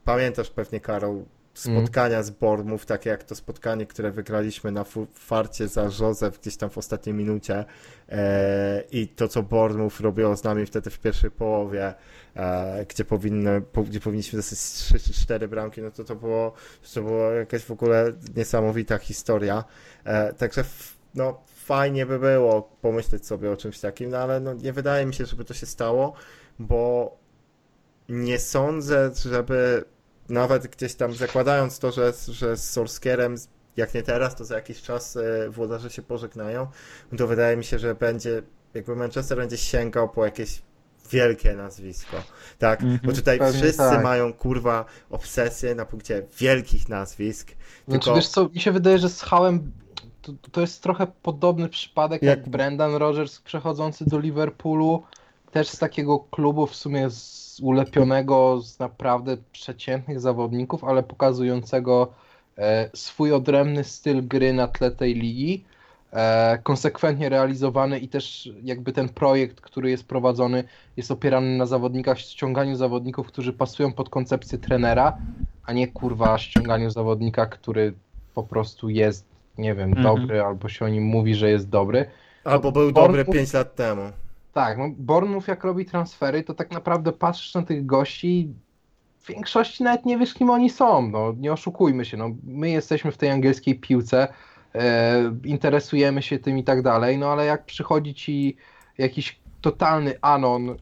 pamiętasz 0.03 0.49
pewnie, 0.49 0.79
Karol, 0.79 1.23
spotkania 1.53 2.23
z 2.23 2.29
Bournemouth, 2.29 2.85
takie 2.85 3.09
jak 3.09 3.23
to 3.23 3.35
spotkanie, 3.35 3.85
które 3.85 4.11
wygraliśmy 4.11 4.71
na 4.71 4.85
farcie 5.13 5.67
za 5.67 5.83
Józef 5.83 6.39
gdzieś 6.39 6.57
tam 6.57 6.69
w 6.69 6.77
ostatniej 6.77 7.15
minucie 7.15 7.65
e, 8.09 8.83
i 8.91 9.07
to, 9.07 9.27
co 9.27 9.43
Bournemouth 9.43 9.99
robiło 9.99 10.35
z 10.35 10.43
nami 10.43 10.65
wtedy 10.65 10.89
w 10.89 10.99
pierwszej 10.99 11.31
połowie, 11.31 11.93
e, 12.35 12.85
gdzie, 12.89 13.05
powinny, 13.05 13.61
po, 13.61 13.83
gdzie 13.83 13.99
powinniśmy 13.99 14.37
dostać 14.37 14.59
3 14.59 14.99
czy 14.99 15.13
4 15.13 15.47
bramki, 15.47 15.81
no 15.81 15.91
to 15.91 16.03
to 16.03 16.15
było, 16.15 16.53
to 16.93 17.01
było 17.01 17.31
jakaś 17.31 17.63
w 17.63 17.71
ogóle 17.71 18.13
niesamowita 18.35 18.97
historia. 18.97 19.63
E, 20.03 20.33
także 20.33 20.61
f, 20.61 20.97
no, 21.15 21.41
fajnie 21.63 22.05
by 22.05 22.19
było 22.19 22.61
pomyśleć 22.81 23.25
sobie 23.27 23.51
o 23.51 23.57
czymś 23.57 23.79
takim, 23.79 24.09
no 24.09 24.17
ale 24.17 24.39
no, 24.39 24.53
nie 24.53 24.73
wydaje 24.73 25.05
mi 25.05 25.13
się, 25.13 25.25
żeby 25.25 25.45
to 25.45 25.53
się 25.53 25.65
stało, 25.65 26.13
bo 26.59 27.11
nie 28.09 28.39
sądzę, 28.39 29.11
żeby 29.29 29.83
nawet 30.29 30.67
gdzieś 30.67 30.95
tam 30.95 31.13
zakładając 31.13 31.79
to, 31.79 31.91
że, 31.91 32.13
że 32.27 32.57
z 32.57 32.69
Solskierem, 32.69 33.35
jak 33.77 33.93
nie 33.93 34.03
teraz, 34.03 34.35
to 34.35 34.45
za 34.45 34.55
jakiś 34.55 34.81
czas 34.81 35.17
e, 35.17 35.49
włodarze 35.49 35.89
się 35.89 36.01
pożegnają, 36.01 36.67
to 37.17 37.27
wydaje 37.27 37.57
mi 37.57 37.63
się, 37.63 37.79
że 37.79 37.95
będzie, 37.95 38.41
jakby 38.73 38.95
Manchester 38.95 39.37
będzie 39.37 39.57
sięgał 39.57 40.09
po 40.09 40.25
jakieś 40.25 40.61
wielkie 41.11 41.53
nazwisko. 41.55 42.17
Tak, 42.59 42.81
Mhm. 42.81 42.99
bo 43.03 43.13
tutaj 43.13 43.39
Pewnie 43.39 43.59
wszyscy 43.61 43.77
tak. 43.77 44.03
mają 44.03 44.33
kurwa 44.33 44.85
obsesję 45.09 45.75
na 45.75 45.85
punkcie 45.85 46.23
wielkich 46.37 46.89
nazwisk. 46.89 47.47
Znaczy, 47.47 48.03
Tylko 48.03 48.15
wiesz 48.15 48.27
co, 48.27 48.49
mi 48.49 48.59
się 48.59 48.71
wydaje, 48.71 48.99
że 48.99 49.09
z 49.09 49.21
Hałem 49.21 49.71
to, 50.23 50.33
to 50.51 50.61
jest 50.61 50.83
trochę 50.83 51.07
podobny 51.07 51.69
przypadek 51.69 52.21
jak, 52.21 52.39
Jak- 52.39 52.49
Brendan 52.49 52.95
Rodgers 52.95 53.39
przechodzący 53.39 54.05
do 54.05 54.19
Liverpoolu, 54.19 55.03
też 55.51 55.67
z 55.69 55.79
takiego 55.79 56.19
klubu 56.19 56.67
w 56.67 56.75
sumie 56.75 57.09
z 57.09 57.59
ulepionego 57.63 58.61
z 58.61 58.79
naprawdę 58.79 59.37
przeciętnych 59.51 60.19
zawodników, 60.19 60.83
ale 60.83 61.03
pokazującego 61.03 62.13
e, 62.57 62.89
swój 62.93 63.33
odrębny 63.33 63.83
styl 63.83 64.27
gry 64.27 64.53
na 64.53 64.67
tle 64.67 64.91
tej 64.91 65.13
ligi, 65.15 65.63
e, 66.13 66.57
konsekwentnie 66.63 67.29
realizowany 67.29 67.99
i 67.99 68.07
też 68.07 68.49
jakby 68.63 68.93
ten 68.93 69.09
projekt, 69.09 69.61
który 69.61 69.89
jest 69.89 70.07
prowadzony, 70.07 70.63
jest 70.97 71.11
opierany 71.11 71.57
na 71.57 71.65
zawodnikach, 71.65 72.19
ściąganiu 72.19 72.75
zawodników, 72.75 73.27
którzy 73.27 73.53
pasują 73.53 73.93
pod 73.93 74.09
koncepcję 74.09 74.57
trenera, 74.57 75.17
a 75.65 75.73
nie 75.73 75.87
kurwa 75.87 76.37
ściąganiu 76.37 76.89
zawodnika, 76.89 77.45
który 77.45 77.93
po 78.33 78.43
prostu 78.43 78.89
jest, 78.89 79.32
nie 79.57 79.75
wiem, 79.75 79.89
Mhm. 79.89 80.03
dobry, 80.03 80.41
albo 80.41 80.69
się 80.69 80.85
o 80.85 80.89
nim 80.89 81.03
mówi, 81.03 81.35
że 81.35 81.49
jest 81.49 81.69
dobry. 81.69 82.05
albo 82.43 82.71
był 82.71 82.91
dobry 82.91 83.23
Bournemouth- 83.23 83.33
5 83.33 83.53
lat 83.53 83.75
temu. 83.75 84.01
Tak, 84.53 84.77
no 84.77 84.85
Bournemouth 84.97 85.47
jak 85.47 85.63
robi 85.63 85.85
transfery, 85.85 86.43
to 86.43 86.53
tak 86.53 86.71
naprawdę 86.71 87.11
patrzysz 87.11 87.53
na 87.53 87.61
tych 87.63 87.85
gości 87.85 88.39
i 88.39 88.53
w 89.19 89.27
większości 89.27 89.83
nawet 89.83 90.05
nie 90.05 90.17
wiesz, 90.17 90.33
kim 90.33 90.49
oni 90.49 90.69
są, 90.69 91.09
no 91.09 91.33
nie 91.37 91.53
oszukujmy 91.53 92.05
się, 92.05 92.17
no 92.17 92.29
my 92.43 92.69
jesteśmy 92.69 93.11
w 93.11 93.17
tej 93.17 93.29
angielskiej 93.29 93.75
piłce, 93.79 94.27
e, 94.75 95.13
interesujemy 95.43 96.21
się 96.21 96.39
tym 96.39 96.57
i 96.57 96.63
tak 96.63 96.81
dalej, 96.81 97.17
no 97.17 97.27
ale 97.31 97.45
jak 97.45 97.65
przychodzi 97.65 98.13
ci 98.13 98.57
jakiś 98.97 99.39
totalny 99.61 100.13
anon 100.21 100.69
e, 100.69 100.75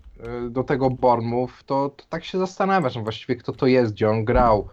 do 0.50 0.64
tego 0.64 0.90
Bournemouth, 0.90 1.64
to, 1.66 1.90
to 1.90 2.04
tak 2.10 2.24
się 2.24 2.38
zastanawiasz 2.38 2.96
no 2.96 3.02
właściwie, 3.02 3.36
kto 3.36 3.52
to 3.52 3.68
jest, 3.68 3.94
gdzie 3.94 4.10
on 4.10 4.26
grał, 4.26 4.68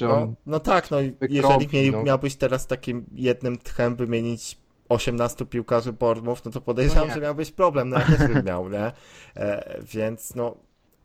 No, 0.00 0.34
no 0.46 0.60
tak, 0.60 0.90
no 0.90 0.96
jeżeli 1.30 1.68
mieli, 1.72 1.90
no. 1.90 2.02
miałbyś 2.02 2.36
teraz 2.36 2.66
takim 2.66 3.06
jednym 3.14 3.58
tchem 3.58 3.96
wymienić 3.96 4.58
18 4.88 5.46
piłkarzy 5.46 5.92
Bournemouth, 5.92 6.44
no 6.44 6.50
to 6.50 6.60
podejrzewam, 6.60 7.08
No 7.08 7.14
że 7.14 7.20
miałbyś 7.20 7.50
problem, 7.50 7.88
no 7.88 7.98
ja 7.98 8.04
też 8.06 8.18
bym 8.18 8.44
miał, 8.44 8.68
nie? 8.68 8.92
E, 9.36 9.78
więc 9.82 10.34
no, 10.34 10.56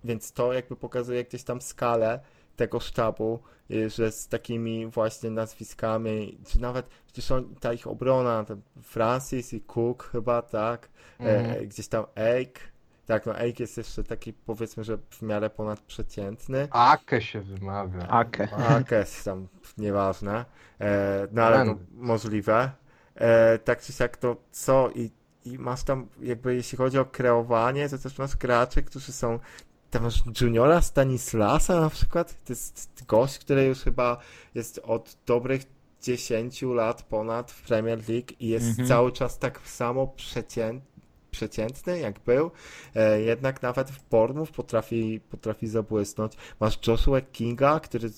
więc 0.03 0.32
to 0.32 0.53
jakby 0.53 0.76
pokazuje 0.76 1.24
gdzieś 1.24 1.43
tam 1.43 1.61
skalę 1.61 2.20
tego 2.55 2.80
sztabu, 2.80 3.39
y, 3.72 3.89
że 3.89 4.11
z 4.11 4.28
takimi 4.28 4.88
właśnie 4.88 5.30
nazwiskami, 5.30 6.38
czy 6.47 6.61
nawet 6.61 6.86
przecież 7.05 7.32
on, 7.32 7.55
ta 7.55 7.74
ich 7.74 7.88
obrona, 7.88 8.45
Francis 8.82 9.53
i 9.53 9.61
Cook 9.61 10.09
chyba, 10.11 10.41
tak, 10.41 10.89
e, 11.20 11.24
Mhm. 11.39 11.68
gdzieś 11.68 11.88
tam 11.88 12.03
Ake, 12.03 12.59
tak, 13.05 13.25
no 13.25 13.33
Ake 13.33 13.53
jest 13.59 13.77
jeszcze 13.77 14.03
taki 14.03 14.33
powiedzmy, 14.33 14.83
że 14.83 14.97
w 15.09 15.21
miarę 15.21 15.49
ponadprzeciętny, 15.49 16.67
Ake 16.71 17.21
się 17.21 17.41
wymawia. 17.41 18.07
Ake. 18.07 18.47
Akes 18.55 19.23
tam, 19.23 19.47
nieważne, 19.77 20.45
e, 20.81 21.27
no 21.31 21.43
ale 21.43 21.65
no, 21.65 21.75
możliwe, 21.93 22.71
e, 23.15 23.57
tak 23.59 23.81
czy 23.81 23.93
siak 23.93 24.17
to 24.17 24.35
co 24.51 24.89
i, 24.95 25.11
i 25.45 25.59
masz 25.59 25.83
tam 25.83 26.07
jakby 26.21 26.55
jeśli 26.55 26.77
chodzi 26.77 26.99
o 26.99 27.05
kreowanie, 27.05 27.89
to 27.89 27.97
też 27.97 28.17
masz 28.17 28.35
graczy, 28.37 28.83
którzy 28.83 29.11
są 29.11 29.39
tam 29.89 30.03
masz 30.03 30.23
Juniora 30.41 30.81
Stanislasa 30.81 31.81
na 31.81 31.89
przykład, 31.89 32.43
to 32.45 32.53
jest 32.53 33.03
gość, 33.07 33.39
który 33.39 33.65
już 33.65 33.79
chyba 33.79 34.17
jest 34.55 34.79
od 34.83 35.17
dobrych 35.25 35.61
10 36.01 36.61
lat 36.61 37.03
ponad 37.03 37.51
w 37.51 37.61
Premier 37.67 37.99
League 38.09 38.27
i 38.39 38.47
jest 38.47 38.67
Mhm. 38.67 38.87
cały 38.87 39.11
czas 39.11 39.39
tak 39.39 39.59
samo 39.67 40.07
przeciętny, 40.07 40.92
przeciętny 41.34 41.99
jak 41.99 42.19
był, 42.19 42.51
e, 42.95 43.21
jednak 43.21 43.61
nawet 43.61 43.91
w 43.91 44.09
Bournemouth 44.09 44.51
potrafi, 44.51 45.21
potrafi 45.31 45.67
zabłysnąć. 45.67 46.34
Masz 46.59 46.88
Joshua 46.88 47.21
Kinga, 47.21 47.79
który 47.79 48.09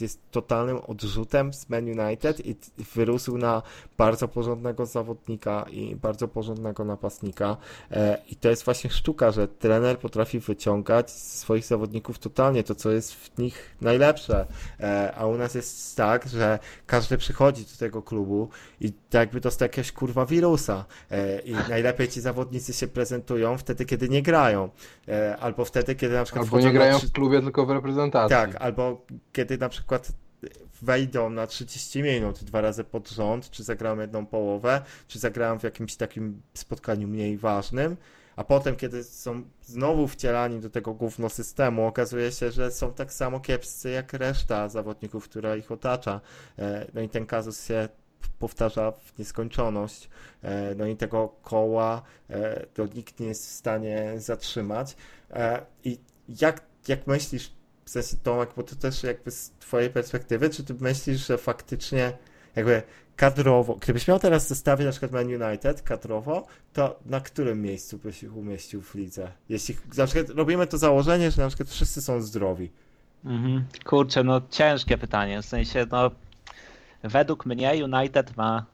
jest 0.00 0.20
totalnym 0.30 0.76
odrzutem 0.76 1.52
z 1.52 1.68
Man 1.68 2.00
United 2.00 2.46
i 2.46 2.56
wyrósł 2.94 3.38
na 3.38 3.62
bardzo 3.98 4.28
porządnego 4.28 4.86
zawodnika 4.86 5.66
i 5.70 5.96
bardzo 5.96 6.28
porządnego 6.28 6.84
napastnika. 6.84 7.56
E, 7.90 8.18
I 8.28 8.36
to 8.36 8.50
jest 8.50 8.64
właśnie 8.64 8.90
sztuka, 8.90 9.30
że 9.30 9.48
trener 9.48 9.98
potrafi 9.98 10.40
wyciągać 10.40 11.10
z 11.10 11.38
swoich 11.38 11.64
zawodników 11.64 12.18
totalnie 12.18 12.62
to, 12.64 12.74
co 12.74 12.90
jest 12.90 13.14
w 13.14 13.38
nich 13.38 13.76
najlepsze. 13.80 14.46
E, 14.80 15.14
A 15.16 15.26
u 15.26 15.36
nas 15.36 15.54
jest 15.54 15.96
tak, 15.96 16.28
że 16.28 16.58
każdy 16.86 17.18
przychodzi 17.18 17.64
do 17.64 17.76
tego 17.78 18.02
klubu 18.02 18.48
i 18.80 18.92
jakby 19.12 19.40
dostał 19.40 19.66
jakiegoś 19.66 19.92
kurwa 19.92 20.26
wirusa. 20.26 20.84
I 21.44 21.52
najlepiej 21.68 22.08
ci 22.08 22.20
zawodnicy 22.20 22.59
się 22.62 22.86
prezentują 22.88 23.58
wtedy, 23.58 23.84
kiedy 23.84 24.08
nie 24.08 24.22
grają. 24.22 24.68
E, 25.08 25.36
Albo 25.40 25.64
wtedy, 25.64 25.94
kiedy 25.94 26.14
na 26.14 26.24
przykład 26.24 26.44
Albo 26.44 26.60
nie 26.60 26.72
grają 26.72 26.98
w 26.98 27.12
klubie, 27.12 27.42
tylko 27.42 27.66
w 27.66 27.70
reprezentacji. 27.70 28.36
tak, 28.36 28.56
albo 28.56 29.06
kiedy 29.32 29.58
na 29.58 29.68
przykład 29.68 30.12
wejdą 30.82 31.30
na 31.30 31.46
30 31.46 32.02
minut 32.02 32.44
dwa 32.44 32.60
razy 32.60 32.84
pod 32.84 33.08
rząd, 33.10 33.50
czy 33.50 33.62
zagrają 33.64 34.00
jedną 34.00 34.26
połowę, 34.26 34.82
czy 35.08 35.18
zagrają 35.18 35.58
w 35.58 35.62
jakimś 35.62 35.96
takim 35.96 36.42
spotkaniu 36.54 37.08
mniej 37.08 37.38
ważnym, 37.38 37.96
a 38.36 38.44
potem, 38.44 38.76
kiedy 38.76 39.04
są 39.04 39.42
znowu 39.62 40.08
wcielani 40.08 40.60
do 40.60 40.70
tego 40.70 40.94
gówno 40.94 41.28
systemu, 41.28 41.86
okazuje 41.86 42.32
się, 42.32 42.50
że 42.50 42.70
są 42.70 42.92
tak 42.92 43.12
samo 43.12 43.40
kiepscy 43.40 43.90
jak 43.90 44.12
reszta 44.12 44.68
zawodników, 44.68 45.24
która 45.24 45.56
ich 45.56 45.72
otacza. 45.72 46.20
E, 46.58 46.86
No 46.94 47.00
i 47.00 47.08
ten 47.08 47.26
kazus 47.26 47.66
się 47.66 47.88
powtarza 48.40 48.92
w 48.92 49.18
nieskończoność. 49.18 50.08
E, 50.42 50.74
No 50.74 50.86
i 50.86 50.96
tego 50.96 51.28
koła 51.42 52.02
e, 52.30 52.66
to 52.74 52.86
nikt 52.86 53.20
nie 53.20 53.26
jest 53.26 53.46
w 53.46 53.50
stanie 53.50 54.12
zatrzymać. 54.16 54.96
E, 55.30 55.62
I 55.84 55.98
jak, 56.40 56.62
jak 56.88 57.06
myślisz, 57.06 57.52
w 57.84 57.90
sensie 57.90 58.16
Tomek, 58.22 58.50
bo 58.56 58.62
to 58.62 58.76
też 58.76 59.02
jakby 59.02 59.30
z 59.30 59.50
twojej 59.50 59.90
perspektywy, 59.90 60.50
czy 60.50 60.64
ty 60.64 60.74
myślisz, 60.80 61.26
że 61.26 61.38
faktycznie 61.38 62.12
jakby 62.56 62.82
kadrowo, 63.16 63.74
gdybyś 63.74 64.08
miał 64.08 64.18
teraz 64.18 64.48
zestawić 64.48 64.84
na 64.86 64.90
przykład 64.90 65.12
Man 65.12 65.42
United 65.42 65.82
kadrowo, 65.82 66.46
to 66.72 67.00
na 67.06 67.20
którym 67.20 67.62
miejscu 67.62 67.98
byś 67.98 68.22
ich 68.22 68.36
umieścił 68.36 68.82
w 68.82 68.94
lidze? 68.94 69.32
Jeśli 69.48 69.76
na 69.96 70.06
przykład 70.06 70.36
robimy 70.36 70.66
to 70.66 70.78
założenie, 70.78 71.30
że 71.30 71.42
na 71.42 71.48
przykład 71.48 71.68
wszyscy 71.68 72.02
są 72.02 72.20
zdrowi. 72.20 72.70
Mhm. 73.24 73.64
Kurczę, 73.84 74.24
no 74.24 74.40
ciężkie 74.50 74.98
pytanie. 74.98 75.42
W 75.42 75.46
sensie, 75.46 75.86
no 75.90 76.10
według 77.02 77.46
mnie 77.46 77.84
United 77.84 78.36
ma, 78.36 78.64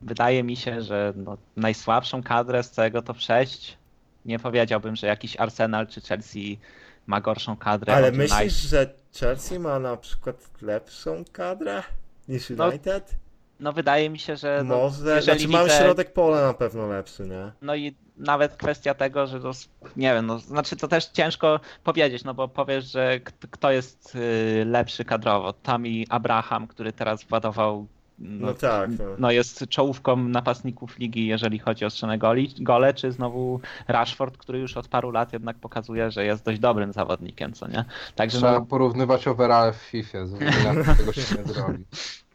wydaje 0.00 0.42
mi 0.42 0.56
się, 0.56 0.82
że 0.82 1.12
no, 1.16 1.36
najsłabszą 1.56 2.22
kadrę 2.22 2.62
z 2.62 2.70
całego 2.70 3.02
top 3.02 3.18
6. 3.20 3.78
Nie 4.24 4.38
powiedziałbym, 4.38 4.96
że 4.96 5.06
jakiś 5.06 5.36
Arsenal 5.40 5.86
czy 5.86 6.00
Chelsea 6.00 6.58
ma 7.06 7.20
gorszą 7.20 7.56
kadrę 7.56 7.94
Ale 7.94 8.12
myślisz, 8.12 8.40
United. 8.40 8.54
że 8.72 8.94
Chelsea 9.20 9.58
ma 9.58 9.78
na 9.78 9.96
przykład 9.96 10.62
lepszą 10.62 11.24
kadrę 11.32 11.82
niż 12.28 12.50
No, 12.50 12.68
United? 12.68 13.14
No 13.60 13.72
wydaje 13.72 14.10
mi 14.10 14.18
się, 14.18 14.36
że 14.36 14.62
no, 14.64 14.76
Może, 14.76 15.16
jeżeli 15.16 15.38
znaczy 15.38 15.52
mamy 15.52 15.64
widzę- 15.64 15.78
środek 15.84 16.12
pola 16.12 16.42
na 16.46 16.54
pewno 16.54 16.86
lepszy, 16.86 17.26
nie? 17.26 17.52
No 17.62 17.74
i 17.74 17.94
nawet 18.16 18.56
kwestia 18.56 18.94
tego, 18.94 19.26
że 19.26 19.40
to, 19.40 19.50
nie 19.96 20.14
wiem, 20.14 20.26
no, 20.26 20.38
znaczy 20.38 20.76
to 20.76 20.88
też 20.88 21.06
ciężko 21.06 21.60
powiedzieć, 21.84 22.24
no 22.24 22.34
bo 22.34 22.48
powiesz, 22.48 22.84
że 22.92 23.20
kto 23.50 23.70
jest 23.70 24.14
y, 24.14 24.64
lepszy 24.66 25.04
kadrowo. 25.04 25.52
Tam 25.52 25.86
i 25.86 26.06
Abraham, 26.10 26.66
który 26.66 26.92
teraz 26.92 27.24
władował, 27.24 27.86
no, 28.20 28.46
No 28.46 28.54
tak, 28.54 28.90
no. 28.90 29.04
no 29.18 29.30
jest 29.30 29.68
czołówką 29.68 30.16
napastników 30.16 30.98
ligi, 30.98 31.26
jeżeli 31.26 31.58
chodzi 31.58 31.84
o 31.84 31.90
strzelone 31.90 32.18
goli, 32.18 32.54
gole, 32.60 32.94
czy 32.94 33.12
znowu 33.12 33.60
Rashford, 33.88 34.36
który 34.36 34.58
już 34.58 34.76
od 34.76 34.88
paru 34.88 35.10
lat 35.10 35.32
jednak 35.32 35.56
pokazuje, 35.56 36.10
że 36.10 36.24
jest 36.24 36.44
dość 36.44 36.58
dobrym 36.58 36.92
zawodnikiem, 36.92 37.52
co 37.52 37.68
nie? 37.68 37.84
Także 38.14 38.38
Trzeba 38.38 38.52
no, 38.52 38.66
porównywać 38.66 39.28
overall 39.28 39.72
w 39.72 39.76
FIFA, 39.76 40.18
tego 40.98 41.12
się 41.12 41.36
nie 41.38 41.52
zrobi. 41.52 41.84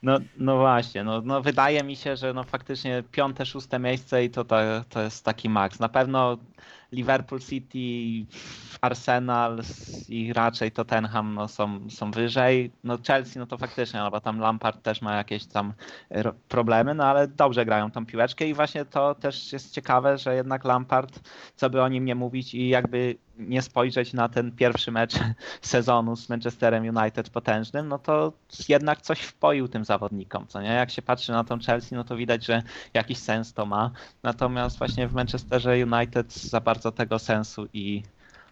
No, 0.03 0.19
no 0.37 0.57
właśnie, 0.57 1.03
no, 1.03 1.21
no 1.21 1.41
wydaje 1.41 1.83
mi 1.83 1.95
się, 1.95 2.15
że 2.15 2.33
no 2.33 2.43
faktycznie 2.43 3.03
piąte, 3.11 3.45
szóste 3.45 3.79
miejsce 3.79 4.23
i 4.23 4.29
to, 4.29 4.45
to, 4.45 4.55
to 4.89 5.01
jest 5.01 5.25
taki 5.25 5.49
maks. 5.49 5.79
Na 5.79 5.89
pewno 5.89 6.37
Liverpool 6.95 7.41
City, 7.41 7.77
Arsenal 8.81 9.65
i 10.07 10.33
raczej 10.33 10.71
Tottenham 10.71 11.33
no, 11.33 11.47
są, 11.47 11.89
są 11.89 12.11
wyżej. 12.11 12.71
No 12.83 12.97
Chelsea, 13.07 13.39
no 13.39 13.47
to 13.47 13.57
faktycznie, 13.57 13.99
no 13.99 14.11
bo 14.11 14.21
tam 14.21 14.39
Lampard 14.39 14.83
też 14.83 15.01
ma 15.01 15.15
jakieś 15.17 15.47
tam 15.47 15.73
ro- 16.09 16.33
problemy, 16.47 16.93
no 16.95 17.03
ale 17.05 17.27
dobrze 17.27 17.65
grają 17.65 17.91
tą 17.91 18.05
piłeczkę 18.05 18.47
i 18.47 18.53
właśnie 18.53 18.85
to 18.85 19.15
też 19.15 19.53
jest 19.53 19.73
ciekawe, 19.73 20.17
że 20.17 20.35
jednak 20.35 20.65
Lampard, 20.65 21.29
co 21.55 21.69
by 21.69 21.81
o 21.81 21.87
nim 21.87 22.05
nie 22.05 22.15
mówić 22.15 22.53
i 22.53 22.67
jakby 22.69 23.17
nie 23.37 23.61
spojrzeć 23.61 24.13
na 24.13 24.29
ten 24.29 24.51
pierwszy 24.51 24.91
mecz 24.91 25.13
sezonu 25.61 26.15
z 26.15 26.29
Manchesterem 26.29 26.97
United 26.97 27.29
potężnym, 27.29 27.87
no 27.87 27.99
to 27.99 28.33
jednak 28.69 29.01
coś 29.01 29.21
wpoił 29.21 29.67
tym 29.67 29.85
zawodnikom, 29.85 30.47
co 30.47 30.61
nie? 30.61 30.69
Jak 30.69 30.91
się 30.91 31.01
patrzy 31.01 31.31
na 31.31 31.43
tą 31.43 31.59
Chelsea, 31.59 31.95
no 31.95 32.03
to 32.03 32.15
widać, 32.15 32.45
że 32.45 32.63
jakiś 32.93 33.17
sens 33.17 33.53
to 33.53 33.65
ma. 33.65 33.91
Natomiast 34.23 34.77
właśnie 34.77 35.07
w 35.07 35.13
Manchesterze 35.13 35.85
United 35.85 36.33
za 36.33 36.61
bardzo 36.61 36.91
tego 36.91 37.19
sensu 37.19 37.67
i, 37.73 38.03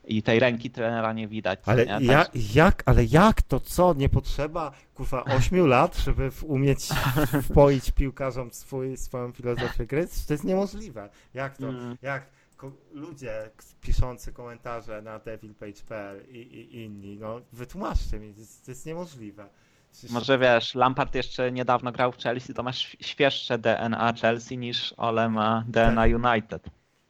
i 0.05 0.23
tej 0.23 0.39
ręki 0.39 0.69
trenera 0.69 1.13
nie 1.13 1.27
widać. 1.27 1.59
Ale 1.65 1.85
nie? 1.85 2.05
ja, 2.05 2.25
jak, 2.53 2.83
ale 2.85 3.05
jak 3.05 3.41
to 3.41 3.59
co? 3.59 3.93
Nie 3.93 4.09
potrzeba 4.09 4.71
kurwa 4.93 5.23
8 5.23 5.67
lat, 5.67 5.97
żeby 5.97 6.31
umieć 6.43 6.89
wpoić 7.49 7.91
piłkarzom 7.91 8.53
swój, 8.53 8.97
swoją 8.97 9.31
filozofię 9.31 9.85
gry? 9.85 10.07
To 10.27 10.33
jest 10.33 10.43
niemożliwe. 10.43 11.09
Jak 11.33 11.57
to? 11.57 11.69
Mm. 11.69 11.97
Jak 12.01 12.23
ludzie 12.91 13.49
piszący 13.81 14.33
komentarze 14.33 15.01
na 15.01 15.19
devilpage.pl 15.19 16.25
i, 16.29 16.37
i 16.37 16.81
inni, 16.83 17.17
no 17.17 17.41
wytłumaczcie 17.53 18.19
mi, 18.19 18.33
to 18.33 18.39
jest, 18.39 18.65
to 18.65 18.71
jest 18.71 18.85
niemożliwe. 18.85 19.49
Przecież- 19.91 20.11
Może 20.11 20.37
wiesz, 20.39 20.75
Lampard 20.75 21.15
jeszcze 21.15 21.51
niedawno 21.51 21.91
grał 21.91 22.11
w 22.11 22.17
Chelsea, 22.17 22.53
to 22.53 22.63
masz 22.63 22.97
świeższe 23.01 23.57
DNA 23.57 24.13
Chelsea 24.21 24.57
niż 24.57 24.93
Ole 24.97 25.29
ma 25.29 25.63
DNA 25.67 26.03
United. 26.03 26.65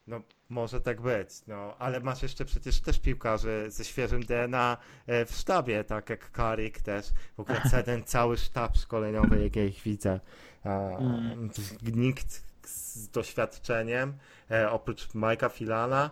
No, 0.08 0.22
może 0.50 0.82
tak 0.82 1.02
być, 1.02 1.30
no, 1.48 1.76
ale 1.80 2.00
masz 2.00 2.24
jeszcze 2.24 2.46
przecież 2.46 2.82
też 2.82 3.00
piłkarzy 3.00 3.66
ze 3.68 3.86
świeżym 3.86 4.24
DNA 4.24 4.78
e, 5.08 5.26
w 5.26 5.32
sztabie, 5.32 5.84
tak 5.84 6.10
jak 6.10 6.32
Karik 6.32 6.82
też, 6.82 7.06
w 7.38 7.40
ogóle 7.40 7.62
ten 7.86 8.04
cały 8.04 8.38
sztab 8.38 8.78
szkoleniowy, 8.78 9.44
jak 9.44 9.56
ja 9.56 9.66
ich 9.66 9.82
widzę, 9.82 10.20
a, 10.64 10.70
Mm. 10.98 11.50
nikt 11.96 12.44
z 12.70 13.10
doświadczeniem, 13.10 14.14
e, 14.52 14.72
oprócz 14.72 15.14
Majka 15.14 15.50
Filana, 15.50 16.10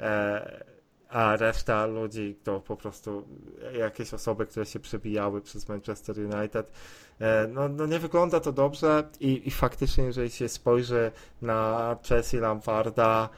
e, 0.00 0.64
a 1.08 1.36
reszta 1.36 1.86
ludzi 1.86 2.38
to 2.44 2.60
po 2.60 2.76
prostu 2.76 3.28
jakieś 3.78 4.14
osoby, 4.14 4.46
które 4.46 4.66
się 4.66 4.80
przebijały 4.80 5.40
przez 5.40 5.68
Manchester 5.68 6.16
United. 6.18 6.70
E, 7.20 7.48
No, 7.48 7.68
no 7.68 7.86
nie 7.86 7.98
wygląda 7.98 8.40
to 8.40 8.52
dobrze 8.52 9.08
i, 9.20 9.48
i 9.48 9.50
faktycznie, 9.50 10.04
jeżeli 10.04 10.30
się 10.30 10.48
spojrzy 10.48 11.12
na 11.42 11.96
Chelsea 12.08 12.36
Lamparda 12.36 13.28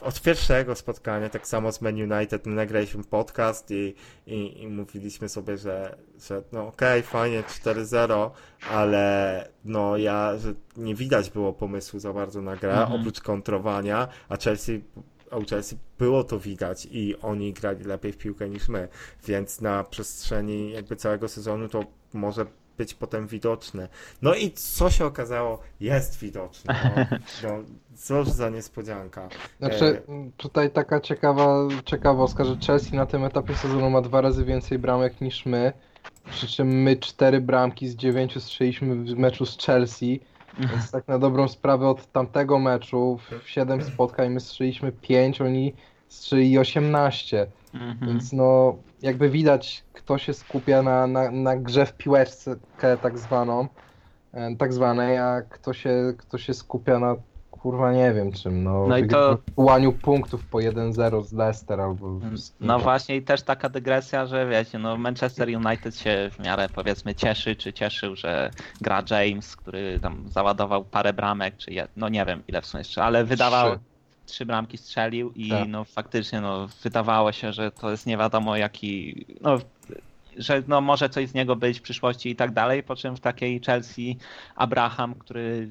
od 0.00 0.20
pierwszego 0.22 0.74
spotkania, 0.74 1.28
tak 1.28 1.46
samo 1.46 1.72
z 1.72 1.80
Man 1.80 2.12
United, 2.12 2.46
my 2.46 2.54
nagraliśmy 2.54 3.04
podcast 3.04 3.70
i, 3.70 3.94
i, 4.26 4.62
i 4.62 4.68
mówiliśmy 4.68 5.28
sobie, 5.28 5.56
że, 5.56 5.96
że 6.28 6.42
no 6.52 6.66
okej, 6.66 7.02
fajnie 7.02 7.42
4-0, 7.42 8.30
ale 8.70 9.48
no 9.64 9.96
ja, 9.96 10.38
że 10.38 10.54
nie 10.76 10.94
widać 10.94 11.30
było 11.30 11.52
pomysłu 11.52 12.00
za 12.00 12.12
bardzo 12.12 12.42
na 12.42 12.56
grę, 12.56 12.72
Mhm. 12.80 13.00
oprócz 13.00 13.20
kontrowania, 13.20 14.08
a 14.28 14.36
Chelsea 14.36 14.82
a 15.30 15.36
u 15.36 15.44
Chelsea 15.44 15.76
było 15.98 16.24
to 16.24 16.38
widać 16.38 16.88
i 16.90 17.16
oni 17.22 17.52
grali 17.52 17.84
lepiej 17.84 18.12
w 18.12 18.18
piłkę 18.18 18.48
niż 18.48 18.68
my, 18.68 18.88
więc 19.26 19.60
na 19.60 19.84
przestrzeni 19.84 20.70
jakby 20.72 20.96
całego 20.96 21.28
sezonu 21.28 21.68
to 21.68 21.84
może 22.12 22.46
być 22.82 22.94
potem 22.94 23.26
widoczny. 23.26 23.88
No 24.22 24.34
i 24.34 24.50
co 24.50 24.90
się 24.90 25.04
okazało? 25.04 25.58
Jest 25.80 26.18
widoczny. 26.18 26.74
No, 26.84 27.18
no, 27.48 27.64
cóż 27.96 28.28
za 28.28 28.50
niespodzianka. 28.50 29.28
Znaczy, 29.58 30.02
E, 30.08 30.30
tutaj 30.36 30.70
taka 30.70 31.00
ciekawa 31.00 31.68
ciekawostka, 31.84 32.44
że 32.44 32.56
Chelsea 32.66 32.96
na 32.96 33.06
tym 33.06 33.24
etapie 33.24 33.54
sezonu 33.54 33.90
ma 33.90 34.00
dwa 34.00 34.20
razy 34.20 34.44
więcej 34.44 34.78
bramek 34.78 35.20
niż 35.20 35.46
my. 35.46 35.72
Przy 36.30 36.46
czym 36.46 36.68
my 36.82 36.96
cztery 36.96 37.40
bramki 37.40 37.88
z 37.88 37.96
dziewięciu 37.96 38.40
strzeliśmy 38.40 38.94
w 38.94 39.18
meczu 39.18 39.46
z 39.46 39.58
Chelsea. 39.58 40.20
Więc 40.58 40.90
tak 40.90 41.08
na 41.08 41.18
dobrą 41.18 41.48
sprawę 41.48 41.88
od 41.88 42.12
tamtego 42.12 42.58
meczu 42.58 43.18
w 43.42 43.48
7 43.48 43.82
spotkań 43.82 44.30
my 44.30 44.40
strzeliśmy 44.40 44.92
5, 44.92 45.40
oni 45.40 45.74
strzeli 46.12 46.58
18. 46.58 47.46
Mhm. 47.74 47.98
Więc 48.08 48.32
no 48.32 48.76
jakby 49.02 49.30
widać 49.30 49.84
kto 49.92 50.18
się 50.18 50.34
skupia 50.34 50.82
na, 50.82 51.06
na, 51.06 51.30
na 51.30 51.56
grze 51.56 51.86
w 51.86 51.92
piłeczce 51.92 52.56
tak 53.02 53.18
zwaną, 53.18 53.68
e, 54.32 54.56
tak 54.56 54.72
zwanej, 54.72 55.18
a 55.18 55.42
kto 55.50 55.72
się, 55.72 56.14
kto 56.18 56.38
się 56.38 56.54
skupia 56.54 56.98
na 56.98 57.16
kurwa 57.50 57.92
nie 57.92 58.12
wiem 58.12 58.32
czym, 58.32 58.64
no, 58.64 58.86
No 58.88 58.98
i 58.98 59.08
to- 59.08 59.38
wygrywaniu 59.46 59.92
punktów 59.92 60.44
po 60.44 60.58
1-0 60.58 61.24
z 61.24 61.32
Leicester 61.32 61.80
albo 61.80 62.18
z 62.18 62.22
kimś. 62.22 62.40
No 62.60 62.78
właśnie 62.78 63.16
i 63.16 63.22
też 63.22 63.42
taka 63.42 63.68
dygresja, 63.68 64.26
że 64.26 64.46
wiecie, 64.46 64.78
no 64.78 64.96
Manchester 64.96 65.48
United 65.48 65.96
się 65.96 66.30
w 66.32 66.38
miarę 66.38 66.68
powiedzmy 66.74 67.14
cieszy, 67.14 67.56
czy 67.56 67.72
cieszył, 67.72 68.16
że 68.16 68.50
gra 68.80 69.02
James, 69.10 69.56
który 69.56 70.00
tam 70.00 70.28
załadował 70.28 70.84
parę 70.84 71.12
bramek, 71.12 71.56
czy 71.56 71.72
je, 71.72 71.88
no 71.96 72.08
nie 72.08 72.24
wiem 72.24 72.42
ile 72.48 72.62
w 72.62 72.66
sumie 72.66 72.80
jeszcze, 72.80 73.04
ale 73.04 73.24
wydawał 73.24 73.70
Trzy. 73.70 73.91
Trzy 74.26 74.46
bramki 74.46 74.78
strzelił 74.78 75.32
i 75.36 75.48
Tak. 75.48 75.68
no 75.68 75.84
faktycznie 75.84 76.40
no 76.40 76.68
wydawało 76.82 77.32
się, 77.32 77.52
że 77.52 77.70
to 77.70 77.90
jest 77.90 78.06
nie 78.06 78.16
wiadomo 78.16 78.56
jaki, 78.56 79.24
no 79.40 79.58
że 80.36 80.62
no 80.68 80.80
może 80.80 81.08
coś 81.08 81.28
z 81.28 81.34
niego 81.34 81.56
być 81.56 81.78
w 81.78 81.82
przyszłości 81.82 82.30
i 82.30 82.36
tak 82.36 82.52
dalej, 82.52 82.82
po 82.82 82.96
czym 82.96 83.16
w 83.16 83.20
takiej 83.20 83.60
Chelsea 83.60 84.18
Abraham, 84.56 85.14
który 85.14 85.68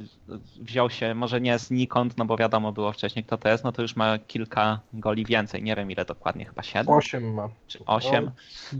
wziął 0.59 0.89
się 0.89 1.15
może 1.15 1.41
nie 1.41 1.59
znikąd, 1.59 2.17
no 2.17 2.25
bo 2.25 2.37
wiadomo 2.37 2.71
było 2.71 2.91
wcześniej 2.91 3.25
kto 3.25 3.37
to 3.37 3.49
jest, 3.49 3.63
no 3.63 3.71
to 3.71 3.81
już 3.81 3.95
ma 3.95 4.19
kilka 4.19 4.79
goli 4.93 5.25
więcej, 5.25 5.63
nie 5.63 5.75
wiem 5.75 5.91
ile 5.91 6.05
dokładnie, 6.05 6.45
chyba 6.45 6.63
7 6.63 6.89
8 6.89 7.33
ma. 7.33 7.49
czy 7.67 7.85
8. 7.85 8.31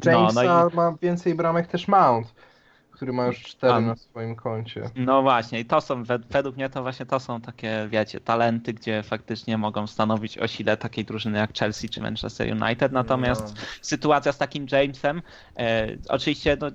Jamesa 0.06 0.44
no 0.44 0.70
ma 0.76 0.98
więcej 1.02 1.36
bramek 1.36 1.68
też 1.68 1.88
Mount, 1.88 2.34
który 3.02 3.14
ma 3.14 3.26
już 3.26 3.42
4 3.42 3.74
A. 3.74 3.82
na 3.82 3.96
swoim 3.96 4.36
koncie. 4.36 4.90
No 4.96 5.22
właśnie, 5.22 5.60
i 5.60 5.66
to 5.66 5.82
są, 5.82 6.04
wed- 6.04 6.26
według 6.30 6.56
mnie 6.56 6.70
to 6.70 6.82
właśnie 6.82 7.06
to 7.06 7.20
są 7.20 7.42
takie, 7.42 7.88
wiecie, 7.90 8.20
talenty, 8.20 8.74
gdzie 8.74 9.04
faktycznie 9.04 9.58
mogą 9.58 9.88
stanowić 9.88 10.38
o 10.38 10.48
sile 10.48 10.78
takiej 10.78 11.06
drużyny 11.06 11.38
jak 11.38 11.54
Chelsea 11.54 11.90
czy 11.90 12.02
Manchester 12.02 12.64
United. 12.64 12.92
Natomiast 12.92 13.56
no. 13.56 13.62
sytuacja 13.82 14.32
z 14.32 14.38
takim 14.38 14.66
Jamesem, 14.72 15.22
e, 15.58 15.88
oczywiście 16.10 16.58
no, 16.62 16.68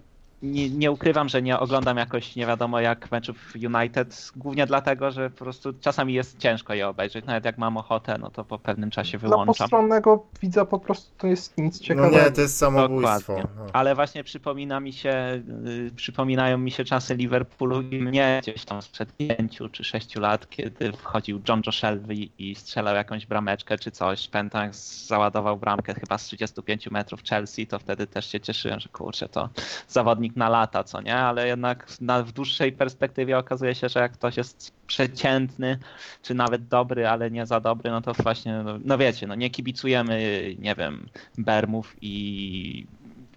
nie, 0.47 0.71
nie 0.71 0.91
ukrywam, 0.91 1.29
że 1.29 1.43
nie 1.43 1.59
oglądam 1.59 1.97
jakoś 1.97 2.37
nie 2.37 2.47
wiadomo 2.47 2.81
jak 2.81 3.11
meczów 3.11 3.53
United, 3.77 4.33
głównie 4.37 4.67
dlatego, 4.67 5.11
że 5.11 5.31
po 5.31 5.37
prostu 5.45 5.73
czasami 5.81 6.15
jest 6.15 6.39
ciężko 6.39 6.75
je 6.75 6.89
obejrzeć. 6.89 7.25
Nawet 7.25 7.45
jak 7.45 7.59
mam 7.59 7.77
ochotę, 7.77 8.19
no 8.21 8.31
to 8.31 8.45
po 8.45 8.59
pewnym 8.59 8.91
czasie 8.91 9.19
Dla 9.19 9.29
wyłączam. 9.29 9.55
postronnego 9.55 10.27
widza 10.43 10.65
po 10.65 10.79
prostu 10.79 11.11
to 11.19 11.27
jest 11.27 11.59
nic 11.59 11.81
No 11.81 11.87
ciekawego. 11.87 12.17
nie, 12.17 12.31
to 12.31 12.41
jest 12.41 12.57
samobójstwo. 12.59 13.33
Dokładnie. 13.37 13.51
No. 13.59 13.67
Ale 13.73 13.95
właśnie 13.95 14.25
przypomina 14.25 14.81
mi 14.81 14.93
się, 14.93 15.43
y, 15.67 15.91
przypominają 15.97 16.59
mi 16.59 16.71
się 16.71 16.85
czasy 16.85 17.15
Liverpoolu 17.15 17.83
i 17.83 17.99
mnie 18.03 18.39
gdzieś 18.43 18.65
tam 18.65 18.83
sprzed 18.83 19.17
pięciu 19.17 19.69
czy 19.69 19.85
sześciu 19.85 20.21
lat, 20.21 20.51
kiedy 20.51 20.93
wchodził 20.93 21.41
John 21.49 21.63
Joe 21.67 21.73
Shelby 21.73 22.15
i 22.39 22.55
strzelał 22.55 22.95
jakąś 22.95 23.27
brameczkę 23.27 23.79
czy 23.79 23.91
coś. 23.91 24.29
Pętak 24.29 24.75
załadował 24.75 25.57
bramkę 25.57 25.95
chyba 25.95 26.19
z 26.19 26.25
35 26.25 26.91
metrów 26.91 27.23
Chelsea, 27.23 27.67
to 27.67 27.79
wtedy 27.79 28.07
też 28.07 28.27
się 28.33 28.41
cieszyłem, 28.41 28.81
że 28.81 28.89
kurczę, 28.89 29.29
to 29.29 29.49
zawodnik 29.89 30.36
na 30.37 30.49
lata, 30.49 30.84
co 30.84 31.01
nie? 31.01 31.16
Ale 31.16 31.47
jednak 31.47 31.87
na, 32.01 32.22
w 32.22 32.32
dłuższej 32.32 32.72
perspektywie 32.72 33.39
okazuje 33.39 33.74
się, 33.74 33.89
że 33.89 34.01
jak 34.01 34.12
ktoś 34.12 34.37
jest 34.37 34.72
przeciętny, 34.87 35.78
czy 36.22 36.34
nawet 36.34 36.68
dobry, 36.68 37.09
ale 37.09 37.30
nie 37.30 37.47
za 37.47 37.61
dobry, 37.61 37.91
no 37.91 38.01
to 38.01 38.12
właśnie, 38.14 38.62
no, 38.64 38.78
no 38.84 38.99
wiecie, 38.99 39.26
no 39.26 39.34
nie 39.34 39.51
kibicujemy, 39.51 40.45
nie 40.59 40.74
wiem, 40.74 41.09
Bermów 41.39 41.97
i, 42.01 42.87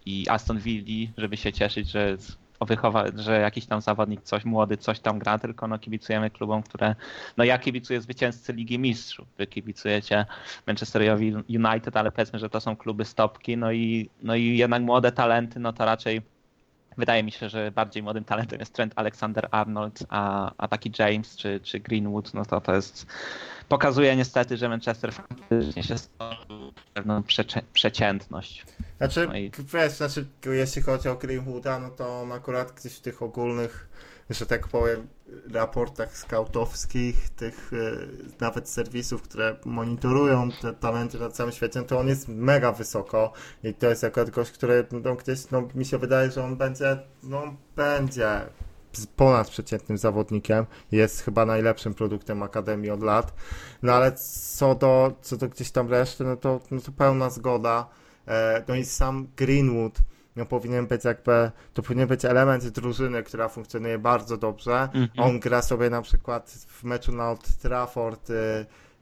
i 0.06 0.26
Aston 0.30 0.60
Villa, 0.60 1.12
żeby 1.18 1.38
się 1.38 1.54
cieszyć, 1.54 1.92
że 1.92 2.18
wychowa, 2.66 3.06
że 3.16 3.40
jakiś 3.40 3.66
tam 3.66 3.82
zawodnik 3.82 4.22
coś 4.22 4.46
młody 4.46 4.78
coś 4.78 5.00
tam 5.00 5.20
gra, 5.20 5.40
tylko 5.40 5.68
no 5.68 5.80
kibicujemy 5.80 6.30
klubom, 6.30 6.64
które 6.64 6.96
no 7.38 7.44
ja 7.44 7.58
kibicuję 7.58 8.02
zwycięzcy 8.02 8.54
Ligi 8.54 8.80
Mistrzów, 8.80 9.28
wy 9.38 9.48
kibicujecie 9.48 10.26
Manchesterowi 10.68 11.34
United, 11.50 11.98
ale 11.98 12.12
powiedzmy, 12.12 12.40
że 12.40 12.50
to 12.50 12.60
są 12.60 12.76
kluby 12.76 13.06
stopki, 13.06 13.58
no 13.58 13.72
i, 13.72 14.10
no 14.24 14.36
i 14.36 14.58
jednak 14.58 14.82
młode 14.82 15.12
talenty, 15.12 15.60
no 15.60 15.74
to 15.74 15.86
raczej 15.86 16.22
wydaje 17.00 17.24
mi 17.24 17.32
się, 17.32 17.50
że 17.50 17.72
bardziej 17.72 18.04
młodym 18.04 18.24
talentem 18.24 18.60
jest 18.60 18.74
Trent 18.74 18.94
Alexander-Arnold, 18.96 20.04
a, 20.10 20.52
a 20.58 20.68
taki 20.68 20.92
James 21.00 21.36
czy, 21.36 21.60
czy 21.64 21.80
Greenwood, 21.80 22.34
no 22.34 22.46
to 22.46 22.62
to 22.62 22.76
jest 22.76 23.06
pokazuje 23.70 24.16
niestety, 24.16 24.58
że 24.58 24.70
Manchester 24.70 25.14
faktycznie 25.14 25.84
się 25.84 25.98
stworzył 25.98 26.72
pewną 26.94 27.22
przecze- 27.22 27.62
przeciętność. 27.74 28.66
Znaczy, 28.98 29.28
No 29.28 29.38
i- 29.38 29.52
wiesz, 29.74 29.92
znaczy, 29.92 30.26
jeśli 30.46 30.82
chodzi 30.82 31.10
o 31.10 31.16
Greenwooda, 31.16 31.80
no 31.80 31.90
to 31.90 32.22
on 32.22 32.32
akurat 32.32 32.72
gdzieś 32.72 32.94
w 32.98 33.02
tych 33.02 33.22
ogólnych, 33.22 33.90
że 34.30 34.46
tak 34.46 34.68
powiem, 34.68 35.08
raportach 35.54 36.18
skautowskich, 36.18 37.30
tych 37.30 37.74
y, 37.74 38.08
nawet 38.40 38.70
serwisów, 38.70 39.22
które 39.22 39.56
monitorują 39.66 40.50
te 40.62 40.74
talenty 40.74 41.20
na 41.20 41.30
całym 41.30 41.52
świecie, 41.52 41.80
no 41.80 41.86
to 41.86 42.00
on 42.00 42.08
jest 42.08 42.28
mega 42.28 42.72
wysoko 42.72 43.34
i 43.64 43.74
to 43.74 43.90
jest 43.90 44.04
akurat 44.04 44.30
gość, 44.30 44.52
który 44.52 44.86
no, 44.92 45.16
gdzieś, 45.16 45.52
no 45.52 45.68
mi 45.76 45.86
się 45.86 45.98
wydaje, 45.98 46.32
że 46.32 46.44
on 46.44 46.56
będzie, 46.56 46.98
no 47.24 47.44
będzie 47.76 48.42
ponadprzeciętnym 49.16 49.98
zawodnikiem, 49.98 50.66
jest 50.92 51.22
chyba 51.22 51.46
najlepszym 51.46 51.94
produktem 51.94 52.44
Akademii 52.44 52.90
od 52.90 53.04
lat, 53.04 53.34
no 53.84 53.94
ale 53.94 54.12
co 54.58 54.76
do, 54.76 55.14
co 55.22 55.38
do 55.38 55.50
gdzieś 55.50 55.72
tam 55.72 55.90
reszty, 55.90 56.24
no 56.24 56.36
to, 56.36 56.60
no 56.72 56.82
to 56.82 56.92
pełna 56.92 57.30
zgoda, 57.30 57.90
E, 58.30 58.64
No 58.68 58.76
i 58.76 58.86
sam 58.86 59.28
Greenwood 59.38 60.00
no, 60.40 60.46
powinien 60.46 60.88
być 60.88 61.06
jakby, 61.06 61.52
to 61.74 61.82
powinien 61.84 62.08
być 62.08 62.26
element 62.26 62.68
drużyny, 62.68 63.24
która 63.24 63.50
funkcjonuje 63.50 64.00
bardzo 64.00 64.38
dobrze. 64.38 64.82
Mhm. 64.94 65.10
On 65.18 65.40
gra 65.40 65.62
sobie 65.62 65.90
na 65.90 66.02
przykład 66.02 66.50
w 66.68 66.84
meczu 66.84 67.12
na 67.12 67.30
Old 67.30 67.58
Trafford 67.58 68.30
y, 68.30 68.34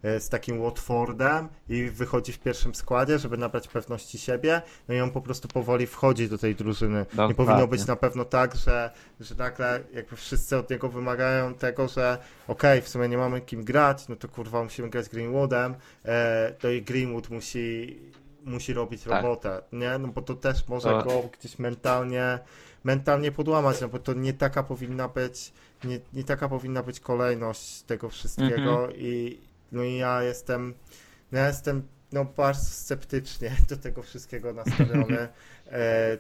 y, 0.05 0.19
z 0.19 0.29
takim 0.29 0.61
Watfordem 0.61 1.47
i 1.69 1.83
wychodzi 1.83 2.33
w 2.33 2.39
pierwszym 2.39 2.75
składzie, 2.75 3.19
żeby 3.19 3.37
nabrać 3.37 3.67
pewności 3.67 4.17
siebie, 4.17 4.61
no 4.87 4.95
i 4.95 4.99
on 4.99 5.11
po 5.11 5.21
prostu 5.21 5.47
powoli 5.47 5.87
wchodzi 5.87 6.29
do 6.29 6.37
tej 6.37 6.55
drużyny. 6.55 6.99
Nie 6.99 7.05
Dokładnie. 7.05 7.35
powinno 7.35 7.67
być 7.67 7.85
na 7.85 7.95
pewno 7.95 8.25
tak, 8.25 8.55
że, 8.55 8.91
że 9.19 9.35
nagle 9.35 9.83
jakby 9.93 10.15
wszyscy 10.15 10.57
od 10.57 10.69
niego 10.69 10.89
wymagają 10.89 11.53
tego, 11.53 11.87
że 11.87 12.17
okej, 12.47 12.81
w 12.81 12.87
sumie 12.87 13.09
nie 13.09 13.17
mamy 13.17 13.41
kim 13.41 13.63
grać, 13.63 14.07
no 14.07 14.15
to 14.15 14.27
kurwa 14.27 14.63
musimy 14.63 14.89
grać 14.89 15.09
Greenwoodem, 15.09 15.75
e, 16.05 16.53
to 16.59 16.69
i 16.69 16.81
Greenwood 16.81 17.29
musi 17.29 17.97
musi 18.47 18.73
robić 18.73 19.03
Tak. 19.03 19.23
robotę, 19.23 19.61
nie? 19.71 19.97
No 19.97 20.07
bo 20.07 20.21
to 20.21 20.35
też 20.35 20.67
może 20.67 20.89
To- 20.89 21.03
go 21.03 21.29
gdzieś 21.39 21.59
mentalnie 21.59 22.39
mentalnie 22.83 23.31
podłamać, 23.31 23.81
no 23.81 23.87
bo 23.87 23.99
to 23.99 24.13
nie 24.13 24.33
taka 24.33 24.63
powinna 24.63 25.07
być 25.07 25.53
nie, 25.83 25.99
nie 26.13 26.23
taka 26.23 26.49
powinna 26.49 26.83
być 26.83 26.99
kolejność 26.99 27.81
tego 27.81 28.09
wszystkiego 28.09 28.71
Mhm. 28.81 28.91
i 28.95 29.41
no 29.71 29.83
i 29.83 29.97
ja 29.97 30.23
jestem 30.23 30.73
no 31.31 31.39
ja 31.39 31.47
jestem 31.47 31.87
no 32.11 32.25
bardzo 32.25 32.65
sceptycznie 32.65 33.51
do 33.69 33.77
tego 33.77 34.03
wszystkiego 34.03 34.53
nastawiony. 34.53 35.27
E, 35.71 36.17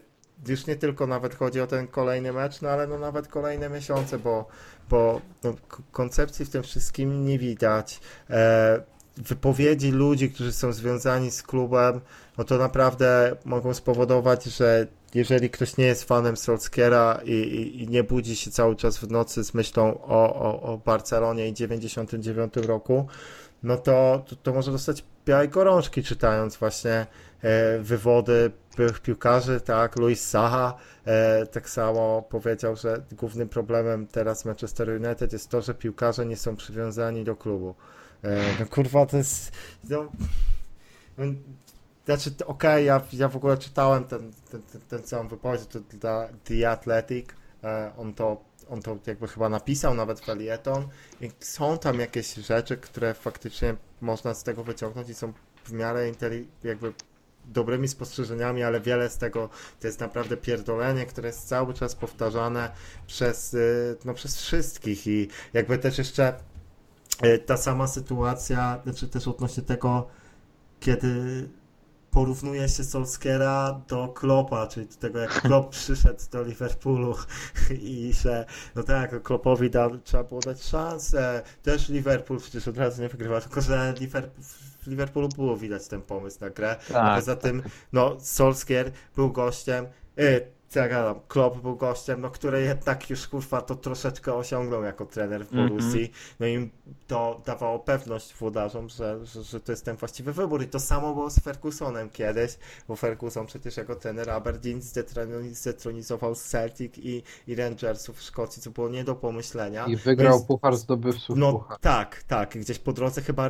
już 0.47 0.67
nie 0.67 0.75
tylko 0.75 1.07
nawet 1.07 1.35
chodzi 1.35 1.61
o 1.61 1.67
ten 1.67 1.87
kolejny 1.87 2.33
mecz, 2.33 2.61
no 2.61 2.69
ale 2.69 2.87
no 2.87 2.99
nawet 2.99 3.27
kolejne 3.27 3.69
miesiące, 3.69 4.19
bo, 4.19 4.47
bo 4.89 5.21
no, 5.43 5.53
koncepcji 5.91 6.45
w 6.45 6.49
tym 6.49 6.63
wszystkim 6.63 7.25
nie 7.25 7.39
widać. 7.39 7.99
E, 8.29 8.81
wypowiedzi 9.17 9.91
ludzi, 9.91 10.31
którzy 10.31 10.51
są 10.51 10.73
związani 10.73 11.31
z 11.31 11.43
klubem, 11.43 12.01
no 12.37 12.43
to 12.43 12.57
naprawdę 12.57 13.35
mogą 13.45 13.73
spowodować, 13.73 14.43
że 14.43 14.87
jeżeli 15.13 15.49
ktoś 15.49 15.77
nie 15.77 15.85
jest 15.85 16.03
fanem 16.03 16.37
Solskiera 16.37 17.21
i, 17.25 17.31
i, 17.31 17.83
i 17.83 17.87
nie 17.87 18.03
budzi 18.03 18.35
się 18.35 18.51
cały 18.51 18.75
czas 18.75 18.97
w 18.97 19.11
nocy 19.11 19.43
z 19.43 19.53
myślą 19.53 20.01
o, 20.01 20.35
o, 20.35 20.61
o 20.61 20.77
Barcelonie 20.77 21.47
i 21.47 21.53
99 21.53 22.55
roku, 22.55 23.07
no 23.63 23.77
to, 23.77 24.23
to, 24.27 24.35
to 24.35 24.53
może 24.53 24.71
dostać 24.71 25.03
białej 25.25 25.49
gorączki 25.49 26.03
czytając 26.03 26.57
właśnie 26.57 27.07
e, 27.41 27.79
wywody 27.79 28.51
byłych 28.77 28.99
piłkarzy, 28.99 29.61
tak, 29.61 29.95
Luis 29.95 30.29
Saha 30.29 30.77
e, 31.05 31.45
tak 31.45 31.69
samo 31.69 32.21
powiedział, 32.29 32.75
że 32.75 33.01
głównym 33.11 33.49
problemem 33.49 34.07
teraz 34.07 34.45
Manchester 34.45 34.89
United 34.89 35.33
jest 35.33 35.49
to, 35.49 35.61
że 35.61 35.73
piłkarze 35.73 36.25
nie 36.25 36.37
są 36.37 36.55
przywiązani 36.55 37.23
do 37.23 37.35
klubu. 37.35 37.75
E, 38.23 38.59
no 38.59 38.65
kurwa, 38.65 39.05
to 39.05 39.17
jest 39.17 39.51
no, 39.89 40.11
no, 41.17 41.25
znaczy, 42.05 42.31
okej, 42.45 42.85
ja, 42.85 43.01
ja 43.13 43.27
w 43.27 43.35
ogóle 43.35 43.57
czytałem 43.57 44.03
ten, 44.03 44.33
ten, 44.51 44.61
ten, 44.61 44.81
ten 44.81 45.03
całą 45.03 45.27
wypowiedź 45.27 45.65
to 45.65 45.79
dla 45.79 46.27
The 46.43 46.69
Athletic, 46.69 47.27
e, 47.63 47.91
on 47.97 48.13
to 48.13 48.47
on 48.69 48.81
to 48.81 48.97
jakby 49.07 49.27
chyba 49.27 49.49
napisał 49.49 49.93
nawet 49.93 50.19
felieton. 50.19 50.87
I 51.21 51.31
są 51.39 51.77
tam 51.77 51.99
jakieś 51.99 52.33
rzeczy, 52.33 52.77
które 52.77 53.13
faktycznie 53.13 53.75
można 54.01 54.33
z 54.33 54.43
tego 54.43 54.63
wyciągnąć 54.63 55.09
i 55.09 55.13
są 55.13 55.33
w 55.65 55.71
miarę 55.71 56.11
jakby 56.63 56.93
dobrymi 57.45 57.87
spostrzeżeniami, 57.87 58.63
ale 58.63 58.81
wiele 58.81 59.09
z 59.09 59.17
tego 59.17 59.49
to 59.79 59.87
jest 59.87 59.99
naprawdę 59.99 60.37
pierdolenie, 60.37 61.05
które 61.05 61.27
jest 61.29 61.47
cały 61.47 61.73
czas 61.73 61.95
powtarzane 61.95 62.71
przez, 63.07 63.53
y, 63.53 63.97
no, 64.05 64.13
przez 64.13 64.37
wszystkich. 64.37 65.07
I 65.07 65.27
jakby 65.53 65.77
też 65.77 65.97
jeszcze 65.97 66.33
ta 67.45 67.57
sama 67.57 67.87
sytuacja, 67.87 68.79
znaczy 68.83 69.07
też 69.07 69.27
odnośnie 69.27 69.63
tego, 69.63 70.07
kiedy 70.79 71.49
porównuje 72.11 72.69
się 72.69 72.83
Solskiera 72.83 73.81
do 73.87 74.07
Kloppa, 74.07 74.67
czyli 74.67 74.85
do 74.87 74.95
tego, 74.95 75.19
jak 75.19 75.41
Klopp 75.41 75.71
przyszedł 75.71 76.19
do 76.31 76.43
Liverpoolu 76.43 77.15
i 77.71 78.13
że, 78.13 78.45
no 78.75 78.83
tak, 78.83 79.23
Kloppowi 79.23 79.69
da, 79.69 79.89
trzeba 80.03 80.23
było 80.23 80.41
dać 80.41 80.63
szansę. 80.63 81.43
Też 81.63 81.89
Liverpool 81.89 82.39
przecież 82.39 82.67
od 82.67 82.77
razu 82.77 83.01
nie 83.01 83.09
wygrywa, 83.09 83.41
tylko 83.41 83.61
że 83.61 83.93
Liverpool, 83.99 84.43
w 84.81 84.87
Liverpoolu 84.87 85.29
było 85.29 85.57
widać 85.57 85.87
ten 85.87 86.01
pomysł 86.01 86.37
na 86.41 86.49
grę. 86.49 86.75
Tak, 86.87 86.97
A 86.97 87.15
poza 87.15 87.35
tym, 87.35 87.63
no, 87.93 88.17
Solskier 88.19 88.91
był 89.15 89.31
gościem, 89.31 89.85
y, 90.19 90.56
gadam, 90.73 91.19
Klopp 91.27 91.61
był 91.61 91.75
gościem, 91.75 92.21
no, 92.21 92.29
który 92.31 92.61
jednak 92.61 93.09
już 93.09 93.27
kurwa 93.27 93.61
to 93.61 93.75
troszeczkę 93.75 94.33
osiągnął 94.33 94.83
jako 94.83 95.05
trener 95.05 95.45
w 95.45 95.51
Mhm. 95.53 95.69
Borussii. 95.69 96.11
No 96.39 96.47
i 96.47 96.69
to 97.07 97.41
dawało 97.45 97.79
pewność 97.79 98.33
włodarzom, 98.33 98.89
że, 98.89 99.25
że, 99.25 99.43
że 99.43 99.59
to 99.59 99.71
jest 99.71 99.85
ten 99.85 99.95
właściwy 99.95 100.33
wybór. 100.33 100.63
I 100.63 100.67
to 100.67 100.79
samo 100.79 101.13
było 101.13 101.29
z 101.29 101.39
Fergusonem 101.39 102.09
kiedyś, 102.09 102.57
bo 102.87 102.95
Ferguson 102.95 103.45
przecież 103.45 103.77
jako 103.77 103.95
trener 103.95 104.29
Aberdeen 104.29 104.79
zdetroni- 104.79 105.53
zdetronizował 105.53 106.35
Celtic 106.35 106.97
i, 106.97 107.23
i 107.47 107.55
Rangersów 107.55 108.17
w 108.17 108.21
Szkocji, 108.21 108.61
co 108.61 108.71
było 108.71 108.89
nie 108.89 109.03
do 109.03 109.15
pomyślenia. 109.15 109.85
I 109.85 109.95
wygrał 109.95 110.33
Więc- 110.33 110.45
puchar 110.47 110.77
zdobywców 110.77 111.37
No 111.37 111.51
puchar. 111.53 111.79
tak, 111.79 112.23
tak, 112.23 112.57
gdzieś 112.57 112.79
po 112.79 112.93
drodze 112.93 113.21
chyba 113.21 113.49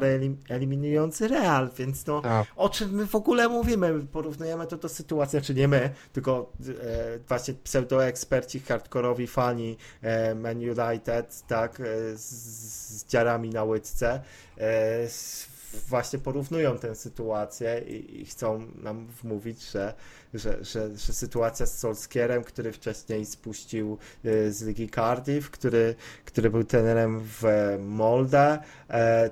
eliminujący 0.49 1.27
Real, 1.27 1.69
więc 1.77 2.05
no 2.05 2.21
Tak. 2.21 2.47
o 2.55 2.69
czym 2.69 2.91
my 2.91 3.05
w 3.07 3.15
ogóle 3.15 3.49
mówimy? 3.49 4.07
Porównujemy 4.11 4.67
to 4.67 4.77
do 4.77 4.89
sytuacji, 4.89 5.41
czy 5.41 5.53
nie 5.53 5.67
my, 5.67 5.89
tylko 6.13 6.51
e, 6.83 7.06
właśnie 7.27 7.53
pseudoeksperci, 7.53 8.59
hardkorowi 8.59 9.27
fani 9.27 9.77
e, 10.01 10.35
Man 10.35 10.57
United, 10.57 11.43
tak, 11.47 11.79
e, 11.79 11.83
z, 12.17 12.21
z 12.21 13.05
dziarami 13.05 13.49
na 13.49 13.63
łydce, 13.63 14.21
e, 14.57 15.07
właśnie 15.87 16.19
porównują 16.19 16.77
tę 16.77 16.95
sytuację 16.95 17.81
i, 17.87 18.21
i 18.21 18.25
chcą 18.25 18.67
nam 18.75 19.07
wmówić, 19.07 19.71
że, 19.71 19.93
że, 20.33 20.63
że, 20.65 20.97
że 20.97 21.13
sytuacja 21.13 21.65
z 21.65 21.77
Solskierem, 21.79 22.43
który 22.43 22.71
wcześniej 22.71 23.25
spuścił 23.25 23.97
z 24.49 24.61
Ligi 24.61 24.89
Cardiff, 24.89 25.49
który, 25.51 25.95
który 26.25 26.49
był 26.49 26.63
trenerem 26.63 27.21
w 27.23 27.43
Molde, 27.79 28.59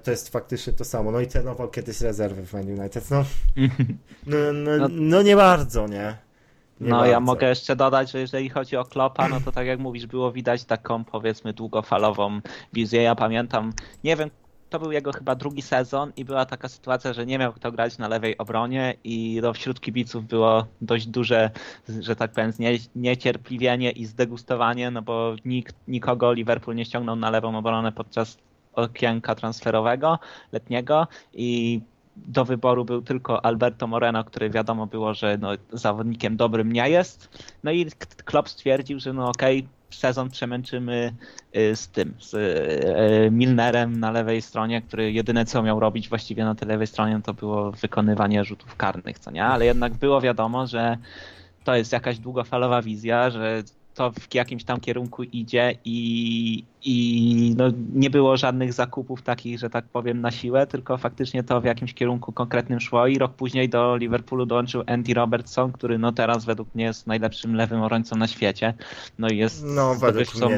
to 0.03 0.11
jest 0.11 0.30
faktycznie 0.30 0.73
to 0.73 0.86
samo. 0.86 1.11
No 1.11 1.19
i 1.19 1.28
trenował 1.28 1.69
kiedyś 1.69 2.01
rezerwy 2.01 2.45
w 2.45 2.53
Man 2.53 2.80
United. 2.80 3.11
No, 3.11 3.26
no, 4.28 4.38
no, 4.53 4.78
No- 4.78 4.88
no 4.91 5.21
nie 5.21 5.36
bardzo, 5.36 5.88
nie? 5.88 6.24
Nie 6.80 6.89
No 6.89 6.95
bardzo. 6.95 7.11
ja 7.11 7.19
mogę 7.19 7.49
jeszcze 7.49 7.76
dodać, 7.76 8.11
że 8.11 8.19
jeżeli 8.19 8.49
chodzi 8.49 8.78
o 8.78 8.86
Klopa, 8.86 9.30
no 9.30 9.41
to 9.41 9.51
tak 9.51 9.67
jak 9.67 9.80
mówisz, 9.80 10.05
było 10.05 10.32
widać 10.32 10.63
taką 10.65 11.03
powiedzmy 11.03 11.53
długofalową 11.53 12.39
wizję. 12.73 13.01
Ja 13.01 13.15
pamiętam, 13.15 13.73
nie 14.03 14.15
wiem, 14.15 14.30
to 14.69 14.80
był 14.80 14.91
jego 14.91 15.11
chyba 15.11 15.36
drugi 15.36 15.61
sezon 15.61 16.11
i 16.17 16.26
była 16.26 16.45
taka 16.45 16.69
sytuacja, 16.69 17.13
że 17.13 17.26
nie 17.26 17.38
miał 17.38 17.53
kto 17.53 17.71
grać 17.71 17.97
na 17.97 18.07
lewej 18.07 18.38
obronie 18.38 18.93
i 19.03 19.39
no, 19.43 19.53
wśród 19.53 19.82
kibiców 19.82 20.26
było 20.28 20.65
dość 20.82 21.07
duże, 21.07 21.51
że 21.99 22.15
tak 22.15 22.32
powiem, 22.32 22.51
znie- 22.51 22.89
niecierpliwienie 22.95 23.91
i 23.91 24.05
zdegustowanie, 24.05 24.91
no 24.91 25.01
bo 25.01 25.36
nikt, 25.45 25.76
nikogo 25.88 26.34
Liverpool 26.34 26.76
nie 26.76 26.86
ściągnął 26.86 27.15
na 27.15 27.30
lewą 27.30 27.57
obronę 27.57 27.91
podczas 27.91 28.38
okienka 28.73 29.36
transferowego 29.36 30.19
letniego 30.51 31.07
i 31.34 31.82
do 32.16 32.45
wyboru 32.45 32.86
był 32.86 33.01
tylko 33.01 33.45
Alberto 33.45 33.88
Moreno, 33.88 34.24
który 34.24 34.49
wiadomo 34.49 34.88
było, 34.88 35.13
że 35.13 35.38
no, 35.41 35.49
zawodnikiem 35.72 36.38
dobrym 36.38 36.72
nie 36.72 36.89
jest. 36.89 37.45
No 37.63 37.72
i 37.72 37.86
Klopp 38.26 38.49
stwierdził, 38.49 38.99
że 38.99 39.13
no 39.13 39.30
okej, 39.30 39.68
sezon 39.89 40.30
przemęczymy 40.30 41.13
y, 41.55 41.76
z 41.76 41.88
tym, 41.88 42.13
z 42.20 42.34
y, 42.34 43.32
Milnerem 43.32 43.99
na 43.99 44.11
lewej 44.11 44.41
stronie, 44.41 44.82
który 44.82 45.11
jedyne 45.11 45.45
co 45.45 45.63
miał 45.63 45.80
robić 45.80 46.09
właściwie 46.09 46.45
na 46.45 46.55
tej 46.55 46.68
lewej 46.68 46.88
stronie 46.88 47.22
to 47.24 47.34
było 47.34 47.72
wykonywanie 47.72 48.45
rzutów 48.45 48.76
karnych, 48.76 49.20
co 49.20 49.32
nie? 49.32 49.45
Ale 49.45 49.66
jednak 49.66 49.93
było 49.93 50.22
wiadomo, 50.22 50.68
że 50.68 50.97
to 51.63 51.76
jest 51.76 51.91
jakaś 51.91 52.20
długofalowa 52.20 52.82
wizja, 52.82 53.30
że 53.30 53.63
to 53.95 54.11
w 54.11 54.33
jakimś 54.33 54.63
tam 54.63 54.79
kierunku 54.79 55.23
idzie 55.23 55.75
i, 55.85 56.63
i 56.83 57.55
no, 57.57 57.65
nie 57.93 58.09
było 58.09 58.37
żadnych 58.37 58.73
zakupów 58.73 59.21
takich, 59.21 59.59
że 59.59 59.69
tak 59.69 59.85
powiem, 59.85 60.21
na 60.21 60.31
siłę, 60.31 60.67
tylko 60.67 60.97
faktycznie 60.97 61.43
to 61.43 61.61
w 61.61 61.65
jakimś 61.65 61.93
kierunku 61.93 62.31
konkretnym 62.31 62.79
szło 62.79 63.07
i 63.07 63.17
rok 63.17 63.33
później 63.33 63.69
do 63.69 63.97
Liverpoolu 63.97 64.45
dołączył 64.45 64.83
Andy 64.87 65.13
Robertson, 65.13 65.71
który 65.71 65.97
no 65.97 66.11
teraz 66.11 66.45
według 66.45 66.75
mnie 66.75 66.85
jest 66.85 67.07
najlepszym 67.07 67.55
lewym 67.55 67.81
obrońcą 67.81 68.15
na 68.15 68.27
świecie. 68.27 68.73
No 69.19 69.27
i 69.29 69.37
jest 69.37 69.63
No, 69.63 69.95
zdobywcą 69.95 70.49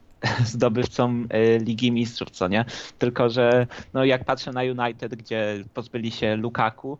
zdobywcą 0.44 1.24
y, 1.34 1.58
Ligi 1.64 1.92
Mistrzów, 1.92 2.30
co 2.30 2.48
nie? 2.48 2.64
Tylko, 2.98 3.30
że 3.30 3.66
no 3.94 4.04
jak 4.04 4.24
patrzę 4.24 4.52
na 4.52 4.62
United, 4.62 5.14
gdzie 5.14 5.64
pozbyli 5.74 6.10
się 6.10 6.36
Lukaku 6.36 6.98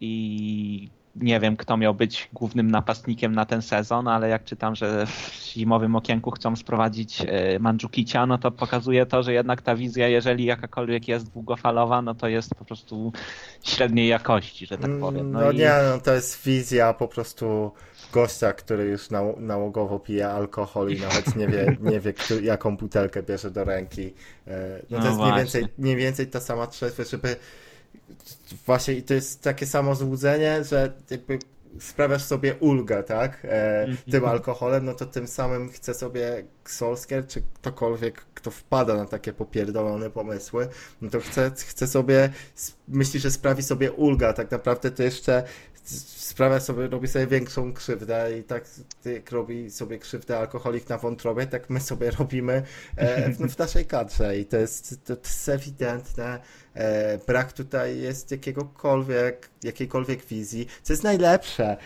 i 0.00 0.88
nie 1.20 1.40
wiem, 1.40 1.56
kto 1.56 1.76
miał 1.76 1.94
być 1.94 2.28
głównym 2.32 2.70
napastnikiem 2.70 3.34
na 3.34 3.44
ten 3.46 3.62
sezon, 3.62 4.08
ale 4.08 4.28
jak 4.28 4.44
czytam, 4.44 4.74
że 4.74 5.06
w 5.06 5.40
zimowym 5.54 5.96
okienku 5.96 6.30
chcą 6.30 6.56
sprowadzić 6.56 7.20
y, 7.20 7.26
Mandzukicia, 7.60 8.26
no 8.26 8.38
to 8.38 8.50
pokazuje 8.50 9.06
to, 9.06 9.22
że 9.22 9.32
jednak 9.32 9.62
ta 9.62 9.76
wizja, 9.76 10.08
jeżeli 10.08 10.44
jakakolwiek 10.44 11.08
jest 11.08 11.30
długofalowa, 11.32 12.02
no 12.02 12.14
to 12.14 12.28
jest 12.28 12.54
po 12.54 12.64
prostu 12.64 13.12
średniej 13.62 14.08
jakości, 14.08 14.66
że 14.66 14.78
tak 14.78 14.90
powiem. 15.00 15.32
No, 15.32 15.50
i... 15.50 15.56
nie, 15.56 15.72
no 15.94 16.00
to 16.00 16.12
jest 16.14 16.42
wizja 16.44 16.94
po 16.94 17.08
prostu 17.08 17.72
gościa, 18.12 18.52
który 18.52 18.84
już 18.84 19.10
nał- 19.10 19.40
nałogowo 19.40 19.98
pije 19.98 20.28
alkohol 20.28 20.90
i 20.90 21.00
nawet 21.00 21.36
nie 21.36 21.48
wie, 21.48 21.76
nie 21.80 22.00
wie 22.00 22.12
jaką 22.42 22.76
butelkę 22.76 23.22
bierze 23.22 23.50
do 23.50 23.64
ręki. 23.64 24.14
E, 24.46 24.82
No 24.90 24.98
to 24.98 25.04
No 25.04 25.08
jest 25.08 25.18
mniej 25.18 25.30
właśnie. 25.30 25.36
więcej, 25.38 25.64
mniej 25.78 25.96
więcej 25.96 26.26
ta 26.26 26.40
sama 26.40 26.66
trzeźwość, 26.66 27.10
żeby 27.10 27.36
właśnie 28.66 28.94
i 28.94 29.02
to 29.02 29.14
jest 29.14 29.42
takie 29.42 29.66
samo 29.66 29.94
złudzenie, 29.94 30.64
że 30.64 30.92
jakby 31.10 31.38
sprawiasz 31.80 32.22
sobie 32.24 32.54
ulgę, 32.54 33.02
tak? 33.02 33.38
E, 33.44 33.86
tym 34.10 34.24
alkoholem, 34.24 34.84
no 34.84 34.94
to 34.94 35.06
tym 35.06 35.26
samym 35.26 35.68
chce 35.68 35.94
sobie 35.94 36.44
Solskier, 36.64 37.26
czy 37.26 37.42
ktokolwiek, 37.54 38.24
kto 38.34 38.50
wpada 38.50 38.94
na 38.94 39.06
takie 39.06 39.32
popierdolone 39.32 40.10
pomysły, 40.10 40.68
no 41.00 41.10
to 41.10 41.20
chce, 41.20 41.50
chce 41.56 41.86
sobie, 41.86 42.30
myśli, 42.88 43.20
że 43.20 43.30
sprawi 43.30 43.62
sobie 43.62 43.92
ulga, 43.92 44.32
tak 44.32 44.50
naprawdę 44.50 44.90
to 44.90 45.02
jeszcze 45.02 45.42
sprawia 45.88 46.60
sobie, 46.60 46.88
robi 46.88 47.08
sobie 47.08 47.26
większą 47.26 47.72
krzywdę 47.72 48.38
i 48.38 48.44
tak 48.44 48.64
jak 49.04 49.30
robi 49.30 49.70
sobie 49.70 49.98
krzywdę 49.98 50.38
alkoholik 50.38 50.88
na 50.88 50.98
wątrobie, 50.98 51.46
tak 51.46 51.70
my 51.70 51.80
sobie 51.80 52.10
robimy 52.10 52.62
e, 52.96 53.30
w, 53.30 53.38
w 53.38 53.58
naszej 53.58 53.86
kadrze 53.86 54.38
i 54.38 54.44
to 54.44 54.56
jest, 54.56 55.04
to, 55.04 55.12
jest 55.12 55.48
ewidentne. 55.48 56.40
E, 56.74 57.18
brak 57.18 57.52
tutaj 57.52 57.98
jest 57.98 58.30
jakiegokolwiek, 58.30 59.50
jakiejkolwiek 59.62 60.24
wizji, 60.24 60.66
co 60.82 60.92
jest 60.92 61.02
najlepsze. 61.02 61.76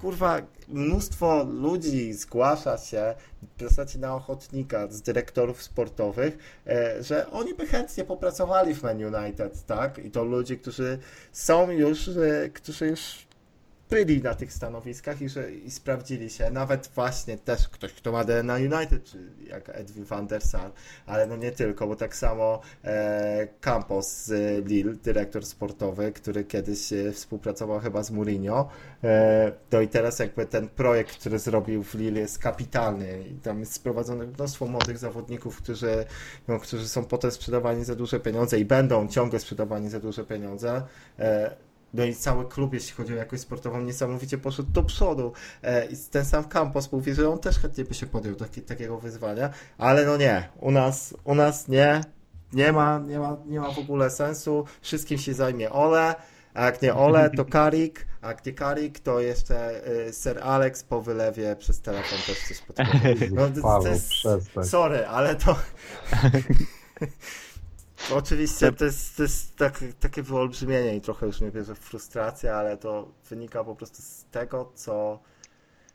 Kurwa, 0.00 0.42
mnóstwo 0.68 1.44
ludzi 1.44 2.12
zgłasza 2.12 2.78
się 2.78 3.14
w 3.58 3.62
zasadzie 3.62 3.98
na 3.98 4.14
ochotnika 4.14 4.88
z 4.88 5.02
dyrektorów 5.02 5.62
sportowych, 5.62 6.38
e, 6.66 7.02
że 7.02 7.30
oni 7.30 7.54
by 7.54 7.66
chętnie 7.66 8.04
popracowali 8.04 8.74
w 8.74 8.82
Man 8.82 9.14
United, 9.14 9.66
tak? 9.66 9.98
I 9.98 10.10
to 10.10 10.24
ludzie, 10.24 10.56
którzy 10.56 10.98
są 11.32 11.70
już, 11.70 12.10
którzy 12.54 12.86
już 12.86 13.26
byli 13.90 14.22
na 14.22 14.34
tych 14.34 14.52
stanowiskach 14.52 15.22
i, 15.22 15.28
że, 15.28 15.52
i 15.52 15.70
sprawdzili 15.70 16.30
się. 16.30 16.50
Nawet 16.50 16.90
właśnie 16.94 17.38
też 17.38 17.68
ktoś, 17.68 17.92
kto 17.92 18.12
ma 18.12 18.24
DNA 18.24 18.54
United, 18.54 19.04
czy 19.04 19.18
jak 19.48 19.68
Edwin 19.68 20.04
van 20.04 20.26
der 20.26 20.42
Sar, 20.42 20.70
ale 21.06 21.26
no 21.26 21.36
nie 21.36 21.52
tylko, 21.52 21.86
bo 21.86 21.96
tak 21.96 22.16
samo 22.16 22.60
e, 22.84 23.48
Campos 23.60 24.24
z 24.24 24.30
Lille, 24.66 24.94
dyrektor 24.94 25.46
sportowy, 25.46 26.12
który 26.12 26.44
kiedyś 26.44 26.92
e, 26.92 27.12
współpracował 27.12 27.80
chyba 27.80 28.02
z 28.02 28.10
Mourinho. 28.10 28.68
E, 29.04 29.52
no 29.72 29.80
i 29.80 29.88
teraz 29.88 30.18
jakby 30.18 30.46
ten 30.46 30.68
projekt, 30.68 31.16
który 31.16 31.38
zrobił 31.38 31.82
w 31.82 31.94
Lille 31.94 32.20
jest 32.20 32.38
kapitalny 32.38 33.22
i 33.22 33.34
tam 33.34 33.60
jest 33.60 33.72
sprowadzone 33.72 34.26
mnóstwo 34.26 34.66
młodych 34.66 34.98
zawodników, 34.98 35.56
którzy, 35.56 36.04
no, 36.48 36.58
którzy 36.60 36.88
są 36.88 37.04
potem 37.04 37.30
sprzedawani 37.30 37.84
za 37.84 37.94
duże 37.94 38.20
pieniądze 38.20 38.58
i 38.58 38.64
będą 38.64 39.08
ciągle 39.08 39.40
sprzedawani 39.40 39.90
za 39.90 40.00
duże 40.00 40.24
pieniądze. 40.24 40.82
E, 41.18 41.69
no 41.94 42.04
i 42.04 42.14
cały 42.14 42.48
klub, 42.48 42.74
jeśli 42.74 42.92
chodzi 42.92 43.12
o 43.12 43.16
jakość 43.16 43.42
sportową, 43.42 43.80
niesamowicie 43.80 44.38
poszedł 44.38 44.72
do 44.72 44.82
przodu. 44.82 45.32
E, 45.62 45.86
I 45.86 45.96
ten 46.10 46.24
sam 46.24 46.44
Campos 46.44 46.92
mówi, 46.92 47.14
że 47.14 47.28
on 47.28 47.38
też 47.38 47.58
chętnie 47.58 47.84
by 47.84 47.94
się 47.94 48.06
podjął 48.06 48.34
taki, 48.34 48.62
takiego 48.62 48.98
wyzwania, 48.98 49.50
ale 49.78 50.06
no 50.06 50.16
nie, 50.16 50.48
u 50.60 50.70
nas, 50.70 51.14
u 51.24 51.34
nas 51.34 51.68
nie, 51.68 52.00
nie 52.52 52.72
ma, 52.72 52.98
nie 52.98 53.18
ma, 53.18 53.36
nie 53.46 53.60
ma 53.60 53.70
w 53.70 53.78
ogóle 53.78 54.10
sensu. 54.10 54.64
Wszystkim 54.80 55.18
się 55.18 55.34
zajmie 55.34 55.70
Ole, 55.70 56.14
a 56.54 56.64
jak 56.64 56.82
nie 56.82 56.94
Ole, 56.94 57.30
to 57.30 57.44
Karik, 57.44 58.06
a 58.22 58.28
jak 58.28 58.46
nie 58.46 58.52
Karik, 58.52 59.00
to 59.00 59.20
jeszcze 59.20 59.88
y, 59.88 60.12
Sir 60.12 60.40
Alex 60.42 60.84
po 60.84 61.02
wylewie 61.02 61.56
przez 61.56 61.80
telefon 61.80 62.18
też 62.26 62.48
coś 62.48 62.60
podpowie. 62.66 63.30
No, 63.32 63.48
to, 63.62 63.80
to 63.82 63.88
jest, 63.88 64.12
sorry, 64.62 65.06
ale 65.06 65.34
to 65.34 65.56
Oczywiście 68.12 68.72
to 68.72 68.84
jest, 68.84 69.16
to 69.16 69.22
jest 69.22 69.56
tak, 69.56 69.80
takie 70.00 70.22
wyolbrzymienie 70.22 70.96
i 70.96 71.00
trochę 71.00 71.26
już 71.26 71.40
mnie 71.40 71.50
bierze 71.50 71.74
w 71.74 71.78
frustrację, 71.78 72.54
ale 72.54 72.76
to 72.76 73.08
wynika 73.30 73.64
po 73.64 73.74
prostu 73.74 74.02
z 74.02 74.24
tego, 74.30 74.72
co 74.74 75.20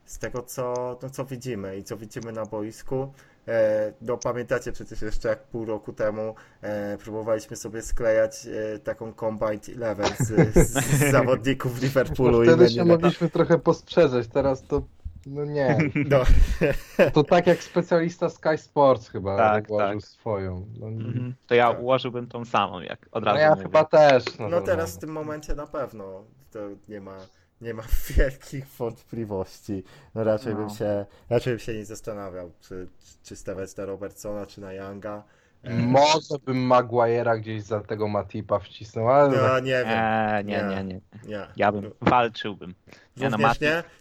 z 0.06 0.20
tego, 0.20 0.43
co, 0.43 0.97
no, 1.01 1.10
co 1.10 1.26
widzimy 1.26 1.78
i 1.78 1.84
co 1.84 1.97
widzimy 1.97 2.32
na 2.32 2.45
boisku. 2.45 3.14
E, 3.47 3.93
no 4.01 4.18
pamiętacie 4.18 4.72
przecież 4.72 5.01
jeszcze 5.01 5.30
jak 5.30 5.43
pół 5.43 5.66
roku 5.66 5.93
temu 5.93 6.36
e, 6.62 6.97
próbowaliśmy 6.97 7.56
sobie 7.56 7.82
sklejać 7.82 8.47
e, 8.47 8.80
taką 8.80 9.14
Combined 9.14 9.70
Eleven 9.70 10.08
z, 10.20 10.53
z, 10.56 10.74
z 10.74 11.12
zawodników 11.12 11.82
Liverpoolu 11.82 12.38
No 12.38 12.43
i 12.43 12.47
wtedy 12.47 12.64
my 12.64 12.70
się 12.70 12.86
mogliśmy 12.86 13.30
trochę 13.30 13.60
posprzeczać, 13.60 14.28
teraz 14.28 14.64
to 14.68 14.82
no 15.26 15.46
nie. 15.46 15.78
no, 16.10 16.24
To 17.14 17.24
tak 17.24 17.48
jak 17.48 17.64
specjalista 17.64 18.30
Sky 18.30 18.58
Sports 18.58 19.10
chyba 19.10 19.38
Tak, 19.38 19.70
ułożył 19.70 20.00
tak. 20.00 20.10
swoją. 20.10 20.66
No, 20.80 20.88
Mhm. 20.88 21.34
To 21.48 21.56
ja 21.56 21.70
ułożyłbym 21.70 22.28
tą 22.28 22.46
samą, 22.46 22.80
jak 22.80 23.08
od 23.12 23.24
no 23.24 23.32
razu 23.32 23.40
ja 23.42 23.50
mówię. 23.50 23.64
chyba 23.64 23.84
też. 23.86 24.24
No, 24.40 24.50
no 24.50 24.60
to- 24.60 24.66
teraz 24.66 24.96
w 24.96 25.00
tym 25.00 25.10
momencie 25.10 25.56
na 25.56 25.68
pewno 25.68 26.24
to 26.52 26.60
nie 26.90 27.02
ma, 27.02 27.18
nie 27.62 27.74
ma 27.74 27.84
wielkich 28.18 28.68
wątpliwości. 28.68 29.84
No 30.16 30.24
raczej 30.24 30.54
No. 30.54 30.60
bym 30.60 30.70
się 30.70 31.06
raczej 31.30 31.54
bym 31.54 31.60
się 31.60 31.74
nie 31.74 31.86
zastanawiał, 31.86 32.52
czy, 32.62 32.88
czy 33.24 33.36
stawiać 33.36 33.76
na 33.76 33.86
Robertsona, 33.86 34.46
czy 34.46 34.62
na 34.62 34.74
Younga. 34.74 35.24
E, 35.66 35.74
Może 35.74 36.39
bym 36.45 36.70
Maguire'a 36.70 37.39
gdzieś 37.39 37.63
za 37.63 37.82
tego 37.82 38.07
Matipa 38.07 38.59
wcisnął, 38.59 39.09
ale 39.09 39.38
No 39.38 39.59
nie 39.59 39.72
wiem. 39.86 39.88
Nie, 39.88 40.43
nie, 40.43 40.63
Nie. 40.63 40.76
nie, 40.76 40.84
nie. 40.84 40.99
Nie. 41.30 41.47
Ja 41.55 41.72
bym 41.72 41.91
walczyłbym. 42.01 42.76
Nie, 43.18 43.30
no. 43.30 43.38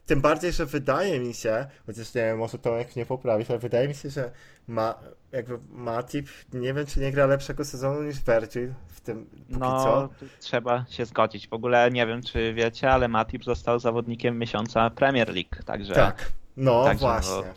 Tym 0.07 0.21
bardziej, 0.21 0.53
że 0.53 0.67
wydaje 0.67 1.21
mi 1.21 1.35
się, 1.35 1.67
chociaż 1.87 2.15
nie 2.15 2.23
wiem, 2.23 2.39
może 2.39 2.59
Tomek 2.59 2.97
nie 2.97 3.07
poprawić, 3.07 3.51
ale 3.51 3.59
wydaje 3.59 3.89
mi 3.89 3.95
się, 3.95 4.11
że 4.11 4.31
ma, 4.69 4.95
jakby 5.33 5.59
Matip, 5.71 6.29
nie 6.53 6.75
wiem, 6.75 6.87
czy 6.87 7.01
nie 7.01 7.13
gra 7.13 7.27
lepszego 7.27 7.65
sezonu 7.65 8.03
niż 8.03 8.17
Virgil 8.21 8.73
w 8.87 9.01
tym 9.01 9.27
póki 9.27 9.59
No, 9.59 9.85
co. 9.85 10.09
trzeba 10.41 10.85
się 10.89 11.05
zgodzić. 11.07 11.49
W 11.49 11.53
ogóle 11.53 11.91
nie 11.91 12.07
wiem, 12.07 12.23
czy 12.23 12.55
wiecie, 12.55 12.91
ale 12.91 13.09
Matip 13.09 13.45
został 13.45 13.79
zawodnikiem 13.79 14.39
miesiąca 14.39 14.91
Premier 14.91 15.29
League, 15.35 15.63
także 15.67 15.95
Tak. 15.95 16.33
No 16.57 16.85
Także, 16.85 17.07
właśnie. 17.07 17.53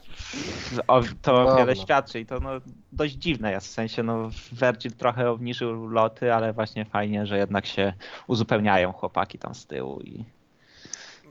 o, 0.87 1.01
to 1.21 1.33
Dobra. 1.33 1.55
wiele 1.55 1.75
świadczy 1.75 2.19
i 2.19 2.25
to 2.25 2.39
no, 2.39 2.49
dość 2.91 3.13
dziwne 3.13 3.51
jest. 3.51 3.67
W 3.67 3.71
sensie, 3.71 4.03
no, 4.03 4.29
Virgil 4.51 4.91
trochę 4.91 5.29
obniżył 5.29 5.87
loty, 5.87 6.33
ale 6.33 6.53
właśnie 6.53 6.85
fajnie, 6.85 7.25
że 7.25 7.37
jednak 7.37 7.65
się 7.65 7.93
uzupełniają 8.27 8.93
chłopaki 8.93 9.39
tam 9.39 9.55
z 9.55 9.65
tyłu 9.65 10.01
i 10.01 10.25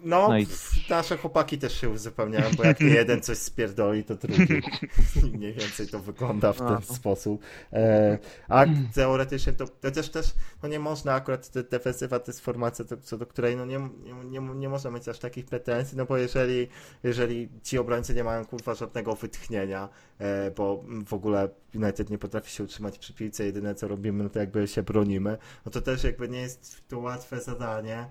No, 0.03 0.29
No 0.29 0.39
i- 0.39 0.47
nasze 0.91 1.17
chłopaki 1.17 1.59
też 1.59 1.81
się 1.81 1.89
uzupełniają, 1.91 2.51
bo 2.57 2.65
jak 2.65 2.81
jeden 2.81 3.21
coś 3.23 3.39
spierdoli, 3.39 4.05
to 4.05 4.15
drugi. 4.15 4.63
Mniej 5.37 5.53
więcej 5.53 5.87
to 5.89 5.99
wygląda 6.01 6.53
w 6.53 6.59
ten 6.59 6.67
No. 6.69 6.81
sposób. 6.81 7.43
E, 7.73 8.19
a 8.49 8.65
teoretycznie 8.95 9.53
to, 9.53 9.69
to 9.69 9.91
też 9.91 10.09
też, 10.11 10.35
no 10.63 10.69
nie 10.69 10.79
można 10.79 11.15
akurat, 11.15 11.49
te, 11.49 11.63
defensywa 11.63 12.19
to 12.21 12.31
jest 12.31 12.41
formacja, 12.41 12.85
to, 12.85 12.97
co 12.97 13.19
do 13.19 13.27
której 13.27 13.57
no 13.57 13.67
nie, 13.67 13.89
nie, 14.25 14.41
nie, 14.41 14.69
można 14.69 14.91
mieć 14.91 15.09
aż 15.09 15.19
takich 15.19 15.45
pretensji, 15.47 15.97
no 15.99 16.05
bo 16.07 16.17
jeżeli, 16.17 16.69
jeżeli 17.03 17.49
ci 17.63 17.79
obrońcy 17.79 18.15
nie 18.15 18.25
mają 18.25 18.45
kurwa 18.47 18.75
żadnego 18.75 19.15
wytchnienia, 19.15 19.89
e, 20.19 20.51
bo 20.51 20.85
w 21.07 21.13
ogóle 21.15 21.49
United 21.75 22.11
nie 22.11 22.19
potrafi 22.19 22.51
się 22.51 22.65
utrzymać 22.65 22.99
przy 22.99 23.15
piłce, 23.15 23.45
jedyne 23.45 23.75
co 23.75 23.89
robimy, 23.89 24.25
no 24.25 24.31
to 24.31 24.39
jakby 24.39 24.69
się 24.69 24.83
bronimy, 24.83 25.39
no 25.67 25.73
to 25.73 25.81
też 25.81 26.05
jakby 26.05 26.29
nie 26.29 26.41
jest 26.41 26.89
to 26.89 26.99
łatwe 26.99 27.41
zadanie, 27.41 28.11